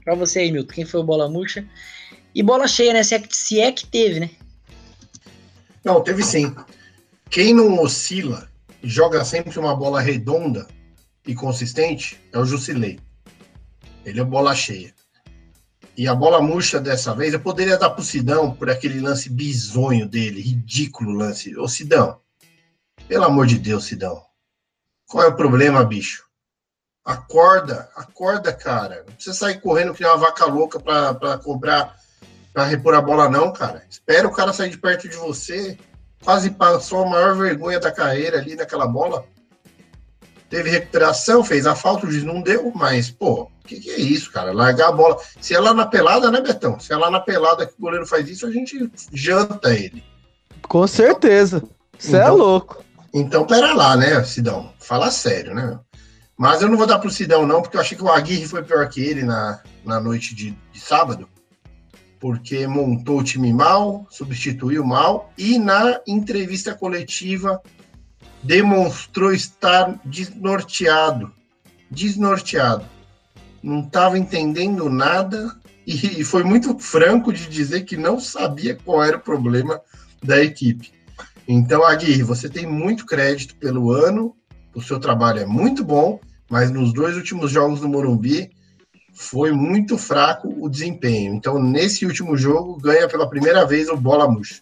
Para 0.06 0.14
você 0.14 0.38
aí, 0.38 0.52
Milton, 0.52 0.72
quem 0.72 0.84
foi 0.84 1.00
o 1.00 1.04
bola 1.04 1.28
murcha? 1.28 1.68
E 2.32 2.40
bola 2.40 2.68
cheia, 2.68 2.92
né? 2.92 3.02
Se 3.02 3.16
é, 3.16 3.22
se 3.28 3.58
é 3.58 3.72
que 3.72 3.84
teve, 3.84 4.20
né? 4.20 4.30
Não, 5.84 6.00
teve 6.00 6.22
sim. 6.22 6.54
Quem 7.28 7.52
não 7.52 7.76
oscila 7.80 8.48
e 8.80 8.88
joga 8.88 9.24
sempre 9.24 9.58
uma 9.58 9.74
bola 9.74 10.00
redonda 10.00 10.68
e 11.26 11.34
consistente 11.34 12.20
é 12.32 12.38
o 12.38 12.44
Jusilei. 12.44 13.00
Ele 14.04 14.20
é 14.20 14.24
bola 14.24 14.54
cheia. 14.54 14.94
E 15.96 16.06
a 16.06 16.14
bola 16.14 16.40
murcha 16.40 16.78
dessa 16.78 17.12
vez, 17.12 17.32
eu 17.32 17.40
poderia 17.40 17.76
dar 17.76 17.90
pro 17.90 18.04
Sidão 18.04 18.54
por 18.54 18.70
aquele 18.70 19.00
lance 19.00 19.28
bizonho 19.28 20.06
dele, 20.06 20.40
ridículo 20.40 21.10
lance. 21.10 21.56
Ô 21.56 21.66
Sidão, 21.66 22.20
pelo 23.08 23.24
amor 23.24 23.48
de 23.48 23.58
Deus, 23.58 23.86
Sidão. 23.86 24.22
Qual 25.04 25.24
é 25.24 25.26
o 25.26 25.34
problema, 25.34 25.84
bicho? 25.84 26.25
Acorda, 27.06 27.88
acorda, 27.94 28.52
cara. 28.52 29.04
Não 29.06 29.14
precisa 29.14 29.36
sair 29.36 29.60
correndo 29.60 29.94
que 29.94 30.02
nem 30.02 30.10
uma 30.10 30.18
vaca 30.18 30.44
louca 30.44 30.80
pra, 30.80 31.14
pra 31.14 31.38
comprar, 31.38 31.94
pra 32.52 32.64
repor 32.64 32.94
a 32.94 33.00
bola, 33.00 33.28
não, 33.28 33.52
cara. 33.52 33.84
Espera 33.88 34.26
o 34.26 34.32
cara 34.32 34.52
sair 34.52 34.70
de 34.70 34.76
perto 34.78 35.08
de 35.08 35.16
você. 35.16 35.78
Quase 36.24 36.50
passou 36.50 37.04
a 37.04 37.08
maior 37.08 37.36
vergonha 37.36 37.78
da 37.78 37.92
carreira 37.92 38.38
ali 38.38 38.56
naquela 38.56 38.88
bola. 38.88 39.24
Teve 40.50 40.68
recuperação, 40.70 41.44
fez 41.44 41.64
a 41.64 41.76
falta, 41.76 42.06
o 42.06 42.10
juiz 42.10 42.24
não 42.24 42.42
deu, 42.42 42.72
mas, 42.74 43.08
pô, 43.10 43.42
o 43.42 43.50
que, 43.66 43.78
que 43.80 43.90
é 43.90 43.98
isso, 44.00 44.32
cara? 44.32 44.52
Largar 44.52 44.88
a 44.88 44.92
bola. 44.92 45.16
Se 45.40 45.54
é 45.54 45.60
lá 45.60 45.72
na 45.72 45.86
pelada, 45.86 46.28
né, 46.30 46.40
Betão? 46.40 46.78
Se 46.80 46.92
é 46.92 46.96
lá 46.96 47.08
na 47.10 47.20
pelada 47.20 47.66
que 47.66 47.74
o 47.78 47.80
goleiro 47.80 48.06
faz 48.06 48.28
isso, 48.28 48.46
a 48.46 48.50
gente 48.50 48.90
janta 49.12 49.72
ele. 49.72 50.02
Com 50.68 50.84
certeza. 50.88 51.62
Você 51.96 52.16
é 52.16 52.20
Então- 52.20 52.36
louco. 52.36 52.84
Então, 53.14 53.46
pera 53.46 53.72
lá, 53.72 53.96
né, 53.96 54.22
Sidão? 54.24 54.72
Fala 54.78 55.10
sério, 55.10 55.54
né? 55.54 55.78
Mas 56.38 56.60
eu 56.60 56.68
não 56.68 56.76
vou 56.76 56.86
dar 56.86 56.98
pro 56.98 57.10
Sidão, 57.10 57.46
não, 57.46 57.62
porque 57.62 57.76
eu 57.76 57.80
achei 57.80 57.96
que 57.96 58.04
o 58.04 58.10
Aguirre 58.10 58.46
foi 58.46 58.62
pior 58.62 58.86
que 58.88 59.00
ele 59.00 59.22
na, 59.22 59.60
na 59.84 59.98
noite 59.98 60.34
de, 60.34 60.56
de 60.70 60.80
sábado, 60.80 61.28
porque 62.20 62.66
montou 62.66 63.20
o 63.20 63.24
time 63.24 63.52
mal, 63.52 64.06
substituiu 64.10 64.84
mal, 64.84 65.32
e 65.38 65.58
na 65.58 66.00
entrevista 66.06 66.74
coletiva 66.74 67.62
demonstrou 68.42 69.32
estar 69.32 69.98
desnorteado. 70.04 71.32
Desnorteado. 71.90 72.84
Não 73.62 73.80
estava 73.80 74.18
entendendo 74.18 74.90
nada 74.90 75.56
e, 75.86 76.20
e 76.20 76.24
foi 76.24 76.44
muito 76.44 76.78
franco 76.78 77.32
de 77.32 77.48
dizer 77.48 77.84
que 77.84 77.96
não 77.96 78.20
sabia 78.20 78.76
qual 78.76 79.02
era 79.02 79.16
o 79.16 79.20
problema 79.20 79.80
da 80.22 80.42
equipe. 80.42 80.92
Então, 81.48 81.84
Aguirre, 81.84 82.22
você 82.22 82.48
tem 82.48 82.66
muito 82.66 83.06
crédito 83.06 83.54
pelo 83.56 83.92
ano, 83.92 84.36
o 84.74 84.82
seu 84.82 84.98
trabalho 84.98 85.40
é 85.40 85.46
muito 85.46 85.84
bom, 85.84 86.20
mas 86.48 86.70
nos 86.70 86.92
dois 86.92 87.16
últimos 87.16 87.50
jogos 87.50 87.80
do 87.80 87.88
Morumbi 87.88 88.50
foi 89.14 89.50
muito 89.50 89.96
fraco 89.96 90.54
o 90.58 90.68
desempenho. 90.68 91.34
Então, 91.34 91.58
nesse 91.58 92.04
último 92.04 92.36
jogo, 92.36 92.76
ganha 92.76 93.08
pela 93.08 93.28
primeira 93.28 93.64
vez 93.64 93.88
o 93.88 93.96
bola 93.96 94.28
murcha. 94.28 94.60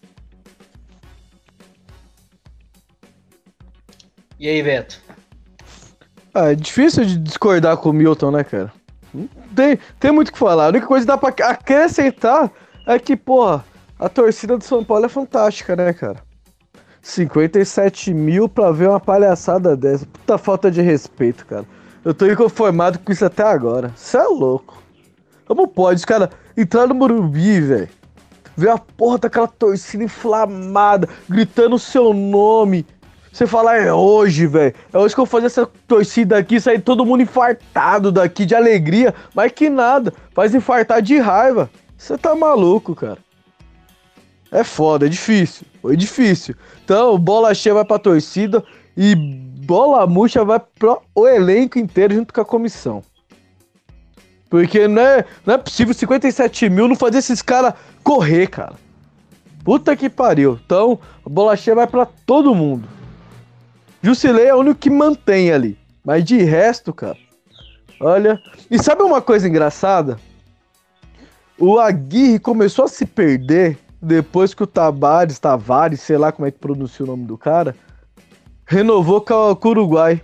E 4.38 4.48
aí, 4.48 4.62
Beto? 4.62 5.00
Ah, 6.34 6.52
é 6.52 6.54
difícil 6.54 7.04
de 7.04 7.18
discordar 7.18 7.76
com 7.76 7.90
o 7.90 7.92
Milton, 7.92 8.30
né, 8.32 8.44
cara? 8.44 8.72
Não 9.12 9.28
Tem, 9.54 9.78
tem 10.00 10.10
muito 10.10 10.28
o 10.28 10.32
que 10.32 10.38
falar. 10.38 10.66
A 10.66 10.68
única 10.68 10.86
coisa 10.86 11.04
que 11.04 11.08
dá 11.08 11.16
pra 11.16 11.28
acrescentar 11.28 12.50
é 12.86 12.98
que, 12.98 13.16
porra, 13.16 13.64
a 13.98 14.08
torcida 14.08 14.58
do 14.58 14.64
São 14.64 14.84
Paulo 14.84 15.06
é 15.06 15.08
fantástica, 15.08 15.76
né, 15.76 15.92
cara? 15.92 16.22
57 17.00 18.12
mil 18.12 18.48
pra 18.48 18.72
ver 18.72 18.88
uma 18.88 18.98
palhaçada 18.98 19.76
dessa. 19.76 20.06
Puta 20.06 20.38
falta 20.38 20.70
de 20.70 20.80
respeito, 20.80 21.46
cara. 21.46 21.64
Eu 22.04 22.12
tô 22.12 22.26
inconformado 22.26 22.98
com 22.98 23.10
isso 23.10 23.24
até 23.24 23.42
agora. 23.42 23.90
Você 23.96 24.18
é 24.18 24.24
louco. 24.24 24.82
Como 25.46 25.66
pode 25.66 26.00
os 26.00 26.04
caras 26.04 26.28
entrar 26.56 26.86
no 26.86 26.94
Morumbi, 26.94 27.60
velho? 27.60 27.88
Ver 28.56 28.68
a 28.68 28.78
porra 28.78 29.18
daquela 29.18 29.48
torcida 29.48 30.04
inflamada, 30.04 31.08
gritando 31.28 31.76
o 31.76 31.78
seu 31.78 32.12
nome. 32.12 32.86
Você 33.32 33.46
falar, 33.46 33.78
é 33.78 33.92
hoje, 33.92 34.46
velho. 34.46 34.74
É 34.92 34.98
hoje 34.98 35.14
que 35.14 35.20
eu 35.20 35.24
vou 35.24 35.30
fazer 35.30 35.46
essa 35.46 35.66
torcida 35.88 36.38
aqui, 36.38 36.60
sair 36.60 36.80
todo 36.80 37.06
mundo 37.06 37.22
infartado 37.22 38.12
daqui 38.12 38.44
de 38.44 38.54
alegria. 38.54 39.14
Mas 39.34 39.50
que 39.50 39.68
nada, 39.68 40.12
faz 40.32 40.54
infartar 40.54 41.00
de 41.00 41.18
raiva. 41.18 41.70
Você 41.96 42.18
tá 42.18 42.34
maluco, 42.34 42.94
cara. 42.94 43.18
É 44.52 44.62
foda, 44.62 45.06
é 45.06 45.08
difícil. 45.08 45.66
Foi 45.82 45.96
difícil. 45.96 46.54
Então, 46.84 47.18
bola 47.18 47.54
cheia 47.54 47.74
vai 47.74 47.84
pra 47.84 47.98
torcida 47.98 48.62
e 48.96 49.16
bola 49.64 50.06
murcha 50.06 50.44
vai 50.44 50.60
pro 50.60 51.00
o 51.14 51.26
elenco 51.26 51.78
inteiro 51.78 52.14
junto 52.14 52.32
com 52.32 52.40
a 52.40 52.44
comissão. 52.44 53.02
Porque 54.50 54.86
não 54.86 55.02
é, 55.02 55.24
não 55.44 55.54
é 55.54 55.58
possível 55.58 55.92
57 55.92 56.68
mil 56.68 56.86
não 56.86 56.94
fazer 56.94 57.18
esses 57.18 57.42
caras 57.42 57.74
correr, 58.02 58.46
cara. 58.48 58.74
Puta 59.64 59.96
que 59.96 60.10
pariu. 60.10 60.60
Então, 60.64 60.98
a 61.24 61.28
bola 61.28 61.56
cheia 61.56 61.74
vai 61.74 61.86
pra 61.86 62.06
todo 62.06 62.54
mundo. 62.54 62.86
Jusilei 64.02 64.46
é 64.46 64.54
o 64.54 64.60
único 64.60 64.78
que 64.78 64.90
mantém 64.90 65.50
ali. 65.50 65.78
Mas 66.04 66.24
de 66.24 66.36
resto, 66.42 66.92
cara. 66.92 67.16
Olha. 67.98 68.40
E 68.70 68.80
sabe 68.80 69.02
uma 69.02 69.22
coisa 69.22 69.48
engraçada? 69.48 70.18
O 71.58 71.78
Aguirre 71.78 72.38
começou 72.38 72.84
a 72.84 72.88
se 72.88 73.06
perder 73.06 73.78
depois 74.02 74.52
que 74.52 74.62
o 74.62 74.66
Tabares, 74.66 75.38
Tavares, 75.38 76.00
sei 76.00 76.18
lá 76.18 76.30
como 76.30 76.46
é 76.46 76.50
que 76.50 76.58
pronuncia 76.58 77.04
o 77.04 77.08
nome 77.08 77.24
do 77.24 77.38
cara, 77.38 77.74
renovou 78.66 79.20
com, 79.20 79.54
com 79.56 79.68
o 79.68 79.70
Uruguai. 79.70 80.22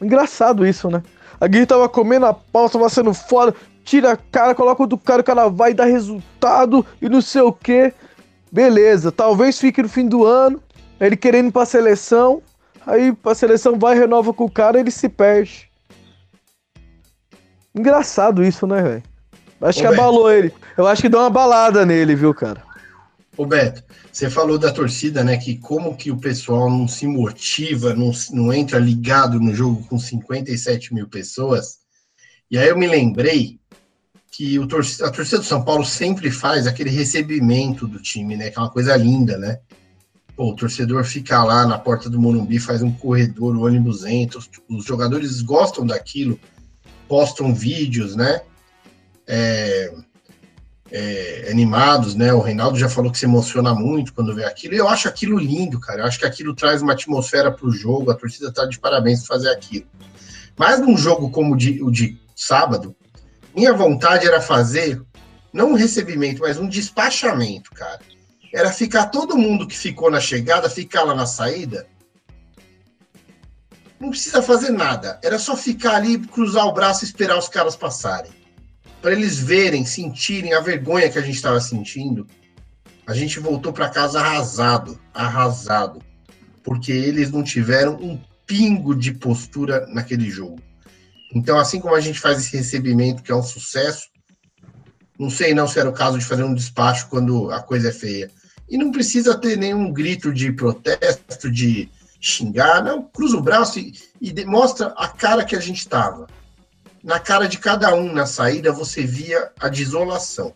Engraçado 0.00 0.66
isso, 0.66 0.90
né? 0.90 1.02
A 1.40 1.46
Aguirre 1.46 1.66
tava 1.66 1.88
comendo 1.88 2.26
a 2.26 2.34
pau, 2.34 2.68
tava 2.68 2.88
sendo 2.88 3.12
foda, 3.12 3.54
tira 3.84 4.12
a 4.12 4.16
cara, 4.16 4.54
coloca 4.54 4.82
o 4.82 4.86
do 4.86 4.98
cara, 4.98 5.20
o 5.20 5.24
cara 5.24 5.48
vai 5.48 5.74
dar 5.74 5.86
resultado 5.86 6.84
e 7.00 7.08
não 7.08 7.20
sei 7.20 7.42
o 7.42 7.52
que. 7.52 7.92
Beleza, 8.50 9.10
talvez 9.10 9.58
fique 9.58 9.82
no 9.82 9.88
fim 9.88 10.06
do 10.06 10.24
ano, 10.24 10.62
ele 11.00 11.16
querendo 11.16 11.48
ir 11.48 11.52
pra 11.52 11.66
seleção, 11.66 12.40
aí 12.86 13.16
a 13.24 13.34
seleção 13.34 13.78
vai, 13.78 13.98
renova 13.98 14.32
com 14.32 14.44
o 14.44 14.50
cara 14.50 14.78
ele 14.78 14.90
se 14.90 15.08
perde. 15.08 15.68
Engraçado 17.74 18.44
isso, 18.44 18.66
né, 18.66 18.80
velho? 18.80 19.02
Acho 19.60 19.80
Ô, 19.80 19.82
que 19.82 19.86
abalou 19.88 20.30
ele. 20.30 20.52
Eu 20.76 20.86
acho 20.86 21.02
que 21.02 21.08
deu 21.08 21.18
uma 21.18 21.30
balada 21.30 21.84
nele, 21.84 22.14
viu, 22.14 22.32
cara? 22.32 22.62
Ô 23.36 23.44
Beto, 23.44 23.82
você 24.12 24.30
falou 24.30 24.58
da 24.58 24.70
torcida, 24.70 25.24
né? 25.24 25.36
Que 25.36 25.56
como 25.56 25.96
que 25.96 26.10
o 26.10 26.16
pessoal 26.16 26.70
não 26.70 26.86
se 26.86 27.06
motiva, 27.06 27.92
não, 27.92 28.12
não 28.30 28.52
entra 28.52 28.78
ligado 28.78 29.40
no 29.40 29.52
jogo 29.52 29.84
com 29.88 29.98
57 29.98 30.94
mil 30.94 31.08
pessoas. 31.08 31.78
E 32.48 32.56
aí 32.56 32.68
eu 32.68 32.78
me 32.78 32.86
lembrei 32.86 33.58
que 34.30 34.58
o 34.58 34.64
a 34.64 35.10
torcida 35.10 35.38
do 35.38 35.44
São 35.44 35.64
Paulo 35.64 35.84
sempre 35.84 36.30
faz 36.30 36.66
aquele 36.66 36.90
recebimento 36.90 37.88
do 37.88 38.00
time, 38.00 38.36
né? 38.36 38.50
Que 38.50 38.58
é 38.58 38.62
uma 38.62 38.70
coisa 38.70 38.96
linda, 38.96 39.36
né? 39.36 39.58
Pô, 40.36 40.50
o 40.50 40.56
torcedor 40.56 41.04
fica 41.04 41.42
lá 41.42 41.66
na 41.66 41.78
porta 41.78 42.10
do 42.10 42.20
Morumbi, 42.20 42.58
faz 42.58 42.82
um 42.82 42.92
corredor, 42.92 43.56
o 43.56 43.64
ônibus 43.64 44.04
entra, 44.04 44.38
os, 44.38 44.50
os 44.68 44.84
jogadores 44.84 45.40
gostam 45.40 45.86
daquilo, 45.86 46.38
postam 47.08 47.54
vídeos, 47.54 48.14
né? 48.14 48.40
É, 49.26 49.92
é, 50.96 51.48
animados, 51.50 52.14
né? 52.14 52.32
O 52.32 52.38
Reinaldo 52.38 52.78
já 52.78 52.88
falou 52.88 53.10
que 53.10 53.18
se 53.18 53.24
emociona 53.24 53.74
muito 53.74 54.14
quando 54.14 54.32
vê 54.32 54.44
aquilo. 54.44 54.74
E 54.74 54.78
eu 54.78 54.88
acho 54.88 55.08
aquilo 55.08 55.36
lindo, 55.36 55.80
cara. 55.80 56.02
Eu 56.02 56.06
acho 56.06 56.20
que 56.20 56.24
aquilo 56.24 56.54
traz 56.54 56.82
uma 56.82 56.92
atmosfera 56.92 57.50
para 57.50 57.66
o 57.66 57.72
jogo. 57.72 58.12
A 58.12 58.14
torcida 58.14 58.52
tá 58.52 58.64
de 58.64 58.78
parabéns 58.78 59.22
por 59.22 59.26
fazer 59.26 59.50
aquilo. 59.50 59.86
Mas 60.56 60.80
num 60.80 60.96
jogo 60.96 61.30
como 61.30 61.54
o 61.54 61.56
de, 61.56 61.82
o 61.82 61.90
de 61.90 62.16
sábado, 62.36 62.94
minha 63.52 63.72
vontade 63.72 64.24
era 64.24 64.40
fazer 64.40 65.02
não 65.52 65.72
um 65.72 65.74
recebimento, 65.74 66.42
mas 66.42 66.58
um 66.58 66.68
despachamento, 66.68 67.72
cara. 67.72 67.98
Era 68.52 68.70
ficar 68.70 69.06
todo 69.06 69.36
mundo 69.36 69.66
que 69.66 69.76
ficou 69.76 70.12
na 70.12 70.20
chegada, 70.20 70.70
ficar 70.70 71.02
lá 71.02 71.12
na 71.12 71.26
saída. 71.26 71.88
Não 73.98 74.10
precisa 74.10 74.40
fazer 74.40 74.70
nada. 74.70 75.18
Era 75.24 75.40
só 75.40 75.56
ficar 75.56 75.96
ali, 75.96 76.18
cruzar 76.18 76.66
o 76.66 76.72
braço 76.72 77.04
e 77.04 77.08
esperar 77.08 77.36
os 77.36 77.48
caras 77.48 77.74
passarem 77.74 78.43
para 79.04 79.12
eles 79.12 79.38
verem, 79.38 79.84
sentirem 79.84 80.54
a 80.54 80.60
vergonha 80.60 81.10
que 81.10 81.18
a 81.18 81.20
gente 81.20 81.34
estava 81.34 81.60
sentindo, 81.60 82.26
a 83.06 83.12
gente 83.12 83.38
voltou 83.38 83.70
para 83.70 83.90
casa 83.90 84.18
arrasado, 84.18 84.98
arrasado, 85.12 86.00
porque 86.62 86.90
eles 86.90 87.30
não 87.30 87.42
tiveram 87.42 87.96
um 87.96 88.18
pingo 88.46 88.94
de 88.94 89.12
postura 89.12 89.86
naquele 89.88 90.30
jogo. 90.30 90.58
Então, 91.34 91.58
assim 91.58 91.80
como 91.80 91.94
a 91.94 92.00
gente 92.00 92.18
faz 92.18 92.38
esse 92.38 92.56
recebimento, 92.56 93.22
que 93.22 93.30
é 93.30 93.36
um 93.36 93.42
sucesso, 93.42 94.08
não 95.18 95.28
sei 95.28 95.52
não 95.52 95.68
se 95.68 95.78
era 95.78 95.90
o 95.90 95.92
caso 95.92 96.18
de 96.18 96.24
fazer 96.24 96.44
um 96.44 96.54
despacho 96.54 97.06
quando 97.08 97.50
a 97.50 97.62
coisa 97.62 97.90
é 97.90 97.92
feia. 97.92 98.30
E 98.70 98.78
não 98.78 98.90
precisa 98.90 99.36
ter 99.36 99.58
nenhum 99.58 99.92
grito 99.92 100.32
de 100.32 100.50
protesto, 100.50 101.50
de 101.50 101.90
xingar, 102.18 102.82
não, 102.82 103.02
cruza 103.02 103.36
o 103.36 103.42
braço 103.42 103.78
e, 103.78 103.92
e 104.18 104.34
a 104.96 105.08
cara 105.08 105.44
que 105.44 105.54
a 105.54 105.60
gente 105.60 105.80
estava 105.80 106.26
na 107.04 107.20
cara 107.20 107.46
de 107.46 107.58
cada 107.58 107.94
um 107.94 108.10
na 108.10 108.24
saída 108.24 108.72
você 108.72 109.04
via 109.04 109.52
a 109.60 109.68
desolação. 109.68 110.54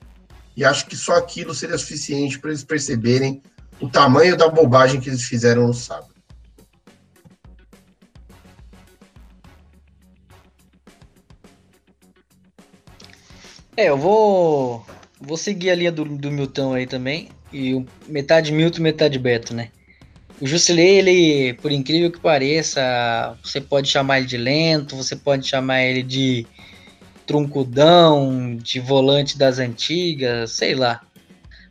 E 0.56 0.64
acho 0.64 0.86
que 0.86 0.96
só 0.96 1.16
aquilo 1.16 1.54
seria 1.54 1.76
suficiente 1.76 2.38
para 2.38 2.50
eles 2.50 2.64
perceberem 2.64 3.42
o 3.78 3.88
tamanho 3.88 4.34
da 4.34 4.48
bobagem 4.48 4.98
que 4.98 5.10
eles 5.10 5.22
fizeram 5.22 5.66
no 5.66 5.74
sábado. 5.74 6.14
É, 13.76 13.90
eu 13.90 13.98
vou. 13.98 14.84
Vou 15.20 15.36
seguir 15.36 15.70
a 15.70 15.74
linha 15.74 15.92
do, 15.92 16.04
do 16.04 16.30
Milton 16.30 16.72
aí 16.72 16.86
também. 16.86 17.28
E 17.52 17.84
metade 18.08 18.52
Milton, 18.52 18.82
metade 18.82 19.18
Beto, 19.18 19.54
né? 19.54 19.70
O 20.40 20.46
Jusilei, 20.46 20.98
ele, 20.98 21.54
por 21.54 21.72
incrível 21.72 22.12
que 22.12 22.20
pareça, 22.20 23.36
você 23.42 23.60
pode 23.60 23.88
chamar 23.88 24.18
ele 24.18 24.26
de 24.26 24.36
lento, 24.36 24.94
você 24.94 25.16
pode 25.16 25.48
chamar 25.48 25.82
ele 25.82 26.02
de 26.02 26.46
truncudão, 27.26 28.56
de 28.56 28.78
volante 28.78 29.36
das 29.36 29.58
antigas, 29.58 30.52
sei 30.52 30.74
lá. 30.74 31.00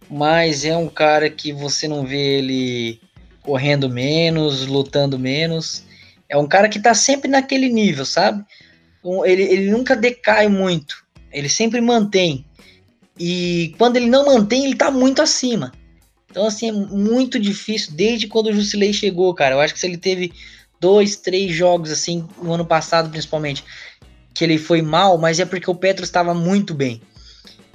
Mas 0.09 0.65
é 0.65 0.75
um 0.75 0.89
cara 0.89 1.29
que 1.29 1.53
você 1.53 1.87
não 1.87 2.05
vê 2.05 2.39
ele 2.39 2.99
correndo 3.41 3.89
menos, 3.89 4.67
lutando 4.67 5.17
menos. 5.17 5.83
É 6.27 6.37
um 6.37 6.47
cara 6.47 6.67
que 6.67 6.79
tá 6.79 6.93
sempre 6.93 7.29
naquele 7.29 7.69
nível, 7.69 8.05
sabe? 8.05 8.43
Ele, 9.23 9.43
ele 9.43 9.71
nunca 9.71 9.95
decai 9.95 10.49
muito. 10.49 11.05
Ele 11.31 11.47
sempre 11.47 11.79
mantém. 11.79 12.45
E 13.17 13.73
quando 13.77 13.95
ele 13.95 14.09
não 14.09 14.25
mantém, 14.25 14.65
ele 14.65 14.75
tá 14.75 14.91
muito 14.91 15.21
acima. 15.21 15.71
Então, 16.29 16.45
assim, 16.45 16.69
é 16.69 16.71
muito 16.71 17.39
difícil 17.39 17.93
desde 17.93 18.27
quando 18.27 18.47
o 18.47 18.53
Jusilei 18.53 18.93
chegou, 18.93 19.33
cara. 19.33 19.55
Eu 19.55 19.61
acho 19.61 19.73
que 19.73 19.79
se 19.79 19.87
ele 19.87 19.97
teve 19.97 20.33
dois, 20.79 21.15
três 21.15 21.53
jogos, 21.53 21.91
assim, 21.91 22.27
no 22.41 22.53
ano 22.53 22.65
passado, 22.65 23.09
principalmente, 23.09 23.63
que 24.33 24.43
ele 24.43 24.57
foi 24.57 24.81
mal, 24.81 25.17
mas 25.17 25.39
é 25.39 25.45
porque 25.45 25.69
o 25.69 25.75
Petro 25.75 26.03
estava 26.03 26.33
muito 26.33 26.73
bem. 26.73 27.01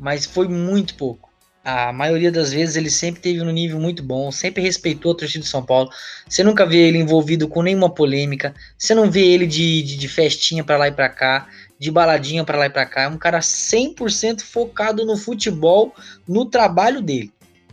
Mas 0.01 0.27
foi 0.27 0.49
muito 0.49 0.95
pouco. 0.95 1.33
A 1.65 1.93
maioria 1.93 2.33
das 2.33 2.53
vezes 2.53 2.75
ele 2.75 2.91
sempre 2.91 3.21
teve 3.21 3.41
um 3.41 3.51
nível 3.51 3.79
muito 3.79 4.03
bom, 4.03 4.33
sempre 4.33 4.61
respeitou 4.61 5.13
a 5.13 5.15
torcida 5.15 5.45
de 5.45 5.49
São 5.49 5.65
Paulo. 5.65 5.91
Você 6.29 6.43
nunca 6.43 6.67
vê 6.67 6.89
ele 6.89 6.99
envolvido 6.99 7.47
com 7.47 7.63
nenhuma 7.63 7.89
polêmica. 7.89 8.53
Você 8.77 8.97
não 8.97 9.09
vê 9.09 9.25
ele 9.25 9.47
de, 9.47 9.83
de, 9.83 9.97
de 9.97 10.09
festinha 10.09 10.65
pra 10.65 10.77
lá 10.77 10.89
e 10.89 10.93
pra 10.93 11.09
cá, 11.09 11.49
de 11.79 11.89
baladinha 11.89 12.45
pra 12.45 12.59
lá 12.59 12.67
e 12.67 12.71
pra 12.71 12.85
cá. 12.85 13.03
É 13.03 13.09
um 13.09 13.17
cara 13.17 13.39
100% 13.39 14.43
focado 14.43 15.07
no 15.07 15.17
futebol, 15.17 15.95
no 16.27 16.47
trabalho 16.47 17.01
dele. 17.01 17.32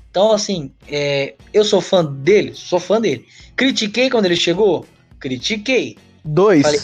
Então, 0.09 0.31
assim, 0.31 0.71
é, 0.87 1.35
eu 1.53 1.63
sou 1.63 1.81
fã 1.81 2.03
dele, 2.03 2.53
sou 2.55 2.79
fã 2.79 2.99
dele. 2.99 3.27
Critiquei 3.55 4.09
quando 4.09 4.25
ele 4.25 4.35
chegou? 4.35 4.85
Critiquei. 5.19 5.97
Dois. 6.25 6.63
Falei, 6.63 6.79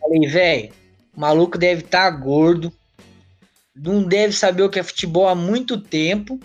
falei 0.00 0.28
velho, 0.28 0.72
o 1.16 1.20
maluco 1.20 1.58
deve 1.58 1.82
estar 1.82 2.08
gordo, 2.10 2.72
não 3.74 4.02
deve 4.02 4.32
saber 4.32 4.62
o 4.62 4.70
que 4.70 4.78
é 4.78 4.82
futebol 4.82 5.28
há 5.28 5.34
muito 5.34 5.80
tempo 5.80 6.38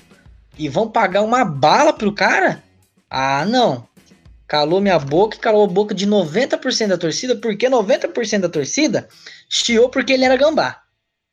e 0.57 0.67
vão 0.67 0.89
pagar 0.89 1.21
uma 1.21 1.45
bala 1.45 1.93
pro 1.93 2.13
cara? 2.13 2.63
Ah, 3.09 3.45
não. 3.45 3.87
Calou 4.47 4.81
minha 4.81 4.97
boca 4.97 5.37
e 5.37 5.39
calou 5.39 5.63
a 5.63 5.67
boca 5.67 5.93
de 5.93 6.07
90% 6.07 6.87
da 6.87 6.97
torcida, 6.97 7.35
porque 7.35 7.69
90% 7.69 8.39
da 8.39 8.49
torcida 8.49 9.07
chiou 9.47 9.89
porque 9.89 10.13
ele 10.13 10.25
era 10.25 10.35
gambá. 10.35 10.81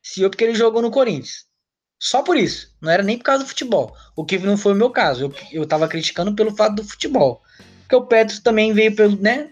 Chiou 0.02 0.28
porque 0.28 0.44
ele 0.44 0.54
jogou 0.54 0.82
no 0.82 0.90
Corinthians. 0.90 1.45
Só 1.98 2.22
por 2.22 2.36
isso. 2.36 2.74
Não 2.80 2.90
era 2.90 3.02
nem 3.02 3.18
por 3.18 3.24
causa 3.24 3.44
do 3.44 3.48
futebol. 3.48 3.94
O 4.14 4.24
que 4.24 4.38
não 4.38 4.56
foi 4.56 4.72
o 4.72 4.76
meu 4.76 4.90
caso. 4.90 5.24
Eu, 5.24 5.34
eu 5.52 5.66
tava 5.66 5.88
criticando 5.88 6.34
pelo 6.34 6.54
fato 6.54 6.76
do 6.76 6.84
futebol. 6.84 7.42
Porque 7.80 7.96
o 7.96 8.06
Petro 8.06 8.40
também 8.40 8.72
veio 8.72 8.94
pelo, 8.94 9.16
né? 9.16 9.50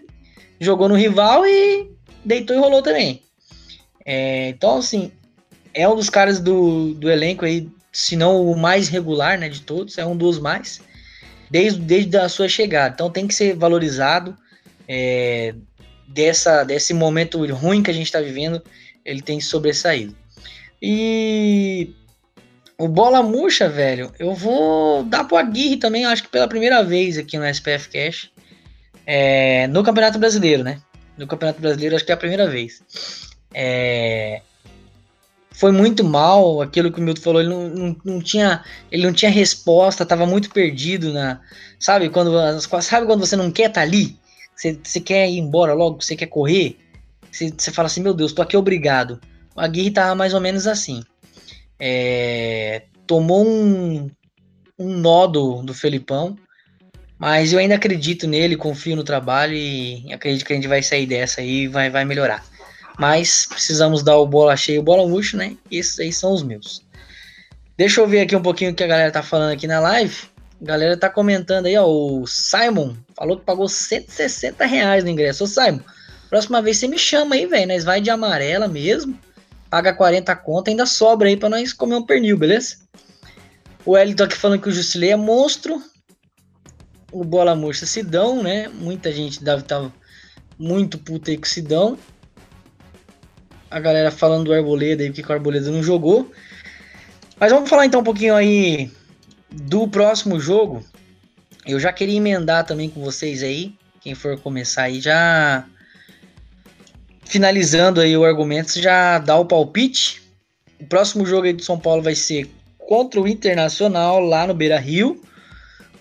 Jogou 0.59 0.87
no 0.87 0.95
rival 0.95 1.45
e 1.45 1.89
deitou 2.23 2.55
e 2.55 2.59
rolou 2.59 2.81
também. 2.81 3.23
É, 4.05 4.49
então, 4.49 4.77
assim, 4.77 5.11
é 5.73 5.87
um 5.87 5.95
dos 5.95 6.09
caras 6.09 6.39
do, 6.39 6.93
do 6.93 7.09
elenco 7.09 7.43
aí, 7.43 7.67
se 7.91 8.15
não 8.15 8.49
o 8.49 8.57
mais 8.57 8.87
regular, 8.87 9.37
né, 9.37 9.49
de 9.49 9.61
todos, 9.61 9.97
é 9.97 10.05
um 10.05 10.15
dos 10.15 10.39
mais, 10.39 10.81
desde, 11.49 11.79
desde 11.79 12.17
a 12.17 12.29
sua 12.29 12.47
chegada. 12.47 12.93
Então 12.93 13.09
tem 13.09 13.27
que 13.27 13.33
ser 13.33 13.55
valorizado 13.55 14.37
é, 14.87 15.55
dessa, 16.07 16.63
desse 16.63 16.93
momento 16.93 17.45
ruim 17.53 17.81
que 17.83 17.91
a 17.91 17.93
gente 17.93 18.05
está 18.05 18.21
vivendo, 18.21 18.61
ele 19.03 19.21
tem 19.21 19.41
sobressaído. 19.41 20.15
E 20.81 21.93
o 22.77 22.87
Bola 22.87 23.23
Murcha, 23.23 23.69
velho, 23.69 24.11
eu 24.19 24.33
vou 24.33 25.03
dar 25.03 25.23
pro 25.23 25.37
Aguirre 25.37 25.77
também, 25.77 26.05
acho 26.05 26.23
que 26.23 26.29
pela 26.29 26.47
primeira 26.47 26.83
vez 26.83 27.17
aqui 27.17 27.37
no 27.37 27.45
SPF 27.45 27.89
Cash, 27.89 28.29
é, 29.05 29.67
no 29.67 29.83
Campeonato 29.83 30.19
Brasileiro, 30.19 30.63
né? 30.63 30.81
No 31.17 31.27
Campeonato 31.27 31.61
Brasileiro, 31.61 31.95
acho 31.95 32.05
que 32.05 32.11
é 32.11 32.15
a 32.15 32.17
primeira 32.17 32.49
vez. 32.49 32.81
É, 33.53 34.41
foi 35.51 35.71
muito 35.71 36.03
mal 36.03 36.61
aquilo 36.61 36.91
que 36.91 36.99
o 36.99 37.03
Milton 37.03 37.21
falou. 37.21 37.39
Ele 37.39 37.49
não, 37.49 37.69
não, 37.69 37.95
não, 38.03 38.21
tinha, 38.21 38.63
ele 38.91 39.05
não 39.05 39.13
tinha 39.13 39.31
resposta, 39.31 40.05
tava 40.05 40.25
muito 40.25 40.49
perdido 40.49 41.13
na. 41.13 41.39
Sabe 41.79 42.09
quando, 42.09 42.31
sabe 42.81 43.05
quando 43.05 43.25
você 43.25 43.35
não 43.35 43.49
quer 43.49 43.69
estar 43.69 43.81
tá 43.81 43.81
ali? 43.81 44.17
Você, 44.55 44.77
você 44.83 44.99
quer 44.99 45.29
ir 45.29 45.37
embora 45.37 45.73
logo, 45.73 46.01
você 46.01 46.15
quer 46.15 46.27
correr? 46.27 46.77
Você, 47.31 47.53
você 47.57 47.71
fala 47.71 47.85
assim: 47.87 48.01
Meu 48.01 48.13
Deus, 48.13 48.33
tô 48.33 48.41
aqui 48.41 48.57
obrigado. 48.57 49.19
O 49.55 49.61
Aguirre 49.61 49.91
tava 49.91 50.13
mais 50.13 50.33
ou 50.33 50.41
menos 50.41 50.67
assim. 50.67 51.01
É, 51.79 52.83
tomou 53.05 53.45
um, 53.45 54.09
um 54.79 54.97
nó 54.97 55.27
do, 55.27 55.61
do 55.61 55.73
Felipão, 55.73 56.37
mas 57.17 57.53
eu 57.53 57.59
ainda 57.59 57.75
acredito 57.75 58.27
nele, 58.27 58.57
confio 58.57 58.95
no 58.95 59.03
trabalho 59.03 59.53
e 59.53 60.11
acredito 60.13 60.45
que 60.45 60.53
a 60.53 60.55
gente 60.55 60.67
vai 60.67 60.83
sair 60.83 61.05
dessa 61.05 61.41
aí 61.41 61.63
e 61.63 61.67
vai, 61.67 61.89
vai 61.89 62.05
melhorar. 62.05 62.43
Mas 62.97 63.45
precisamos 63.45 64.03
dar 64.03 64.17
o 64.17 64.25
bola 64.25 64.55
cheia 64.55 64.77
e 64.77 64.79
o 64.79 64.83
bola 64.83 65.07
murcho, 65.07 65.37
né? 65.37 65.55
Esses 65.69 65.99
aí 65.99 66.13
são 66.13 66.33
os 66.33 66.43
meus. 66.43 66.83
Deixa 67.77 67.99
eu 67.99 68.07
ver 68.07 68.21
aqui 68.21 68.35
um 68.35 68.41
pouquinho 68.41 68.71
o 68.71 68.73
que 68.73 68.83
a 68.83 68.87
galera 68.87 69.11
tá 69.11 69.21
falando 69.21 69.51
aqui 69.51 69.67
na 69.67 69.79
live. 69.79 70.15
A 70.61 70.65
galera 70.65 70.97
tá 70.97 71.09
comentando 71.09 71.65
aí, 71.65 71.77
ó. 71.77 71.85
O 71.85 72.25
Simon 72.25 72.95
falou 73.15 73.37
que 73.37 73.45
pagou 73.45 73.67
160 73.67 74.65
reais 74.65 75.03
no 75.03 75.09
ingresso. 75.09 75.43
Ô, 75.43 75.47
Simon, 75.47 75.79
próxima 76.29 76.61
vez 76.61 76.77
você 76.77 76.87
me 76.87 76.97
chama 76.97 77.35
aí, 77.35 77.45
velho. 77.45 77.67
Nós 77.67 77.83
vai 77.83 77.99
de 77.99 78.09
amarela 78.09 78.67
mesmo. 78.67 79.19
Paga 79.75 79.93
40 79.93 80.33
conta, 80.37 80.71
ainda 80.71 80.85
sobra 80.85 81.27
aí 81.27 81.35
pra 81.35 81.49
nós 81.49 81.73
comer 81.73 81.95
um 81.95 82.01
pernil, 82.01 82.37
beleza? 82.37 82.77
O 83.85 83.97
Elton 83.97 84.23
aqui 84.23 84.37
falando 84.37 84.61
que 84.61 84.69
o 84.69 84.71
Jusilei 84.71 85.11
é 85.11 85.17
monstro. 85.17 85.83
O 87.11 87.25
Bola 87.25 87.53
Murcha 87.57 87.85
Sidão, 87.85 88.41
né? 88.41 88.69
Muita 88.69 89.11
gente 89.11 89.43
deve 89.43 89.63
estar 89.63 89.81
tá 89.81 89.91
muito 90.57 90.97
puta 90.97 91.29
aí 91.29 91.35
com 91.35 91.43
o 91.43 91.49
Sidão 91.49 91.99
a 93.69 93.77
galera 93.77 94.11
falando 94.11 94.45
do 94.45 94.53
Arboleda 94.53 95.03
e 95.03 95.11
que 95.11 95.21
o 95.21 95.33
Arboleda 95.33 95.69
não 95.69 95.83
jogou. 95.83 96.31
Mas 97.37 97.51
vamos 97.51 97.69
falar 97.69 97.85
então 97.85 97.99
um 97.99 98.05
pouquinho 98.05 98.33
aí 98.33 98.89
do 99.51 99.89
próximo 99.89 100.39
jogo. 100.39 100.85
Eu 101.65 101.81
já 101.81 101.91
queria 101.91 102.15
emendar 102.15 102.65
também 102.65 102.89
com 102.89 103.01
vocês 103.01 103.43
aí, 103.43 103.75
quem 103.99 104.15
for 104.15 104.39
começar 104.39 104.83
aí 104.83 105.01
já 105.01 105.65
finalizando 107.25 107.99
aí 107.99 108.15
o 108.15 108.23
argumento, 108.23 108.79
já 108.79 109.19
dá 109.19 109.37
o 109.37 109.45
palpite. 109.45 110.21
O 110.79 110.85
próximo 110.85 111.25
jogo 111.25 111.47
aí 111.47 111.53
do 111.53 111.63
São 111.63 111.79
Paulo 111.79 112.01
vai 112.01 112.15
ser 112.15 112.49
contra 112.77 113.19
o 113.19 113.27
Internacional 113.27 114.19
lá 114.19 114.47
no 114.47 114.53
Beira 114.53 114.79
Rio. 114.79 115.21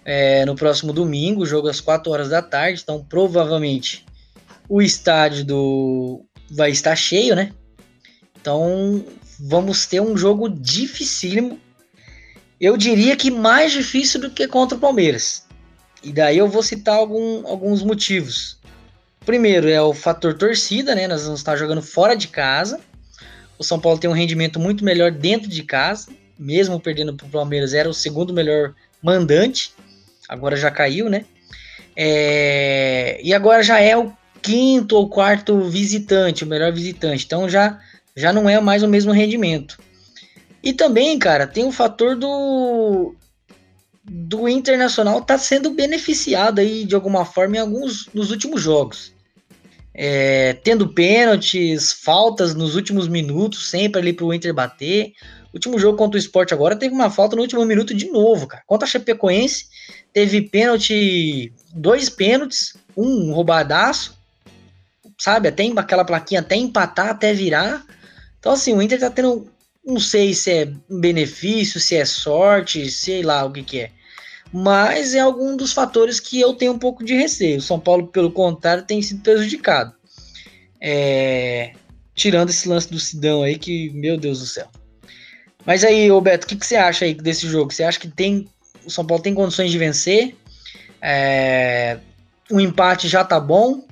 É, 0.04 0.44
no 0.44 0.54
próximo 0.54 0.92
domingo, 0.92 1.46
jogo 1.46 1.68
às 1.68 1.80
4 1.80 2.12
horas 2.12 2.28
da 2.28 2.42
tarde. 2.42 2.80
Então, 2.82 3.02
provavelmente 3.02 4.04
o 4.68 4.80
estádio 4.80 5.44
do 5.44 6.24
vai 6.50 6.70
estar 6.70 6.96
cheio, 6.96 7.34
né? 7.34 7.52
Então 8.38 9.04
vamos 9.38 9.86
ter 9.86 10.00
um 10.00 10.16
jogo 10.16 10.48
dificílimo. 10.48 11.58
Eu 12.60 12.76
diria 12.76 13.16
que 13.16 13.30
mais 13.30 13.72
difícil 13.72 14.20
do 14.20 14.30
que 14.30 14.46
contra 14.46 14.76
o 14.76 14.80
Palmeiras. 14.80 15.46
E 16.02 16.12
daí 16.12 16.38
eu 16.38 16.48
vou 16.48 16.62
citar 16.62 16.96
algum, 16.96 17.46
alguns 17.46 17.82
motivos. 17.82 18.58
Primeiro 19.24 19.68
é 19.68 19.80
o 19.80 19.94
fator 19.94 20.34
torcida, 20.34 20.94
né? 20.94 21.08
Nós 21.08 21.24
vamos 21.24 21.40
estar 21.40 21.56
jogando 21.56 21.80
fora 21.80 22.14
de 22.14 22.28
casa. 22.28 22.80
O 23.58 23.64
São 23.64 23.80
Paulo 23.80 23.98
tem 23.98 24.10
um 24.10 24.14
rendimento 24.14 24.60
muito 24.60 24.84
melhor 24.84 25.10
dentro 25.10 25.48
de 25.48 25.62
casa, 25.62 26.08
mesmo 26.38 26.78
perdendo 26.78 27.14
para 27.14 27.26
o 27.26 27.30
Palmeiras, 27.30 27.72
era 27.72 27.88
o 27.88 27.94
segundo 27.94 28.34
melhor 28.34 28.74
mandante. 29.02 29.72
Agora 30.28 30.56
já 30.56 30.70
caiu, 30.70 31.08
né? 31.08 31.24
É... 31.96 33.18
E 33.22 33.32
agora 33.32 33.62
já 33.62 33.80
é 33.80 33.96
o 33.96 34.12
quinto 34.42 34.96
ou 34.96 35.08
quarto 35.08 35.62
visitante, 35.62 36.44
o 36.44 36.46
melhor 36.46 36.72
visitante. 36.72 37.24
Então 37.24 37.48
já 37.48 37.80
já 38.16 38.32
não 38.32 38.48
é 38.48 38.60
mais 38.60 38.82
o 38.82 38.88
mesmo 38.88 39.10
rendimento. 39.10 39.78
E 40.62 40.72
também, 40.72 41.18
cara, 41.18 41.46
tem 41.46 41.64
o 41.64 41.72
fator 41.72 42.14
do 42.14 43.14
do 44.04 44.46
Internacional 44.46 45.22
tá 45.22 45.38
sendo 45.38 45.70
beneficiado 45.70 46.58
aí 46.58 46.84
de 46.84 46.94
alguma 46.94 47.24
forma 47.24 47.56
em 47.56 47.60
alguns 47.60 48.08
nos 48.12 48.30
últimos 48.30 48.60
jogos. 48.60 49.13
É, 49.94 50.54
tendo 50.54 50.88
pênaltis, 50.88 51.92
faltas 51.92 52.54
nos 52.54 52.74
últimos 52.74 53.06
minutos, 53.06 53.70
sempre 53.70 54.00
ali 54.00 54.12
pro 54.12 54.34
Inter 54.34 54.52
bater. 54.52 55.12
Último 55.52 55.78
jogo 55.78 55.96
contra 55.96 56.16
o 56.16 56.18
Sport 56.18 56.50
agora 56.50 56.74
teve 56.74 56.92
uma 56.92 57.08
falta 57.08 57.36
no 57.36 57.42
último 57.42 57.64
minuto 57.64 57.94
de 57.94 58.10
novo, 58.10 58.48
cara. 58.48 58.64
Contra 58.66 58.88
a 58.88 58.90
Chapecoense, 58.90 59.66
teve 60.12 60.42
pênalti, 60.42 61.52
dois 61.72 62.10
pênaltis, 62.10 62.74
um 62.96 63.32
roubadaço, 63.32 64.18
sabe? 65.16 65.46
Até 65.46 65.64
aquela 65.76 66.04
plaquinha 66.04 66.40
até 66.40 66.56
empatar, 66.56 67.10
até 67.10 67.32
virar. 67.32 67.84
Então, 68.40 68.52
assim, 68.52 68.74
o 68.74 68.82
Inter 68.82 68.98
tá 68.98 69.10
tendo. 69.10 69.48
Não 69.84 70.00
sei 70.00 70.34
se 70.34 70.50
é 70.50 70.72
benefício, 70.90 71.78
se 71.78 71.94
é 71.94 72.04
sorte, 72.04 72.90
sei 72.90 73.22
lá 73.22 73.44
o 73.44 73.52
que, 73.52 73.62
que 73.62 73.80
é. 73.80 73.90
Mas 74.56 75.16
é 75.16 75.18
algum 75.18 75.56
dos 75.56 75.72
fatores 75.72 76.20
que 76.20 76.40
eu 76.40 76.54
tenho 76.54 76.74
um 76.74 76.78
pouco 76.78 77.04
de 77.04 77.12
receio. 77.12 77.58
O 77.58 77.60
São 77.60 77.80
Paulo, 77.80 78.06
pelo 78.06 78.30
contrário, 78.30 78.84
tem 78.84 79.02
sido 79.02 79.20
prejudicado. 79.20 79.92
É... 80.80 81.72
Tirando 82.14 82.50
esse 82.50 82.68
lance 82.68 82.88
do 82.88 83.00
Sidão 83.00 83.42
aí, 83.42 83.58
que, 83.58 83.90
meu 83.90 84.16
Deus 84.16 84.38
do 84.38 84.46
céu. 84.46 84.68
Mas 85.66 85.82
aí, 85.82 86.08
Roberto, 86.08 86.44
o 86.44 86.46
que, 86.46 86.54
que 86.54 86.64
você 86.64 86.76
acha 86.76 87.04
aí 87.04 87.14
desse 87.14 87.48
jogo? 87.48 87.72
Você 87.72 87.82
acha 87.82 87.98
que 87.98 88.06
tem 88.06 88.48
o 88.86 88.90
São 88.90 89.04
Paulo 89.04 89.20
tem 89.20 89.34
condições 89.34 89.72
de 89.72 89.78
vencer? 89.78 90.36
É... 91.02 91.98
Um 92.48 92.60
empate 92.60 93.08
já 93.08 93.24
tá 93.24 93.40
bom? 93.40 93.84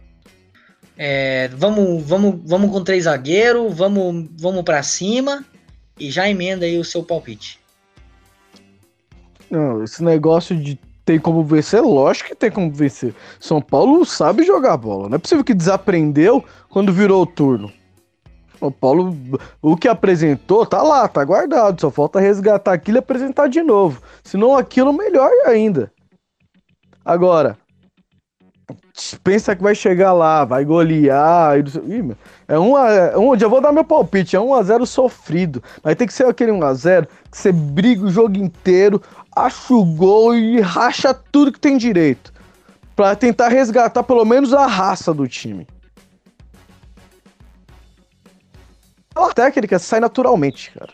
É, 0.97 1.49
vamos, 1.49 2.05
vamos, 2.05 2.41
vamos 2.45 2.71
com 2.71 2.85
três 2.85 3.05
zagueiros, 3.05 3.75
vamos, 3.75 4.29
vamos 4.39 4.63
para 4.63 4.81
cima 4.85 5.45
e 5.99 6.09
já 6.09 6.29
emenda 6.29 6.67
aí 6.67 6.79
o 6.79 6.85
seu 6.85 7.03
palpite. 7.03 7.62
Não, 9.53 9.85
esse 9.85 10.03
negócio 10.03 10.57
de 10.57 10.81
tem 11.05 11.19
como 11.19 11.45
vencer, 11.45 11.83
lógico 11.83 12.31
que 12.31 12.35
tem 12.35 12.51
como 12.51 12.73
vencer. 12.73 13.15
São 13.39 13.61
Paulo 13.61 14.03
sabe 14.07 14.45
jogar 14.45 14.79
bola. 14.79 15.11
Não 15.11 15.17
é 15.17 15.19
possível 15.19 15.45
que 15.45 15.53
desaprendeu 15.53 16.43
quando 16.71 16.91
virou 16.91 17.21
o 17.21 17.27
turno. 17.27 17.71
O 18.59 18.71
Paulo, 18.71 19.15
o 19.61 19.77
que 19.77 19.89
apresentou, 19.89 20.65
tá 20.65 20.83
lá, 20.83 21.07
tá 21.07 21.23
guardado. 21.23 21.79
Só 21.79 21.91
falta 21.91 22.19
resgatar 22.19 22.73
aquilo 22.73 22.97
e 22.97 23.01
apresentar 23.01 23.47
de 23.47 23.63
novo. 23.63 24.01
Senão 24.25 24.57
aquilo 24.57 24.91
melhor 24.91 25.29
ainda. 25.45 25.93
Agora, 27.05 27.59
pensa 29.23 29.57
que 29.57 29.63
vai 29.63 29.75
chegar 29.75 30.13
lá, 30.13 30.45
vai 30.45 30.65
golear. 30.65 31.55
É 32.49 32.59
um, 32.59 32.79
é 32.79 33.19
um, 33.19 33.39
já 33.39 33.49
vou 33.49 33.61
dar 33.61 33.73
meu 33.73 33.85
palpite, 33.85 34.37
é 34.37 34.39
1x0 34.39 34.87
sofrido. 34.87 35.63
Mas 35.83 35.97
tem 35.97 36.07
que 36.07 36.13
ser 36.13 36.27
aquele 36.27 36.53
1x0 36.53 37.07
que 37.31 37.39
você 37.39 37.53
briga 37.53 38.05
o 38.05 38.11
jogo 38.11 38.37
inteiro, 38.37 39.01
acha 39.35 39.75
o 39.75 39.85
gol 39.85 40.35
e 40.35 40.61
racha 40.61 41.15
tudo 41.15 41.53
que 41.53 41.61
tem 41.61 41.77
direito. 41.77 42.33
Pra 42.95 43.17
tentar 43.17 43.49
resgatar 43.49 44.03
pelo 44.03 44.25
menos 44.25 44.53
a 44.53 44.67
raça 44.67 45.15
do 45.15 45.27
time. 45.27 45.67
A 49.15 49.33
técnica 49.33 49.79
sai 49.79 50.01
naturalmente, 50.01 50.71
cara. 50.73 50.93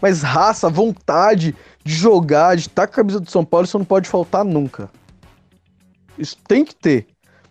Mas 0.00 0.22
raça, 0.22 0.68
vontade 0.68 1.54
de 1.84 1.94
jogar, 1.94 2.56
de 2.56 2.62
estar 2.62 2.86
com 2.86 2.92
a 2.92 2.96
camisa 2.96 3.20
do 3.20 3.30
São 3.30 3.44
Paulo, 3.44 3.64
isso 3.64 3.78
não 3.78 3.84
pode 3.84 4.08
faltar 4.08 4.44
nunca. 4.44 4.90
Isso 6.18 6.36
tem 6.46 6.64
que 6.64 6.74
ter. 6.74 7.06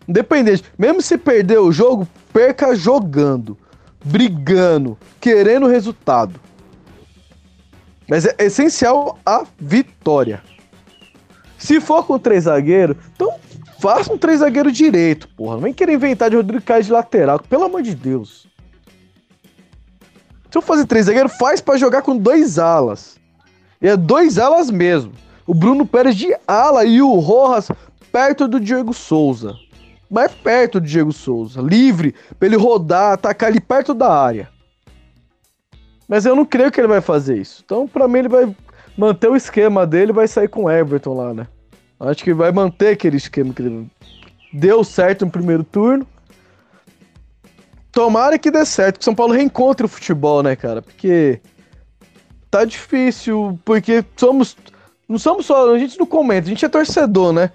Independente. 0.06 0.64
Mesmo 0.78 1.00
se 1.00 1.16
perder 1.16 1.58
o 1.58 1.72
jogo, 1.72 2.06
perca 2.32 2.74
jogando, 2.74 3.56
brigando, 4.04 4.98
querendo 5.20 5.66
resultado. 5.66 6.38
Mas 8.08 8.26
é 8.26 8.34
essencial 8.38 9.18
a 9.24 9.44
vitória. 9.58 10.42
Se 11.58 11.80
for 11.80 12.04
com 12.04 12.18
três 12.18 12.44
zagueiros, 12.44 12.96
então 13.14 13.34
faça 13.78 14.12
um 14.12 14.18
três 14.18 14.40
zagueiro 14.40 14.70
direito, 14.72 15.28
porra. 15.28 15.54
Não 15.54 15.62
vem 15.62 15.72
querer 15.72 15.94
inventar 15.94 16.28
de 16.28 16.36
Rodrigo 16.36 16.64
Caio 16.64 16.82
de 16.82 16.92
lateral, 16.92 17.38
pelo 17.40 17.64
amor 17.64 17.82
de 17.82 17.94
Deus. 17.94 18.46
Se 20.50 20.58
eu 20.58 20.62
fazer 20.62 20.86
três 20.86 21.06
zagueiros, 21.06 21.32
faz 21.36 21.60
para 21.60 21.78
jogar 21.78 22.02
com 22.02 22.16
dois 22.16 22.58
alas. 22.58 23.16
E 23.80 23.88
é 23.88 23.96
dois 23.96 24.38
alas 24.38 24.70
mesmo. 24.70 25.12
O 25.46 25.54
Bruno 25.54 25.86
Pérez 25.86 26.14
de 26.14 26.36
ala 26.46 26.84
e 26.84 27.00
o 27.00 27.14
Rojas 27.14 27.70
perto 28.12 28.46
do 28.46 28.60
Diego 28.60 28.92
Souza. 28.92 29.56
mais 30.10 30.30
perto 30.32 30.78
do 30.78 30.86
Diego 30.86 31.10
Souza, 31.10 31.62
livre, 31.62 32.14
pra 32.38 32.46
ele 32.46 32.56
rodar, 32.56 33.12
atacar 33.12 33.48
ali 33.48 33.60
perto 33.60 33.94
da 33.94 34.12
área. 34.12 34.50
Mas 36.12 36.26
eu 36.26 36.36
não 36.36 36.44
creio 36.44 36.70
que 36.70 36.78
ele 36.78 36.88
vai 36.88 37.00
fazer 37.00 37.38
isso. 37.38 37.62
Então, 37.64 37.88
pra 37.88 38.06
mim, 38.06 38.18
ele 38.18 38.28
vai 38.28 38.54
manter 38.98 39.30
o 39.30 39.34
esquema 39.34 39.86
dele 39.86 40.12
vai 40.12 40.28
sair 40.28 40.46
com 40.46 40.64
o 40.64 40.70
Everton 40.70 41.14
lá, 41.14 41.32
né? 41.32 41.46
Acho 41.98 42.22
que 42.22 42.34
vai 42.34 42.52
manter 42.52 42.88
aquele 42.88 43.16
esquema 43.16 43.54
que 43.54 43.62
ele 43.62 43.90
deu 44.52 44.84
certo 44.84 45.24
no 45.24 45.30
primeiro 45.30 45.64
turno. 45.64 46.06
Tomara 47.90 48.38
que 48.38 48.50
dê 48.50 48.62
certo, 48.66 48.98
que 48.98 49.06
São 49.06 49.14
Paulo 49.14 49.32
reencontre 49.32 49.86
o 49.86 49.88
futebol, 49.88 50.42
né, 50.42 50.54
cara? 50.54 50.82
Porque 50.82 51.40
tá 52.50 52.62
difícil, 52.66 53.58
porque 53.64 54.04
somos. 54.14 54.54
Não 55.08 55.16
somos 55.16 55.46
só. 55.46 55.74
A 55.74 55.78
gente 55.78 55.98
não 55.98 56.04
comenta, 56.04 56.46
a 56.46 56.50
gente 56.50 56.62
é 56.62 56.68
torcedor, 56.68 57.32
né? 57.32 57.50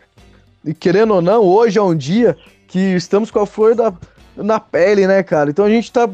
E 0.66 0.74
querendo 0.74 1.14
ou 1.14 1.22
não, 1.22 1.44
hoje 1.44 1.78
é 1.78 1.84
um 1.84 1.96
dia 1.96 2.36
que 2.68 2.80
estamos 2.96 3.30
com 3.30 3.40
a 3.40 3.46
flor 3.46 3.76
da, 3.76 3.94
na 4.36 4.60
pele, 4.60 5.06
né, 5.06 5.22
cara? 5.22 5.52
Então 5.52 5.64
a 5.64 5.70
gente 5.70 5.92
tá 5.92 6.10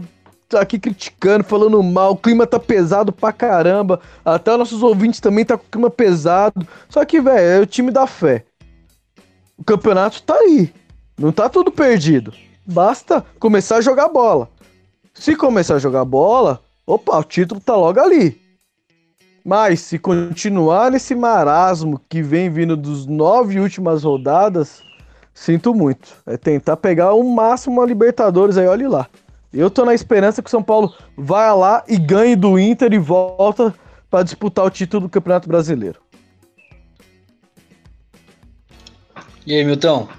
aqui 0.61 0.79
criticando, 0.79 1.43
falando 1.43 1.81
mal, 1.81 2.11
o 2.11 2.17
clima 2.17 2.47
tá 2.47 2.59
pesado 2.59 3.11
pra 3.11 3.31
caramba. 3.31 3.99
Até 4.23 4.55
nossos 4.55 4.83
ouvintes 4.83 5.19
também 5.19 5.45
tá 5.45 5.57
com 5.57 5.65
o 5.65 5.69
clima 5.69 5.89
pesado. 5.89 6.67
Só 6.89 7.03
que, 7.05 7.19
velho, 7.21 7.39
é 7.39 7.59
o 7.59 7.65
time 7.65 7.91
da 7.91 8.07
fé. 8.07 8.45
O 9.57 9.63
campeonato 9.63 10.21
tá 10.23 10.35
aí. 10.35 10.73
Não 11.17 11.31
tá 11.31 11.47
tudo 11.47 11.71
perdido. 11.71 12.33
Basta 12.65 13.25
começar 13.39 13.77
a 13.77 13.81
jogar 13.81 14.09
bola. 14.09 14.49
Se 15.13 15.35
começar 15.35 15.75
a 15.75 15.79
jogar 15.79 16.05
bola, 16.05 16.61
opa, 16.87 17.17
o 17.17 17.23
título 17.23 17.61
tá 17.61 17.75
logo 17.75 17.99
ali. 17.99 18.41
Mas 19.45 19.81
se 19.81 19.99
continuar 19.99 20.89
nesse 20.89 21.13
marasmo 21.13 21.99
que 22.09 22.21
vem 22.21 22.49
vindo 22.49 22.77
dos 22.77 23.05
nove 23.05 23.59
últimas 23.59 24.03
rodadas, 24.03 24.81
sinto 25.33 25.75
muito. 25.75 26.15
É 26.25 26.37
tentar 26.37 26.77
pegar 26.77 27.13
o 27.13 27.23
máximo 27.23 27.81
a 27.81 27.85
Libertadores 27.85 28.57
aí, 28.57 28.67
olhe 28.67 28.87
lá. 28.87 29.07
Eu 29.53 29.69
tô 29.69 29.85
na 29.85 29.93
esperança 29.93 30.41
que 30.41 30.47
o 30.47 30.51
São 30.51 30.63
Paulo 30.63 30.95
vá 31.15 31.53
lá 31.53 31.83
e 31.87 31.95
ganhe 31.95 32.35
do 32.35 32.57
Inter 32.57 32.91
e 32.91 32.97
volta 32.97 33.71
para 34.09 34.23
disputar 34.23 34.65
o 34.65 34.69
título 34.69 35.03
do 35.03 35.09
Campeonato 35.09 35.47
Brasileiro. 35.47 36.01
E 39.45 39.53
aí, 39.53 39.63
Milton? 39.63 40.09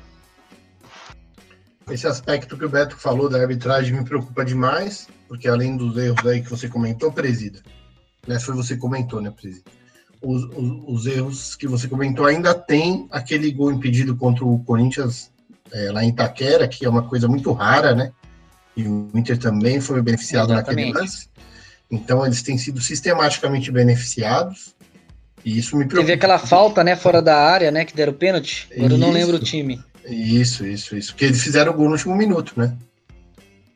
Esse 1.90 2.06
aspecto 2.06 2.56
que 2.56 2.64
o 2.64 2.68
Beto 2.68 2.96
falou 2.96 3.28
da 3.28 3.40
arbitragem 3.40 3.92
me 3.92 4.04
preocupa 4.04 4.44
demais, 4.44 5.08
porque 5.26 5.48
além 5.48 5.76
dos 5.76 5.96
erros 5.96 6.24
aí 6.26 6.40
que 6.40 6.48
você 6.48 6.68
comentou, 6.68 7.10
presida, 7.10 7.60
né, 8.26 8.38
foi 8.38 8.54
você 8.54 8.76
comentou, 8.76 9.20
né, 9.20 9.30
presida? 9.30 9.64
Os, 10.22 10.44
os, 10.44 10.84
os, 10.86 11.06
erros 11.06 11.54
que 11.56 11.66
você 11.66 11.86
comentou 11.88 12.24
ainda 12.24 12.54
tem 12.54 13.06
aquele 13.10 13.50
gol 13.50 13.70
impedido 13.70 14.16
contra 14.16 14.44
o 14.44 14.62
Corinthians 14.64 15.30
é, 15.72 15.90
lá 15.90 16.02
em 16.02 16.08
Itaquera, 16.08 16.66
que 16.66 16.86
é 16.86 16.88
uma 16.88 17.02
coisa 17.02 17.28
muito 17.28 17.52
rara, 17.52 17.94
né? 17.94 18.12
E 18.76 18.86
o 18.86 19.10
Inter 19.14 19.38
também 19.38 19.80
foi 19.80 20.02
beneficiado 20.02 20.52
Exatamente. 20.52 20.88
naquele 20.88 21.04
lance. 21.04 21.28
Então 21.90 22.24
eles 22.24 22.42
têm 22.42 22.58
sido 22.58 22.80
sistematicamente 22.80 23.70
beneficiados. 23.70 24.74
E 25.44 25.58
isso 25.58 25.76
me 25.76 25.84
preocupa. 25.84 26.06
Teve 26.06 26.12
aquela 26.14 26.38
falta, 26.38 26.82
né, 26.82 26.96
fora 26.96 27.20
da 27.20 27.36
área, 27.36 27.70
né, 27.70 27.84
que 27.84 27.94
deram 27.94 28.14
pênalti. 28.14 28.66
Eu 28.70 28.96
não 28.98 29.10
lembro 29.10 29.36
o 29.36 29.40
time. 29.40 29.82
Isso, 30.06 30.66
isso, 30.66 30.96
isso. 30.96 31.12
Porque 31.12 31.26
eles 31.26 31.42
fizeram 31.42 31.72
o 31.72 31.74
gol 31.74 31.86
no 31.86 31.92
último 31.92 32.16
minuto, 32.16 32.54
né? 32.56 32.74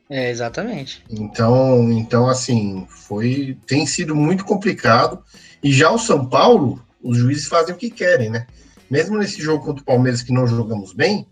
É, 0.09 0.31
exatamente. 0.31 1.03
Então, 1.09 1.91
então 1.91 2.27
assim, 2.27 2.87
foi 2.89 3.57
tem 3.67 3.85
sido 3.85 4.15
muito 4.15 4.43
complicado. 4.43 5.23
E 5.61 5.71
já 5.71 5.91
o 5.91 5.99
São 5.99 6.25
Paulo, 6.25 6.83
os 7.01 7.17
juízes 7.17 7.47
fazem 7.47 7.75
o 7.75 7.77
que 7.77 7.91
querem, 7.91 8.29
né? 8.29 8.47
Mesmo 8.89 9.17
nesse 9.17 9.39
jogo 9.41 9.63
contra 9.63 9.83
o 9.83 9.85
Palmeiras 9.85 10.23
que 10.23 10.33
não 10.33 10.47
jogamos 10.47 10.93
bem, 10.93 11.27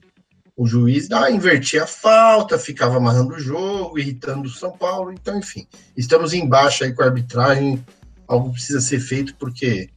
o 0.57 0.65
juiz 0.65 1.09
ah, 1.11 1.29
invertia 1.29 1.83
a 1.83 1.87
falta, 1.87 2.57
ficava 2.57 2.97
amarrando 2.97 3.35
o 3.35 3.39
jogo, 3.39 3.99
irritando 3.99 4.47
o 4.47 4.51
São 4.51 4.71
Paulo. 4.71 5.13
Então, 5.13 5.37
enfim, 5.37 5.67
estamos 5.95 6.33
embaixo 6.33 6.83
aí 6.83 6.91
com 6.91 7.03
a 7.03 7.05
arbitragem. 7.05 7.85
Algo 8.27 8.51
precisa 8.51 8.81
ser 8.81 8.99
feito 8.99 9.35
porque, 9.35 9.89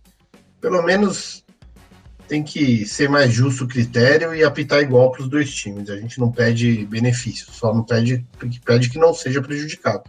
pelo 0.61 0.82
menos, 0.82 1.42
tem 2.28 2.42
que 2.42 2.84
ser 2.84 3.08
mais 3.08 3.32
justo 3.32 3.64
o 3.64 3.68
critério 3.68 4.34
e 4.34 4.44
apitar 4.44 4.82
igual 4.82 5.11
para 5.11 5.22
os 5.22 5.30
dois 5.30 5.50
times. 5.52 5.88
A 5.88 5.96
gente 5.96 6.20
não 6.20 6.30
pede 6.30 6.84
benefício, 6.84 7.50
só 7.50 7.74
não 7.74 7.82
pede, 7.82 8.24
pede 8.62 8.90
que 8.90 8.98
não 8.98 9.14
seja 9.14 9.40
prejudicado. 9.40 10.04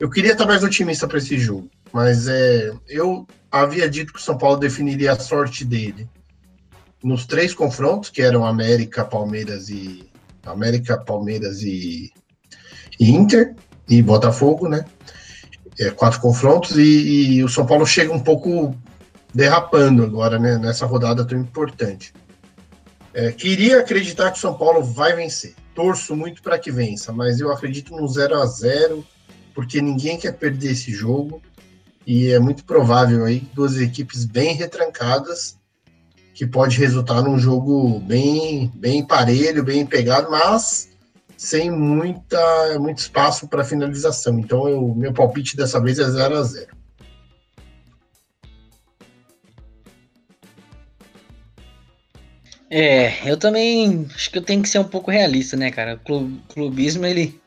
Eu 0.00 0.08
queria 0.08 0.32
estar 0.32 0.46
mais 0.46 0.64
otimista 0.64 1.06
para 1.06 1.18
esse 1.18 1.38
jogo, 1.38 1.70
mas 1.92 2.26
é, 2.26 2.72
eu 2.88 3.26
havia 3.52 3.88
dito 3.88 4.14
que 4.14 4.18
o 4.18 4.22
São 4.22 4.38
Paulo 4.38 4.56
definiria 4.56 5.12
a 5.12 5.20
sorte 5.20 5.62
dele 5.62 6.08
nos 7.04 7.26
três 7.26 7.52
confrontos, 7.52 8.08
que 8.08 8.22
eram 8.22 8.46
América, 8.46 9.04
Palmeiras 9.04 9.68
e 9.68 10.08
América, 10.42 10.96
Palmeiras 10.96 11.60
e, 11.60 12.10
e 12.98 13.10
Inter 13.10 13.54
e 13.86 14.00
Botafogo, 14.00 14.66
né? 14.66 14.86
É, 15.78 15.90
quatro 15.90 16.20
confrontos 16.20 16.78
e, 16.78 17.34
e 17.34 17.44
o 17.44 17.48
São 17.48 17.66
Paulo 17.66 17.84
chega 17.84 18.12
um 18.12 18.20
pouco 18.20 18.74
derrapando 19.34 20.02
agora, 20.04 20.38
né, 20.38 20.56
nessa 20.56 20.86
rodada 20.86 21.24
tão 21.24 21.38
importante. 21.38 22.14
É, 23.12 23.32
queria 23.32 23.80
acreditar 23.80 24.30
que 24.30 24.38
o 24.38 24.40
São 24.40 24.54
Paulo 24.54 24.82
vai 24.82 25.14
vencer. 25.14 25.54
Torço 25.74 26.16
muito 26.16 26.40
para 26.42 26.58
que 26.58 26.70
vença, 26.70 27.12
mas 27.12 27.38
eu 27.40 27.52
acredito 27.52 27.94
no 27.94 28.06
0 28.08 28.40
a 28.40 28.46
0 28.46 29.04
porque 29.52 29.82
ninguém 29.82 30.16
quer 30.16 30.32
perder 30.32 30.72
esse 30.72 30.92
jogo 30.92 31.42
e 32.06 32.30
é 32.30 32.38
muito 32.38 32.64
provável 32.64 33.24
aí 33.24 33.40
duas 33.52 33.76
equipes 33.76 34.24
bem 34.24 34.54
retrancadas 34.54 35.56
que 36.34 36.46
pode 36.46 36.78
resultar 36.78 37.22
num 37.22 37.38
jogo 37.38 38.00
bem 38.00 38.70
bem 38.74 39.06
parelho, 39.06 39.62
bem 39.62 39.86
pegado, 39.86 40.30
mas 40.30 40.90
sem 41.36 41.70
muita 41.70 42.78
muito 42.80 42.98
espaço 42.98 43.48
para 43.48 43.64
finalização. 43.64 44.38
Então, 44.38 44.62
o 44.62 44.94
meu 44.94 45.12
palpite 45.12 45.56
dessa 45.56 45.80
vez 45.80 45.98
é 45.98 46.04
0 46.04 46.36
a 46.36 46.42
0. 46.42 46.74
É, 52.70 53.30
eu 53.30 53.36
também 53.36 54.08
acho 54.12 54.30
que 54.30 54.38
eu 54.38 54.42
tenho 54.42 54.60
que 54.60 54.68
ser 54.68 54.80
um 54.80 54.88
pouco 54.88 55.08
realista, 55.08 55.56
né, 55.56 55.70
cara? 55.70 56.00
O 56.08 56.30
clubismo, 56.48 57.06
ele 57.06 57.40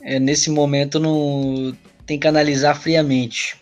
é, 0.00 0.20
nesse 0.20 0.50
momento 0.50 1.00
não 1.00 1.76
tem 2.06 2.18
que 2.18 2.28
analisar 2.28 2.74
friamente. 2.74 3.59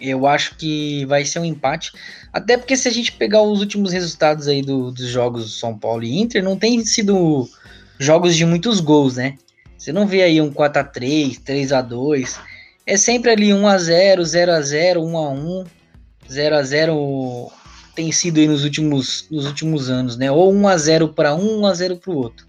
Eu 0.00 0.26
acho 0.26 0.56
que 0.56 1.04
vai 1.06 1.24
ser 1.24 1.38
um 1.38 1.44
empate, 1.44 1.92
até 2.32 2.56
porque 2.56 2.76
se 2.76 2.88
a 2.88 2.92
gente 2.92 3.12
pegar 3.12 3.42
os 3.42 3.60
últimos 3.60 3.92
resultados 3.92 4.48
aí 4.48 4.62
do, 4.62 4.90
dos 4.90 5.08
jogos 5.08 5.58
São 5.58 5.76
Paulo 5.76 6.04
e 6.04 6.20
Inter, 6.20 6.42
não 6.42 6.56
tem 6.56 6.84
sido 6.84 7.48
jogos 7.98 8.36
de 8.36 8.44
muitos 8.44 8.80
gols, 8.80 9.16
né? 9.16 9.36
Você 9.76 9.92
não 9.92 10.06
vê 10.06 10.22
aí 10.22 10.40
um 10.40 10.50
4 10.50 10.80
x 10.80 10.92
3 10.92 11.38
3 11.38 11.72
x 11.72 11.88
2 11.88 12.40
É 12.86 12.96
sempre 12.96 13.30
ali 13.30 13.54
1 13.54 13.68
x 13.70 13.82
0 13.82 14.24
0 14.24 14.52
x 14.52 14.68
0 14.68 15.02
1 15.02 15.06
x 15.06 15.38
1 15.40 15.64
0 16.28 16.56
x 16.56 16.68
0 16.68 17.52
tem 17.96 18.12
sido 18.12 18.38
aí 18.38 18.46
nos 18.46 18.62
últimos, 18.62 19.26
nos 19.30 19.46
últimos 19.46 19.88
anos, 19.88 20.18
né? 20.18 20.30
Ou 20.30 20.52
1 20.52 20.68
a 20.68 20.76
0 20.76 21.08
para 21.08 21.34
um, 21.34 21.60
1 21.62 21.66
a 21.66 21.74
0 21.74 21.96
para 21.96 22.12
o 22.12 22.16
outro. 22.16 22.46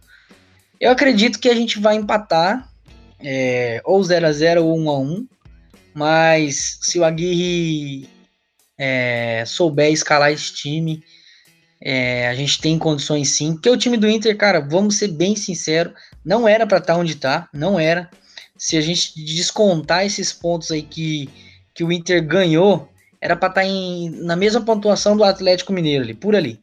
Eu 0.80 0.92
acredito 0.92 1.40
que 1.40 1.50
a 1.50 1.56
gente 1.56 1.80
vai 1.80 1.96
empatar, 1.96 2.70
é, 3.20 3.82
ou 3.86 4.04
0 4.04 4.28
a 4.28 4.32
0 4.32 4.66
ou 4.66 4.78
1 4.78 4.90
a 4.90 5.00
1 5.00 5.28
mas 5.98 6.78
se 6.80 7.00
o 7.00 7.04
Aguirre 7.04 8.08
é, 8.78 9.44
souber 9.48 9.92
escalar 9.92 10.32
esse 10.32 10.54
time, 10.54 11.04
é, 11.82 12.28
a 12.28 12.36
gente 12.36 12.62
tem 12.62 12.78
condições 12.78 13.32
sim. 13.32 13.54
Porque 13.54 13.68
o 13.72 13.76
time 13.76 13.98
do 13.98 14.08
Inter, 14.08 14.38
cara, 14.38 14.60
vamos 14.60 14.98
ser 14.98 15.08
bem 15.08 15.36
sinceros, 15.36 15.94
não 16.24 16.48
era 16.48 16.68
para 16.68 16.78
estar 16.78 16.94
tá 16.94 17.00
onde 17.00 17.14
está, 17.14 17.50
não 17.52 17.80
era. 17.80 18.12
Se 18.56 18.78
a 18.78 18.82
gente 18.82 19.20
descontar 19.26 20.06
esses 20.06 20.32
pontos 20.32 20.70
aí 20.70 20.84
que, 20.84 21.32
que 21.74 21.84
o 21.84 21.92
Inter 21.92 22.24
ganhou, 22.24 22.88
era 23.20 23.36
para 23.36 23.50
estar 23.50 23.62
tá 23.62 23.68
em, 23.68 24.12
na 24.24 24.36
mesma 24.36 24.62
pontuação 24.62 25.18
do 25.18 25.24
Atlético 25.24 25.74
Mineiro 25.74 26.04
ali, 26.04 26.14
por 26.14 26.36
ali. 26.36 26.60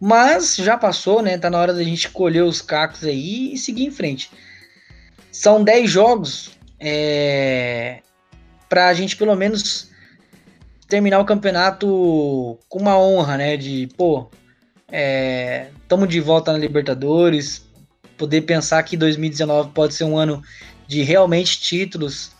Mas 0.00 0.54
já 0.54 0.76
passou, 0.76 1.20
né? 1.20 1.36
Tá 1.36 1.50
na 1.50 1.58
hora 1.58 1.74
da 1.74 1.82
gente 1.82 2.10
colher 2.10 2.44
os 2.44 2.62
cacos 2.62 3.02
aí 3.02 3.54
e 3.54 3.58
seguir 3.58 3.86
em 3.86 3.90
frente. 3.90 4.30
São 5.32 5.64
10 5.64 5.90
jogos 5.90 6.52
é, 6.78 8.02
para 8.68 8.88
a 8.88 8.94
gente 8.94 9.16
pelo 9.16 9.34
menos 9.34 9.90
terminar 10.88 11.18
o 11.18 11.24
campeonato 11.24 12.58
com 12.68 12.78
uma 12.78 12.98
honra, 12.98 13.36
né? 13.36 13.56
De, 13.56 13.88
pô, 13.96 14.30
estamos 15.82 16.08
é, 16.08 16.10
de 16.10 16.20
volta 16.20 16.52
na 16.52 16.58
Libertadores, 16.58 17.66
poder 18.16 18.42
pensar 18.42 18.82
que 18.82 18.96
2019 18.96 19.70
pode 19.70 19.94
ser 19.94 20.04
um 20.04 20.16
ano 20.16 20.42
de 20.86 21.02
realmente 21.02 21.60
títulos, 21.60 22.30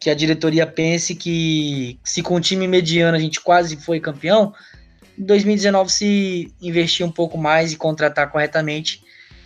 que 0.00 0.10
a 0.10 0.14
diretoria 0.14 0.66
pense 0.66 1.14
que 1.14 1.98
se 2.02 2.22
com 2.22 2.36
um 2.36 2.40
time 2.40 2.66
mediano 2.66 3.16
a 3.16 3.20
gente 3.20 3.40
quase 3.40 3.76
foi 3.76 4.00
campeão, 4.00 4.52
em 5.18 5.24
2019 5.24 5.92
se 5.92 6.52
investir 6.60 7.06
um 7.06 7.12
pouco 7.12 7.38
mais 7.38 7.72
e 7.72 7.76
contratar 7.76 8.30
corretamente, 8.30 9.02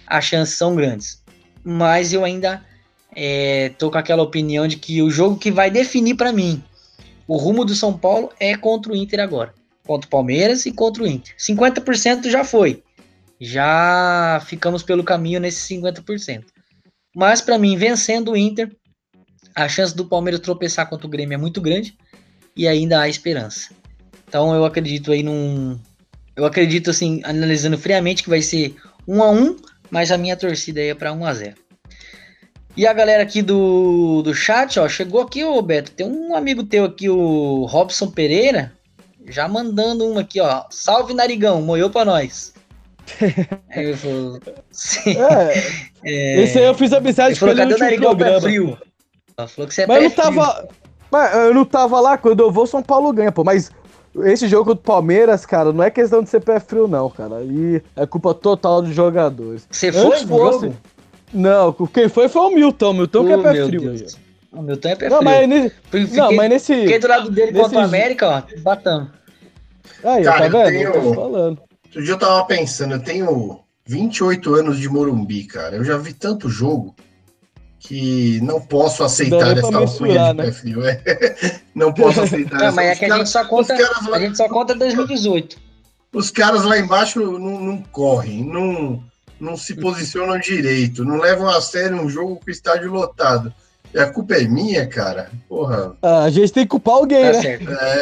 as 0.06 0.24
chances 0.24 0.54
são 0.54 0.74
grandes. 0.74 1.22
Mas 1.62 2.12
eu 2.12 2.24
ainda 2.24 2.64
é, 3.20 3.70
tô 3.70 3.90
com 3.90 3.98
aquela 3.98 4.22
opinião 4.22 4.68
de 4.68 4.76
que 4.76 5.02
o 5.02 5.10
jogo 5.10 5.36
que 5.36 5.50
vai 5.50 5.72
definir 5.72 6.14
para 6.14 6.32
mim 6.32 6.62
o 7.26 7.36
rumo 7.36 7.64
do 7.64 7.74
São 7.74 7.92
Paulo 7.92 8.30
é 8.38 8.56
contra 8.56 8.92
o 8.92 8.96
Inter 8.96 9.20
agora. 9.20 9.52
Contra 9.84 10.06
o 10.06 10.10
Palmeiras 10.10 10.64
e 10.66 10.72
contra 10.72 11.02
o 11.02 11.06
Inter. 11.06 11.34
50% 11.36 12.30
já 12.30 12.44
foi. 12.44 12.82
já 13.40 14.40
ficamos 14.46 14.82
pelo 14.82 15.04
caminho 15.04 15.40
nesses 15.40 15.68
50%. 15.68 16.44
Mas 17.14 17.40
para 17.40 17.58
mim, 17.58 17.76
vencendo 17.76 18.32
o 18.32 18.36
Inter, 18.36 18.70
a 19.54 19.68
chance 19.68 19.94
do 19.94 20.06
Palmeiras 20.06 20.40
tropeçar 20.40 20.88
contra 20.88 21.06
o 21.06 21.10
Grêmio 21.10 21.34
é 21.34 21.38
muito 21.38 21.60
grande 21.60 21.96
e 22.56 22.68
ainda 22.68 23.00
há 23.00 23.08
esperança. 23.08 23.70
Então 24.26 24.54
eu 24.54 24.64
acredito 24.64 25.10
aí 25.10 25.22
num 25.22 25.78
eu 26.36 26.44
acredito 26.44 26.90
assim, 26.90 27.20
analisando 27.24 27.76
friamente 27.76 28.22
que 28.22 28.30
vai 28.30 28.40
ser 28.40 28.76
1 29.08 29.22
a 29.22 29.30
1, 29.30 29.56
mas 29.90 30.12
a 30.12 30.18
minha 30.18 30.36
torcida 30.36 30.80
aí 30.80 30.88
é 30.88 30.94
para 30.94 31.12
1 31.12 31.26
a 31.26 31.34
0. 31.34 31.67
E 32.78 32.86
a 32.86 32.92
galera 32.92 33.24
aqui 33.24 33.42
do, 33.42 34.22
do 34.22 34.32
chat, 34.32 34.78
ó, 34.78 34.88
chegou 34.88 35.20
aqui, 35.20 35.42
ô 35.42 35.60
Beto, 35.60 35.90
tem 35.90 36.06
um 36.06 36.36
amigo 36.36 36.62
teu 36.62 36.84
aqui, 36.84 37.08
o 37.08 37.64
Robson 37.64 38.08
Pereira, 38.08 38.72
já 39.26 39.48
mandando 39.48 40.06
uma 40.06 40.20
aqui, 40.20 40.40
ó. 40.40 40.62
Salve 40.70 41.12
Narigão, 41.12 41.60
moiou 41.60 41.90
pra 41.90 42.04
nós. 42.04 42.54
aí 43.68 43.96
falou, 43.96 44.38
sim. 44.70 45.16
É, 45.18 45.58
é, 46.06 46.40
esse 46.40 46.56
aí 46.56 46.66
eu 46.66 46.74
fiz 46.74 46.92
amizade 46.92 47.40
com 47.40 47.48
ele 47.48 47.64
no 47.64 47.72
último 47.72 47.98
programa. 47.98 48.40
Frio? 48.42 48.78
Ela 49.36 49.48
falou 49.48 49.66
que 49.66 49.74
você 49.74 49.82
é 49.82 49.86
mas 49.88 50.04
eu 50.04 50.10
tava, 50.12 50.68
mas 51.10 51.34
eu 51.34 51.54
não 51.54 51.64
tava 51.64 51.98
lá, 51.98 52.16
quando 52.16 52.44
eu 52.44 52.52
vou, 52.52 52.64
São 52.64 52.80
Paulo 52.80 53.12
ganha, 53.12 53.32
pô, 53.32 53.42
mas 53.42 53.72
esse 54.22 54.46
jogo 54.46 54.74
do 54.74 54.80
Palmeiras, 54.80 55.44
cara, 55.44 55.72
não 55.72 55.82
é 55.82 55.90
questão 55.90 56.22
de 56.22 56.30
ser 56.30 56.44
pé 56.44 56.60
frio, 56.60 56.86
não, 56.86 57.10
cara. 57.10 57.42
E 57.42 57.82
é 57.96 58.06
culpa 58.06 58.32
total 58.34 58.82
dos 58.82 58.94
jogadores. 58.94 59.66
Você 59.68 59.90
foi 59.90 60.18
fogo? 60.18 60.76
Não, 61.32 61.72
quem 61.72 62.08
foi 62.08 62.28
foi 62.28 62.42
o 62.42 62.50
Milton. 62.50 62.90
O 62.90 62.94
Milton 62.94 63.20
oh, 63.20 63.24
que 63.26 63.32
é 63.32 63.36
pé 63.38 63.66
frio. 63.66 63.80
Deus. 63.80 64.18
O 64.52 64.62
Milton 64.62 64.88
é 64.88 64.96
pé 64.96 65.08
não, 65.08 65.18
frio. 65.18 65.30
Mas 65.30 65.48
nesse... 65.48 65.74
Fiquei, 65.90 66.16
não, 66.16 66.32
mas 66.32 66.50
nesse. 66.50 66.74
Fiquei 66.74 66.98
do 66.98 67.08
lado 67.08 67.30
dele 67.30 67.52
nesse... 67.52 67.64
contra 67.64 67.78
o 67.78 67.82
América, 67.82 68.28
ó, 68.28 68.60
batamos. 68.62 69.10
Aí, 70.04 70.24
cara, 70.24 70.50
tá 70.50 70.64
vendo? 70.64 70.72
Eu 70.72 70.92
tenho... 70.92 71.14
falando. 71.14 71.62
Outro 71.84 72.02
dia 72.02 72.12
eu 72.12 72.18
tava 72.18 72.44
pensando, 72.44 72.94
eu 72.94 73.02
tenho 73.02 73.60
28 73.86 74.54
anos 74.54 74.78
de 74.78 74.88
Morumbi, 74.88 75.44
cara. 75.44 75.76
Eu 75.76 75.84
já 75.84 75.96
vi 75.96 76.12
tanto 76.12 76.48
jogo 76.48 76.94
que 77.78 78.40
não 78.42 78.60
posso 78.60 79.02
aceitar 79.02 79.56
essa 79.56 79.76
alcunha 79.76 80.30
de 80.30 80.36
né? 80.36 80.44
pé 80.44 80.52
frio. 80.52 80.86
É. 80.86 81.00
não 81.74 81.92
posso 81.92 82.20
aceitar. 82.20 82.58
Não, 82.68 82.72
mas 82.72 82.88
é 82.88 82.94
que 82.96 83.04
a 83.04 83.16
gente 83.16 83.30
só 83.30 83.44
conta, 83.46 83.74
lá... 83.74 84.16
a 84.16 84.20
gente 84.20 84.36
só 84.36 84.48
conta 84.48 84.74
2018. 84.74 85.56
Os 86.12 86.30
caras 86.30 86.64
lá 86.64 86.78
embaixo 86.78 87.20
não, 87.38 87.60
não 87.60 87.82
correm, 87.82 88.42
não 88.44 89.02
não 89.40 89.56
se 89.56 89.74
posicionam 89.74 90.38
direito, 90.38 91.04
não 91.04 91.18
levam 91.18 91.48
a 91.48 91.60
sério 91.60 91.96
um 91.96 92.08
jogo 92.08 92.36
com 92.36 92.46
o 92.46 92.50
estádio 92.50 92.92
lotado. 92.92 93.52
E 93.94 93.98
a 93.98 94.10
culpa 94.10 94.34
é 94.34 94.42
minha, 94.46 94.86
cara. 94.86 95.30
Porra. 95.48 95.92
Ah, 96.02 96.24
a 96.24 96.30
gente 96.30 96.52
tem 96.52 96.64
que 96.64 96.68
culpar 96.68 96.94
alguém, 96.94 97.32
tá 97.32 97.40
né? 97.40 97.58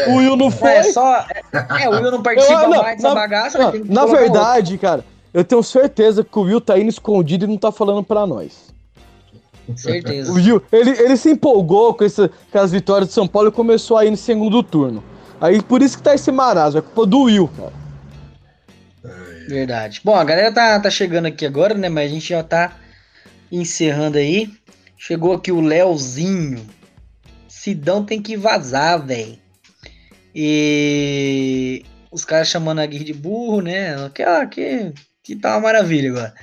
É. 0.07 0.11
O 0.11 0.17
Will 0.17 0.37
não 0.37 0.51
foi. 0.51 0.71
É, 0.71 0.83
só, 0.83 1.25
é, 1.53 1.89
o 1.89 1.93
Will 1.93 2.11
não 2.11 2.23
participa 2.23 2.63
eu, 2.63 2.69
não, 2.69 2.83
mais 2.83 2.97
dessa 3.01 3.15
bagaça. 3.15 3.59
Não, 3.59 3.85
na 3.85 4.07
verdade, 4.07 4.73
outro. 4.73 4.87
cara, 4.89 5.05
eu 5.33 5.45
tenho 5.45 5.63
certeza 5.63 6.25
que 6.25 6.39
o 6.39 6.43
Will 6.43 6.61
tá 6.61 6.79
indo 6.79 6.89
escondido 6.89 7.45
e 7.45 7.49
não 7.49 7.57
tá 7.57 7.71
falando 7.71 8.03
pra 8.03 8.27
nós. 8.27 8.75
Certeza. 9.77 10.31
O 10.31 10.35
Will, 10.35 10.63
ele, 10.73 10.91
ele 10.91 11.17
se 11.17 11.31
empolgou 11.31 11.95
com, 11.95 12.05
essa, 12.05 12.31
com 12.51 12.59
as 12.59 12.73
vitórias 12.73 13.09
de 13.09 13.15
São 13.15 13.27
Paulo 13.29 13.49
e 13.49 13.53
começou 13.53 13.97
a 13.97 14.05
ir 14.05 14.11
no 14.11 14.17
segundo 14.17 14.63
turno. 14.63 15.03
Aí 15.41 15.63
por 15.63 15.83
isso 15.83 15.97
que 15.97 16.03
tá 16.03 16.15
esse 16.15 16.33
marasmo, 16.33 16.79
é 16.79 16.83
culpa 16.83 17.07
do 17.07 17.23
Will, 17.23 17.49
cara. 17.57 17.73
Verdade. 19.49 20.01
Bom, 20.03 20.15
a 20.15 20.25
galera 20.25 20.53
tá, 20.53 20.79
tá 20.81 20.91
chegando 20.91 21.27
aqui 21.27 21.47
agora, 21.47 21.75
né? 21.75 21.89
Mas 21.89 22.11
a 22.11 22.15
gente 22.15 22.29
já 22.29 22.43
tá 22.43 22.77
encerrando 23.51 24.19
aí. 24.19 24.51
Chegou 24.97 25.33
aqui 25.33 25.53
o 25.53 25.61
Leozinho. 25.61 26.67
Sidão 27.49 28.05
tem 28.05 28.21
que 28.21 28.37
vazar, 28.37 29.05
velho. 29.05 29.39
E 30.35 31.85
os 32.11 32.25
caras 32.25 32.49
chamando 32.49 32.81
a 32.81 32.87
Guir 32.87 33.05
de 33.05 33.13
burro, 33.13 33.63
né? 33.63 34.11
Que, 34.15 34.23
ah, 34.23 34.47
que, 34.47 34.93
que 35.23 35.37
tá 35.37 35.53
uma 35.55 35.61
maravilha 35.61 36.11
agora. 36.11 36.35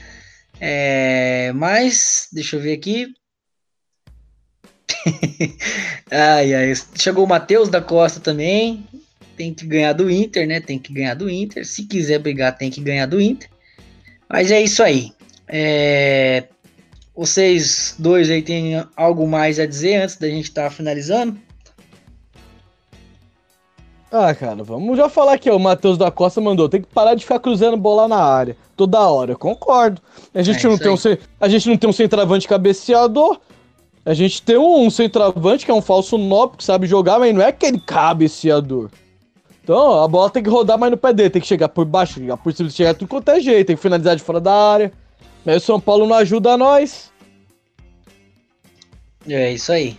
É, 0.59 1.51
mas, 1.53 2.29
deixa 2.31 2.55
eu 2.55 2.61
ver 2.61 2.73
aqui. 2.73 3.07
ai, 6.09 6.53
ai. 6.53 6.73
Chegou 6.95 7.25
o 7.25 7.27
Matheus 7.27 7.69
da 7.69 7.81
Costa 7.81 8.19
também 8.19 8.87
tem 9.35 9.53
que 9.53 9.65
ganhar 9.65 9.93
do 9.93 10.09
Inter, 10.09 10.47
né? 10.47 10.59
Tem 10.59 10.79
que 10.79 10.93
ganhar 10.93 11.13
do 11.13 11.29
Inter. 11.29 11.65
Se 11.65 11.83
quiser 11.83 12.19
brigar, 12.19 12.57
tem 12.57 12.69
que 12.69 12.81
ganhar 12.81 13.05
do 13.05 13.19
Inter. 13.19 13.49
Mas 14.29 14.51
é 14.51 14.61
isso 14.61 14.81
aí. 14.81 15.11
É... 15.47 16.45
Vocês 17.15 17.95
dois 17.99 18.29
aí 18.29 18.41
têm 18.41 18.83
algo 18.95 19.27
mais 19.27 19.59
a 19.59 19.65
dizer 19.65 19.97
antes 19.97 20.15
da 20.17 20.27
gente 20.27 20.45
estar 20.45 20.63
tá 20.63 20.71
finalizando? 20.71 21.37
Ah, 24.11 24.33
cara, 24.35 24.63
vamos 24.63 24.95
já 24.95 25.09
falar 25.09 25.33
aqui, 25.33 25.49
o 25.49 25.57
Matheus 25.57 25.97
da 25.97 26.11
Costa 26.11 26.39
mandou, 26.39 26.69
tem 26.69 26.81
que 26.81 26.87
parar 26.87 27.15
de 27.15 27.23
ficar 27.23 27.39
cruzando 27.39 27.75
bola 27.75 28.07
na 28.07 28.23
área 28.23 28.55
toda 28.77 28.99
hora. 28.99 29.31
Eu 29.31 29.37
concordo. 29.39 29.99
A 30.33 30.43
gente, 30.43 30.63
é 30.63 30.69
não, 30.69 30.77
tem 30.77 30.91
um, 30.91 30.97
a 31.41 31.47
gente 31.47 31.67
não 31.67 31.77
tem 31.77 31.89
um 31.89 31.93
centroavante 31.93 32.47
cabeceador, 32.47 33.39
a 34.05 34.13
gente 34.13 34.41
tem 34.41 34.57
um, 34.57 34.85
um 34.85 34.89
centroavante 34.89 35.65
que 35.65 35.71
é 35.71 35.73
um 35.73 35.81
falso 35.81 36.17
nobre 36.17 36.57
que 36.57 36.63
sabe 36.63 36.85
jogar, 36.85 37.19
mas 37.19 37.33
não 37.33 37.41
é 37.41 37.47
aquele 37.47 37.79
cabeceador. 37.79 38.91
Então, 39.63 40.03
a 40.03 40.07
bola 40.09 40.29
tem 40.29 40.43
que 40.43 40.49
rodar 40.49 40.77
mais 40.77 40.91
no 40.91 40.97
pé 40.97 41.13
dele, 41.13 41.29
tem 41.29 41.41
que 41.41 41.47
chegar 41.47 41.69
por 41.69 41.85
baixo, 41.85 42.15
chegar 42.15 42.35
por 42.35 42.53
cima, 42.53 42.69
chegar 42.69 42.93
tudo 42.93 43.07
quanto 43.07 43.31
é 43.31 43.39
jeito, 43.39 43.67
tem 43.67 43.75
que 43.77 43.81
finalizar 43.81 44.15
de 44.15 44.21
fora 44.21 44.41
da 44.41 44.53
área. 44.53 44.91
Mas 45.45 45.63
o 45.63 45.65
São 45.65 45.79
Paulo 45.79 46.05
não 46.05 46.17
ajuda 46.17 46.57
nós. 46.57 47.11
É 49.25 49.53
isso 49.53 49.71
aí. 49.71 49.97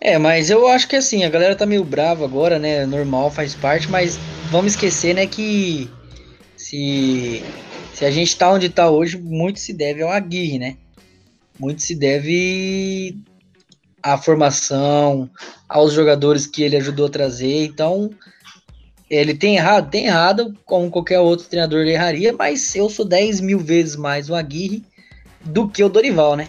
É, 0.00 0.18
mas 0.18 0.50
eu 0.50 0.66
acho 0.66 0.88
que 0.88 0.96
assim, 0.96 1.22
a 1.22 1.30
galera 1.30 1.54
tá 1.54 1.64
meio 1.64 1.84
brava 1.84 2.24
agora, 2.24 2.58
né? 2.58 2.84
Normal, 2.84 3.30
faz 3.30 3.54
parte, 3.54 3.88
mas 3.88 4.18
vamos 4.50 4.72
esquecer, 4.72 5.14
né, 5.14 5.28
que 5.28 5.88
se, 6.56 7.40
se 7.94 8.04
a 8.04 8.10
gente 8.10 8.36
tá 8.36 8.50
onde 8.50 8.68
tá 8.68 8.90
hoje, 8.90 9.16
muito 9.16 9.60
se 9.60 9.72
deve 9.72 10.02
ao 10.02 10.10
Aguirre, 10.10 10.58
né? 10.58 10.76
Muito 11.56 11.82
se 11.82 11.94
deve 11.94 13.16
à 14.02 14.18
formação, 14.18 15.30
aos 15.68 15.92
jogadores 15.92 16.48
que 16.48 16.64
ele 16.64 16.76
ajudou 16.76 17.06
a 17.06 17.10
trazer. 17.10 17.66
Então, 17.66 18.10
ele 19.16 19.34
tem 19.34 19.56
errado? 19.56 19.90
Tem 19.90 20.06
errado, 20.06 20.56
como 20.64 20.90
qualquer 20.90 21.20
outro 21.20 21.46
treinador 21.46 21.86
erraria, 21.86 22.32
mas 22.32 22.74
eu 22.74 22.88
sou 22.88 23.04
10 23.04 23.40
mil 23.40 23.58
vezes 23.58 23.94
mais 23.94 24.30
o 24.30 24.34
Aguirre 24.34 24.82
do 25.42 25.68
que 25.68 25.84
o 25.84 25.88
Dorival, 25.88 26.34
né? 26.34 26.48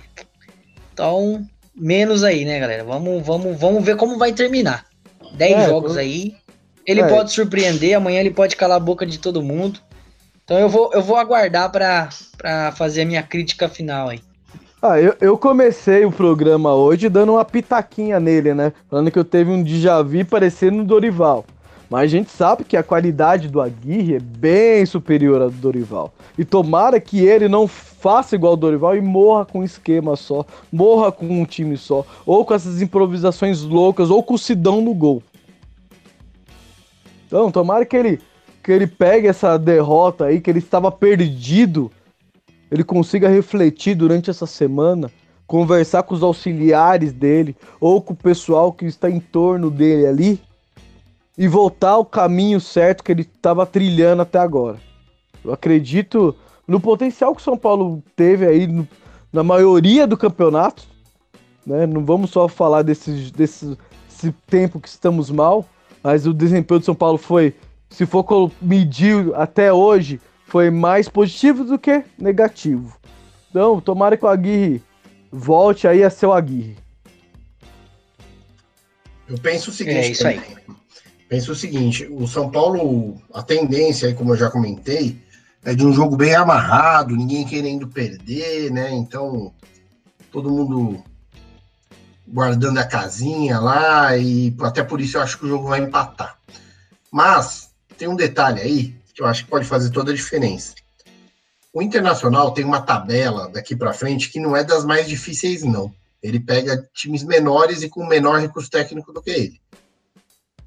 Então, 0.94 1.46
menos 1.76 2.24
aí, 2.24 2.46
né, 2.46 2.60
galera? 2.60 2.84
Vamos, 2.86 3.26
vamos, 3.26 3.60
vamos 3.60 3.84
ver 3.84 3.98
como 3.98 4.18
vai 4.18 4.32
terminar. 4.32 4.86
10 5.34 5.52
é, 5.52 5.66
jogos 5.68 5.98
aí. 5.98 6.36
Ele 6.86 7.02
é. 7.02 7.08
pode 7.08 7.34
surpreender, 7.34 7.98
amanhã 7.98 8.22
ele 8.22 8.32
pode 8.32 8.56
calar 8.56 8.78
a 8.78 8.80
boca 8.80 9.06
de 9.06 9.20
todo 9.20 9.44
mundo. 9.44 9.80
Então 10.46 10.58
eu 10.58 10.70
vou, 10.70 10.92
eu 10.94 11.02
vou 11.02 11.18
aguardar 11.18 11.70
para 11.70 12.72
fazer 12.76 13.02
a 13.02 13.06
minha 13.06 13.24
crítica 13.24 13.68
final 13.68 14.10
aí. 14.10 14.22
Ah, 14.82 15.00
eu, 15.00 15.16
eu 15.20 15.38
comecei 15.38 16.06
o 16.06 16.12
programa 16.12 16.74
hoje 16.74 17.08
dando 17.10 17.34
uma 17.34 17.46
pitaquinha 17.46 18.20
nele, 18.20 18.54
né? 18.54 18.74
Falando 18.90 19.10
que 19.10 19.18
eu 19.18 19.24
teve 19.24 19.50
um 19.50 19.64
déjà 19.64 20.02
vu 20.02 20.26
parecendo 20.26 20.84
Dorival. 20.84 21.46
Mas 21.94 22.06
a 22.06 22.08
gente 22.08 22.32
sabe 22.32 22.64
que 22.64 22.76
a 22.76 22.82
qualidade 22.82 23.48
do 23.48 23.62
Aguirre 23.62 24.16
é 24.16 24.20
bem 24.20 24.84
superior 24.84 25.44
à 25.44 25.46
do 25.46 25.52
Dorival. 25.52 26.12
E 26.36 26.44
tomara 26.44 27.00
que 27.00 27.20
ele 27.20 27.48
não 27.48 27.68
faça 27.68 28.34
igual 28.34 28.54
ao 28.54 28.58
Dorival 28.58 28.98
e 28.98 29.02
morra 29.02 29.46
com 29.46 29.60
um 29.60 29.64
esquema 29.64 30.16
só, 30.16 30.44
morra 30.72 31.12
com 31.12 31.28
um 31.28 31.46
time 31.46 31.78
só, 31.78 32.04
ou 32.26 32.44
com 32.44 32.56
essas 32.56 32.82
improvisações 32.82 33.62
loucas, 33.62 34.10
ou 34.10 34.24
com 34.24 34.34
o 34.34 34.40
Sidão 34.40 34.82
no 34.82 34.92
gol. 34.92 35.22
Então, 37.28 37.52
tomara 37.52 37.86
que 37.86 37.96
ele, 37.96 38.20
que 38.64 38.72
ele 38.72 38.88
pegue 38.88 39.28
essa 39.28 39.56
derrota 39.56 40.26
aí, 40.26 40.42
que 40.42 40.50
ele 40.50 40.58
estava 40.58 40.92
perdido, 40.92 41.92
ele 42.72 42.84
consiga 42.84 43.30
refletir 43.30 43.94
durante 43.94 44.32
essa 44.32 44.48
semana, 44.48 45.12
conversar 45.46 46.02
com 46.02 46.16
os 46.16 46.24
auxiliares 46.24 47.14
dele, 47.14 47.56
ou 47.80 48.02
com 48.02 48.14
o 48.14 48.18
pessoal 48.18 48.74
que 48.74 48.86
está 48.86 49.12
em 49.12 49.20
torno 49.20 49.70
dele 49.70 50.08
ali 50.08 50.53
e 51.38 51.48
voltar 51.48 51.92
ao 51.92 52.06
caminho 52.06 52.60
certo 52.60 53.04
que 53.04 53.12
ele 53.12 53.24
estava 53.24 53.66
trilhando 53.66 54.22
até 54.22 54.40
agora. 54.40 54.80
Eu 55.44 55.52
acredito 55.52 56.36
no 56.68 56.80
potencial 56.80 57.36
que 57.36 57.42
o 57.42 57.44
São 57.44 57.58
Paulo 57.58 58.04
teve 58.16 58.46
aí 58.46 58.68
no, 58.68 58.88
na 59.32 59.44
maioria 59.44 60.06
do 60.08 60.16
campeonato. 60.16 60.84
Né? 61.66 61.86
Não 61.86 62.06
vamos 62.06 62.30
só 62.30 62.48
falar 62.48 62.84
desse, 62.84 63.12
desse, 63.32 63.78
desse 64.08 64.32
tempo 64.48 64.80
que 64.80 64.88
estamos 64.88 65.30
mal, 65.30 65.66
mas 66.04 66.28
o 66.28 66.34
desempenho 66.34 66.80
do 66.80 66.86
São 66.86 66.96
Paulo 66.96 67.18
foi, 67.18 67.56
se 67.90 68.06
for 68.06 68.52
medir 68.62 69.34
até 69.36 69.74
hoje, 69.74 70.22
foi 70.46 70.70
mais 70.70 71.10
positivo 71.10 71.64
do 71.64 71.80
que 71.80 72.04
negativo. 72.18 72.96
Então, 73.50 73.82
tomara 73.82 74.16
que 74.16 74.26
o 74.26 74.28
Aguirre 74.28 74.82
volte 75.32 75.88
aí 75.88 76.04
a 76.04 76.10
ser 76.10 76.28
o 76.28 76.34
Aguirre. 76.34 76.78
Eu 79.28 79.38
penso 79.38 79.72
o 79.72 79.74
seguinte. 79.74 79.98
É 79.98 80.10
isso 80.10 80.28
aí. 80.28 80.42
Penso 81.34 81.54
o 81.54 81.56
seguinte, 81.56 82.08
o 82.12 82.28
São 82.28 82.52
Paulo, 82.52 83.20
a 83.34 83.42
tendência 83.42 84.14
como 84.14 84.34
eu 84.34 84.38
já 84.38 84.52
comentei, 84.52 85.20
é 85.66 85.74
de 85.74 85.84
um 85.84 85.92
jogo 85.92 86.16
bem 86.16 86.36
amarrado, 86.36 87.16
ninguém 87.16 87.44
querendo 87.44 87.88
perder, 87.88 88.70
né? 88.70 88.92
Então, 88.92 89.52
todo 90.32 90.52
mundo 90.52 91.04
guardando 92.28 92.78
a 92.78 92.86
casinha 92.86 93.60
lá, 93.60 94.16
e 94.16 94.56
até 94.62 94.84
por 94.84 95.02
isso 95.02 95.18
eu 95.18 95.24
acho 95.24 95.40
que 95.40 95.46
o 95.46 95.50
jogo 95.50 95.70
vai 95.70 95.80
empatar. 95.80 96.38
Mas 97.12 97.72
tem 97.98 98.08
um 98.08 98.16
detalhe 98.16 98.62
aí 98.62 98.96
que 99.12 99.24
eu 99.24 99.26
acho 99.26 99.44
que 99.44 99.50
pode 99.50 99.66
fazer 99.66 99.90
toda 99.90 100.12
a 100.12 100.16
diferença. 100.16 100.76
O 101.74 101.82
Internacional 101.82 102.52
tem 102.52 102.64
uma 102.64 102.82
tabela 102.82 103.50
daqui 103.50 103.76
para 103.76 103.92
frente 103.92 104.30
que 104.30 104.40
não 104.40 104.56
é 104.56 104.64
das 104.64 104.86
mais 104.86 105.08
difíceis, 105.08 105.64
não. 105.64 105.92
Ele 106.22 106.40
pega 106.40 106.88
times 106.94 107.24
menores 107.24 107.82
e 107.82 107.90
com 107.90 108.06
menor 108.06 108.40
recurso 108.40 108.70
técnico 108.70 109.12
do 109.12 109.20
que 109.20 109.32
ele. 109.32 109.64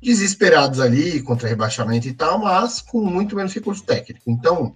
Desesperados 0.02 0.80
ali 0.80 1.22
contra 1.22 1.48
rebaixamento 1.48 2.06
e 2.06 2.12
tal, 2.12 2.38
mas 2.38 2.80
com 2.80 3.00
muito 3.00 3.34
menos 3.34 3.54
recurso 3.54 3.82
técnico. 3.82 4.30
Então, 4.30 4.74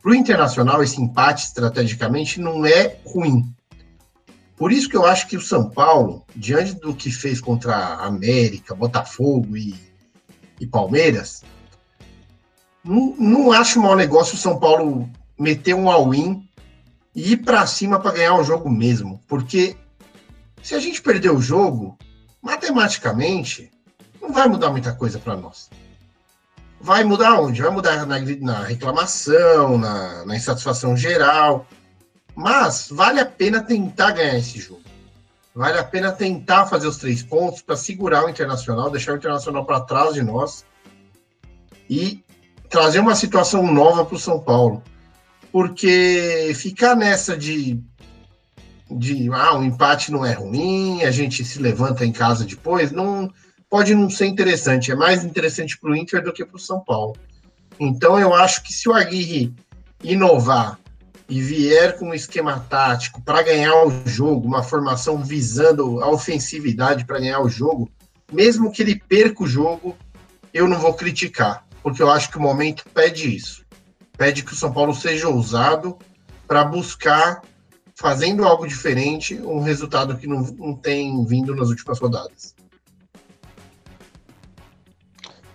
para 0.00 0.12
o 0.12 0.14
Internacional, 0.14 0.82
esse 0.82 1.00
empate 1.00 1.46
estrategicamente 1.46 2.40
não 2.40 2.64
é 2.64 2.96
ruim. 3.04 3.52
Por 4.56 4.70
isso 4.70 4.88
que 4.88 4.96
eu 4.96 5.04
acho 5.04 5.26
que 5.26 5.36
o 5.36 5.40
São 5.40 5.68
Paulo, 5.68 6.24
diante 6.36 6.74
do 6.74 6.94
que 6.94 7.10
fez 7.10 7.40
contra 7.40 7.74
a 7.74 8.06
América, 8.06 8.76
Botafogo 8.76 9.56
e, 9.56 9.74
e 10.60 10.66
Palmeiras, 10.68 11.42
não, 12.84 13.16
não 13.18 13.50
acho 13.50 13.80
mau 13.80 13.96
negócio 13.96 14.36
o 14.36 14.38
São 14.38 14.60
Paulo 14.60 15.10
meter 15.36 15.74
um 15.74 15.90
all-in 15.90 16.48
e 17.12 17.32
ir 17.32 17.38
para 17.38 17.66
cima 17.66 17.98
para 17.98 18.12
ganhar 18.12 18.36
o 18.36 18.44
jogo 18.44 18.70
mesmo. 18.70 19.20
Porque 19.26 19.76
se 20.62 20.76
a 20.76 20.78
gente 20.78 21.02
perder 21.02 21.30
o 21.30 21.40
jogo, 21.40 21.98
matematicamente, 22.40 23.71
não 24.22 24.32
vai 24.32 24.46
mudar 24.48 24.70
muita 24.70 24.94
coisa 24.94 25.18
para 25.18 25.36
nós. 25.36 25.68
Vai 26.80 27.04
mudar 27.04 27.40
onde? 27.40 27.60
Vai 27.60 27.70
mudar 27.70 28.06
na, 28.06 28.18
na 28.18 28.64
reclamação, 28.64 29.76
na, 29.76 30.24
na 30.24 30.36
insatisfação 30.36 30.96
geral. 30.96 31.66
Mas 32.34 32.88
vale 32.90 33.20
a 33.20 33.26
pena 33.26 33.62
tentar 33.62 34.12
ganhar 34.12 34.38
esse 34.38 34.58
jogo. 34.58 34.80
Vale 35.54 35.78
a 35.78 35.84
pena 35.84 36.10
tentar 36.12 36.66
fazer 36.66 36.86
os 36.86 36.96
três 36.96 37.22
pontos 37.22 37.60
para 37.60 37.76
segurar 37.76 38.24
o 38.24 38.28
Internacional, 38.28 38.90
deixar 38.90 39.12
o 39.12 39.16
Internacional 39.16 39.66
para 39.66 39.80
trás 39.80 40.14
de 40.14 40.22
nós 40.22 40.64
e 41.90 42.24
trazer 42.70 43.00
uma 43.00 43.14
situação 43.14 43.70
nova 43.70 44.04
para 44.04 44.16
o 44.16 44.20
São 44.20 44.40
Paulo. 44.40 44.82
Porque 45.50 46.52
ficar 46.54 46.96
nessa 46.96 47.36
de, 47.36 47.78
de 48.90 49.30
ah, 49.30 49.58
o 49.58 49.62
empate 49.62 50.10
não 50.10 50.24
é 50.24 50.32
ruim, 50.32 51.02
a 51.02 51.10
gente 51.10 51.44
se 51.44 51.60
levanta 51.60 52.06
em 52.06 52.12
casa 52.12 52.46
depois, 52.46 52.90
não, 52.90 53.30
pode 53.72 53.94
não 53.94 54.10
ser 54.10 54.26
interessante. 54.26 54.92
É 54.92 54.94
mais 54.94 55.24
interessante 55.24 55.78
para 55.78 55.90
o 55.90 55.96
Inter 55.96 56.22
do 56.22 56.30
que 56.30 56.44
para 56.44 56.56
o 56.56 56.60
São 56.60 56.78
Paulo. 56.80 57.16
Então 57.80 58.20
eu 58.20 58.34
acho 58.34 58.62
que 58.62 58.70
se 58.70 58.86
o 58.86 58.92
Aguirre 58.92 59.50
inovar 60.04 60.78
e 61.26 61.40
vier 61.40 61.98
com 61.98 62.10
um 62.10 62.14
esquema 62.14 62.60
tático 62.68 63.22
para 63.22 63.42
ganhar 63.42 63.74
o 63.86 64.06
jogo, 64.06 64.46
uma 64.46 64.62
formação 64.62 65.24
visando 65.24 66.04
a 66.04 66.10
ofensividade 66.10 67.06
para 67.06 67.18
ganhar 67.18 67.40
o 67.40 67.48
jogo, 67.48 67.90
mesmo 68.30 68.70
que 68.70 68.82
ele 68.82 69.00
perca 69.08 69.42
o 69.42 69.48
jogo, 69.48 69.96
eu 70.52 70.68
não 70.68 70.78
vou 70.78 70.92
criticar, 70.92 71.64
porque 71.82 72.02
eu 72.02 72.10
acho 72.10 72.30
que 72.30 72.36
o 72.36 72.42
momento 72.42 72.84
pede 72.92 73.34
isso. 73.34 73.64
Pede 74.18 74.44
que 74.44 74.52
o 74.52 74.56
São 74.56 74.70
Paulo 74.70 74.94
seja 74.94 75.30
ousado 75.30 75.96
para 76.46 76.62
buscar, 76.62 77.40
fazendo 77.94 78.44
algo 78.44 78.68
diferente, 78.68 79.40
um 79.40 79.60
resultado 79.60 80.18
que 80.18 80.26
não, 80.26 80.42
não 80.42 80.74
tem 80.74 81.24
vindo 81.24 81.54
nas 81.56 81.70
últimas 81.70 81.98
rodadas. 81.98 82.54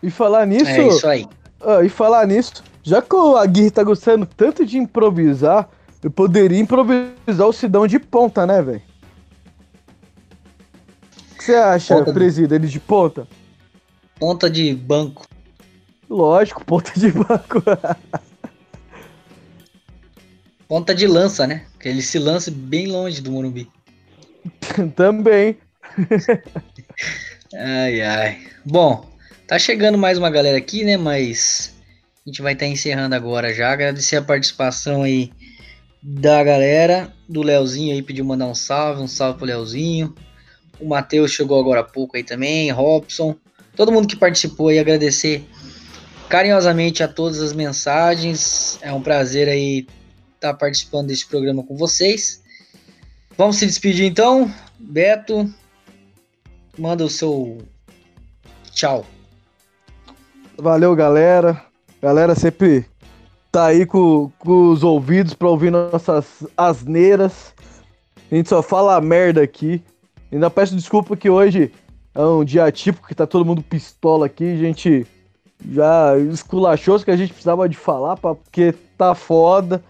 E 0.01 0.09
falar 0.09 0.45
nisso. 0.45 0.69
É 0.69 0.87
isso 0.87 1.07
aí. 1.07 1.25
Ah, 1.61 1.83
e 1.83 1.89
falar 1.89 2.25
nisso, 2.27 2.63
já 2.83 3.01
que 3.01 3.15
o 3.15 3.35
Aguirre 3.35 3.71
tá 3.71 3.83
gostando 3.83 4.25
tanto 4.25 4.65
de 4.65 4.77
improvisar, 4.77 5.67
eu 6.03 6.11
poderia 6.11 6.59
improvisar 6.59 7.47
o 7.47 7.53
Sidão 7.53 7.87
de 7.87 7.97
ponta, 7.99 8.45
né, 8.45 8.61
velho? 8.61 8.81
O 11.31 11.35
que 11.37 11.43
você 11.43 11.55
acha, 11.55 11.95
Ponta 11.95 12.11
de- 12.11 12.19
presida, 12.19 12.55
ele 12.55 12.67
de 12.67 12.79
ponta? 12.79 13.27
Ponta 14.19 14.49
de 14.49 14.73
banco. 14.75 15.25
Lógico, 16.09 16.63
ponta 16.63 16.91
de 16.97 17.11
banco. 17.11 17.61
Ponta 20.67 20.93
de 20.93 21.07
lança, 21.07 21.47
né? 21.47 21.65
Que 21.79 21.87
ele 21.87 22.01
se 22.01 22.19
lance 22.19 22.51
bem 22.51 22.87
longe 22.87 23.21
do 23.21 23.31
Morumbi. 23.31 23.69
Também. 24.95 25.57
Ai, 27.55 28.01
ai. 28.01 28.41
Bom, 28.65 29.05
tá 29.47 29.57
chegando 29.57 29.97
mais 29.97 30.17
uma 30.17 30.29
galera 30.29 30.57
aqui, 30.57 30.83
né? 30.83 30.97
Mas 30.97 31.73
a 32.25 32.29
gente 32.29 32.41
vai 32.41 32.51
estar 32.51 32.67
encerrando 32.67 33.15
agora 33.15 33.53
já. 33.53 33.71
Agradecer 33.71 34.17
a 34.17 34.21
participação 34.21 35.03
aí 35.03 35.31
da 36.03 36.43
galera, 36.43 37.13
do 37.27 37.41
Leozinho 37.41 37.93
aí 37.93 38.01
pediu 38.01 38.25
mandar 38.25 38.45
um 38.45 38.53
salve, 38.53 39.01
um 39.01 39.07
salve 39.07 39.37
pro 39.37 39.47
Leozinho. 39.47 40.13
O 40.79 40.87
Matheus 40.87 41.31
chegou 41.31 41.59
agora 41.59 41.79
há 41.79 41.83
pouco 41.83 42.17
aí 42.17 42.23
também, 42.23 42.69
Robson. 42.71 43.35
Todo 43.75 43.91
mundo 43.91 44.07
que 44.07 44.17
participou 44.17 44.67
aí, 44.67 44.79
agradecer 44.79 45.47
carinhosamente 46.27 47.01
a 47.01 47.07
todas 47.07 47.41
as 47.41 47.53
mensagens. 47.53 48.77
É 48.81 48.91
um 48.91 49.01
prazer 49.01 49.47
aí 49.47 49.87
estar 50.35 50.53
participando 50.55 51.07
desse 51.07 51.25
programa 51.25 51.63
com 51.63 51.77
vocês. 51.77 52.43
Vamos 53.37 53.55
se 53.55 53.65
despedir 53.65 54.05
então. 54.05 54.53
Beto, 54.77 55.49
manda 56.77 57.05
o 57.05 57.09
seu 57.09 57.59
tchau. 58.73 59.05
Valeu, 60.59 60.95
galera. 60.95 61.63
Galera 62.01 62.33
sempre 62.33 62.83
tá 63.51 63.67
aí 63.67 63.85
com, 63.85 64.31
com 64.39 64.71
os 64.71 64.83
ouvidos 64.83 65.35
pra 65.35 65.47
ouvir 65.47 65.71
nossas 65.71 66.47
asneiras. 66.57 67.53
A 68.31 68.35
gente 68.35 68.49
só 68.49 68.63
fala 68.63 68.99
merda 68.99 69.43
aqui. 69.43 69.83
Ainda 70.31 70.49
peço 70.49 70.75
desculpa 70.75 71.15
que 71.15 71.29
hoje 71.29 71.71
é 72.15 72.25
um 72.25 72.43
dia 72.43 72.71
típico 72.71 73.07
que 73.07 73.13
tá 73.13 73.27
todo 73.27 73.45
mundo 73.45 73.61
pistola 73.61 74.25
aqui. 74.25 74.45
A 74.45 74.55
gente 74.55 75.05
já 75.69 76.17
esculachou 76.17 76.99
que 77.01 77.11
a 77.11 77.15
gente 77.15 77.33
precisava 77.33 77.69
de 77.69 77.77
falar, 77.77 78.17
porque 78.17 78.73
tá 78.97 79.13
foda. 79.13 79.83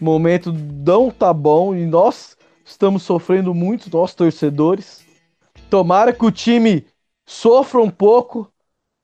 O 0.00 0.04
momento 0.04 0.52
não 0.52 1.10
tá 1.10 1.34
bom 1.34 1.74
e 1.74 1.84
nós 1.84 2.34
estamos 2.64 3.02
sofrendo 3.02 3.52
muito, 3.52 3.94
nós 3.94 4.14
torcedores. 4.14 5.04
Tomara 5.68 6.14
que 6.14 6.24
o 6.24 6.32
time 6.32 6.86
sofra 7.26 7.82
um 7.82 7.90
pouco 7.90 8.50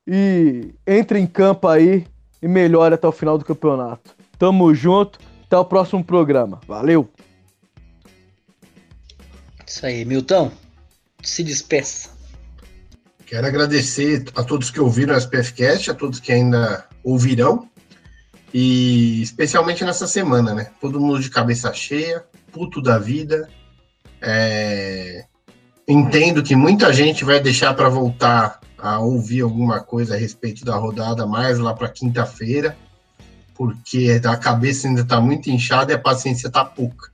e 0.07 0.73
entre 0.85 1.19
em 1.19 1.27
campo 1.27 1.67
aí 1.67 2.05
e 2.41 2.47
melhore 2.47 2.95
até 2.95 3.07
o 3.07 3.11
final 3.11 3.37
do 3.37 3.45
campeonato. 3.45 4.15
Tamo 4.37 4.73
junto, 4.73 5.19
até 5.45 5.57
o 5.57 5.65
próximo 5.65 6.03
programa. 6.03 6.59
Valeu! 6.67 7.09
Isso 9.65 9.85
aí, 9.85 10.03
Milton. 10.03 10.51
Se 11.23 11.43
despeça. 11.43 12.09
Quero 13.25 13.47
agradecer 13.47 14.25
a 14.35 14.43
todos 14.43 14.69
que 14.69 14.79
ouviram 14.81 15.15
o 15.15 15.17
SPFcast, 15.17 15.91
a 15.91 15.93
todos 15.93 16.19
que 16.19 16.33
ainda 16.33 16.85
ouvirão. 17.03 17.69
E 18.53 19.21
especialmente 19.21 19.85
nessa 19.85 20.07
semana, 20.07 20.53
né? 20.53 20.71
Todo 20.81 20.99
mundo 20.99 21.21
de 21.21 21.29
cabeça 21.29 21.73
cheia, 21.73 22.25
puto 22.51 22.81
da 22.81 22.97
vida. 22.97 23.47
É, 24.21 25.25
Entendo 25.91 26.41
que 26.41 26.55
muita 26.55 26.93
gente 26.93 27.25
vai 27.25 27.41
deixar 27.41 27.73
para 27.73 27.89
voltar 27.89 28.61
a 28.77 28.99
ouvir 28.99 29.41
alguma 29.41 29.81
coisa 29.81 30.15
a 30.15 30.17
respeito 30.17 30.63
da 30.63 30.77
rodada 30.77 31.27
mais 31.27 31.59
lá 31.59 31.73
para 31.73 31.89
quinta-feira, 31.89 32.77
porque 33.53 34.21
a 34.23 34.37
cabeça 34.37 34.87
ainda 34.87 35.01
está 35.01 35.19
muito 35.19 35.49
inchada 35.49 35.91
e 35.91 35.95
a 35.95 35.99
paciência 35.99 36.47
está 36.47 36.63
pouca. 36.63 37.11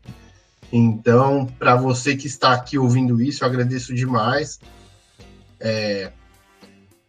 Então, 0.71 1.47
para 1.57 1.75
você 1.75 2.15
que 2.15 2.27
está 2.27 2.53
aqui 2.53 2.77
ouvindo 2.77 3.19
isso, 3.19 3.43
eu 3.43 3.47
agradeço 3.47 3.95
demais 3.95 4.59
é, 5.59 6.11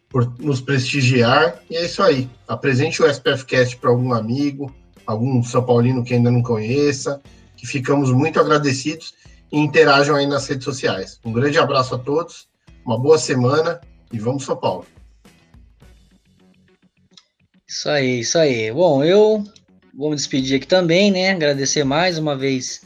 por 0.09 0.27
nos 0.39 0.63
prestigiar. 0.63 1.61
E 1.69 1.77
é 1.77 1.85
isso 1.85 2.03
aí. 2.03 2.31
Apresente 2.49 3.03
o 3.03 3.07
SPFcast 3.07 3.77
para 3.77 3.91
algum 3.91 4.15
amigo, 4.15 4.75
algum 5.07 5.43
São 5.43 5.63
Paulino 5.63 6.03
que 6.03 6.15
ainda 6.15 6.31
não 6.31 6.41
conheça, 6.41 7.21
que 7.59 7.67
ficamos 7.67 8.11
muito 8.11 8.41
agradecidos 8.41 9.13
e 9.51 9.59
interajam 9.59 10.17
aí 10.17 10.27
nas 10.27 10.47
redes 10.47 10.65
sociais. 10.65 11.21
Um 11.25 11.33
grande 11.33 11.59
abraço 11.59 11.95
a 11.95 11.99
todos, 11.99 12.49
uma 12.85 12.99
boa 12.99 13.19
semana 13.19 13.81
e 14.13 14.19
vamos 14.19 14.45
São 14.45 14.57
Paulo. 14.57 14.87
Isso 17.67 17.89
aí, 17.89 18.21
isso 18.21 18.39
aí. 18.39 18.73
Bom, 18.73 19.05
eu 19.05 19.45
vou 19.95 20.11
me 20.11 20.17
despedir 20.17 20.57
aqui 20.57 20.67
também, 20.67 21.11
né? 21.11 21.31
Agradecer 21.31 21.85
mais 21.85 22.19
uma 22.19 22.37
vez 22.37 22.81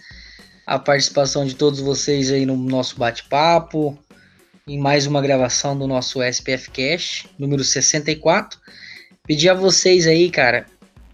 a 0.66 0.78
participação 0.78 1.44
de 1.44 1.54
todos 1.54 1.80
vocês 1.80 2.30
aí 2.30 2.46
no 2.46 2.56
nosso 2.56 2.98
bate-papo, 2.98 3.96
em 4.66 4.78
mais 4.78 5.06
uma 5.06 5.20
gravação 5.20 5.76
do 5.76 5.86
nosso 5.86 6.22
SPF 6.22 6.70
Cash, 6.70 7.26
número 7.38 7.62
64. 7.62 8.60
Pedir 9.24 9.50
a 9.50 9.54
vocês 9.54 10.06
aí, 10.06 10.30
cara, 10.30 10.66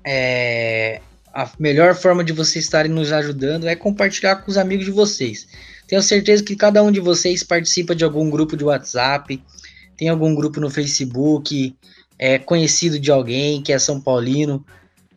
é, 0.05 1.01
a 1.39 1.49
melhor 1.57 1.95
forma 1.95 2.25
de 2.25 2.33
vocês 2.33 2.65
estarem 2.65 2.91
nos 2.91 3.13
ajudando 3.13 3.69
é 3.69 3.77
compartilhar 3.77 4.35
com 4.37 4.51
os 4.51 4.57
amigos 4.57 4.87
de 4.87 4.91
vocês. 4.91 5.47
Tenho 5.87 6.03
certeza 6.03 6.43
que 6.43 6.57
cada 6.57 6.83
um 6.83 6.91
de 6.91 6.99
vocês 6.99 7.45
participa 7.45 7.95
de 7.95 8.03
algum 8.03 8.29
grupo 8.29 8.57
de 8.57 8.65
WhatsApp, 8.65 9.41
tem 9.97 10.09
algum 10.09 10.35
grupo 10.35 10.59
no 10.59 10.69
Facebook, 10.69 11.77
é 12.19 12.41
conhecido 12.41 12.99
de 12.99 13.13
alguém 13.13 13.63
que 13.63 13.73
é 13.73 13.79
São 13.79 14.01
Paulino. 14.01 14.67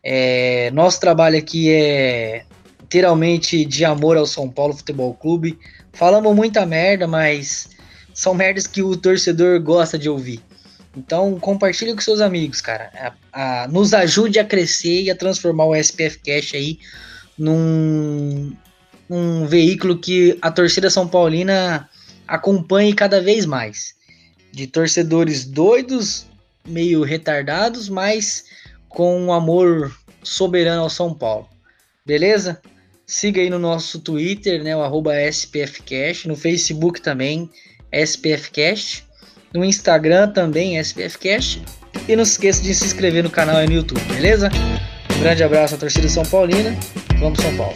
É, 0.03 0.69
nosso 0.69 0.99
trabalho 0.99 1.39
aqui 1.39 1.71
é 1.71 2.45
literalmente 2.79 3.65
de 3.65 3.83
amor 3.83 4.15
ao 4.15 4.27
São 4.27 4.47
Paulo 4.47 4.75
Futebol 4.75 5.15
Clube. 5.15 5.57
Falamos 5.91 6.35
muita 6.35 6.67
merda, 6.67 7.07
mas 7.07 7.67
são 8.13 8.35
merdas 8.35 8.67
que 8.67 8.83
o 8.83 8.95
torcedor 8.95 9.59
gosta 9.59 9.97
de 9.97 10.07
ouvir. 10.07 10.39
Então 10.95 11.39
compartilhe 11.39 11.93
com 11.93 12.01
seus 12.01 12.19
amigos, 12.19 12.61
cara. 12.61 12.91
A- 13.33 13.63
a- 13.63 13.67
nos 13.67 13.93
ajude 13.93 14.39
a 14.39 14.45
crescer 14.45 15.03
e 15.03 15.11
a 15.11 15.15
transformar 15.15 15.65
o 15.65 15.75
SPF 15.75 16.19
Cash 16.19 16.53
aí 16.53 16.79
num, 17.37 18.53
num 19.09 19.45
veículo 19.47 19.97
que 19.97 20.37
a 20.41 20.51
torcida 20.51 20.89
São 20.89 21.07
Paulina 21.07 21.89
acompanhe 22.27 22.93
cada 22.93 23.21
vez 23.21 23.45
mais. 23.45 23.95
De 24.51 24.67
torcedores 24.67 25.45
doidos, 25.45 26.25
meio 26.67 27.03
retardados, 27.03 27.87
mas 27.87 28.45
com 28.89 29.17
um 29.17 29.31
amor 29.31 29.95
soberano 30.21 30.81
ao 30.83 30.89
São 30.89 31.13
Paulo. 31.13 31.47
Beleza? 32.05 32.61
Siga 33.07 33.41
aí 33.41 33.49
no 33.49 33.59
nosso 33.59 33.99
Twitter, 33.99 34.61
né, 34.63 34.75
o 34.75 34.81
arroba 34.81 35.13
SPFcast, 35.21 36.27
no 36.27 36.35
Facebook 36.35 37.01
também, 37.01 37.49
SPFcast, 37.91 39.05
no 39.53 39.65
Instagram 39.65 40.29
também, 40.29 40.77
SPFcast, 40.77 41.61
e 42.07 42.15
não 42.15 42.25
se 42.25 42.31
esqueça 42.31 42.61
de 42.61 42.73
se 42.73 42.85
inscrever 42.85 43.23
no 43.23 43.29
canal 43.29 43.57
aí 43.57 43.67
no 43.67 43.73
YouTube, 43.73 44.01
beleza? 44.13 44.49
Um 45.15 45.19
grande 45.19 45.43
abraço 45.43 45.75
à 45.75 45.77
torcida 45.77 46.07
São 46.07 46.23
Paulina, 46.25 46.75
vamos 47.19 47.39
São 47.39 47.55
Paulo! 47.55 47.75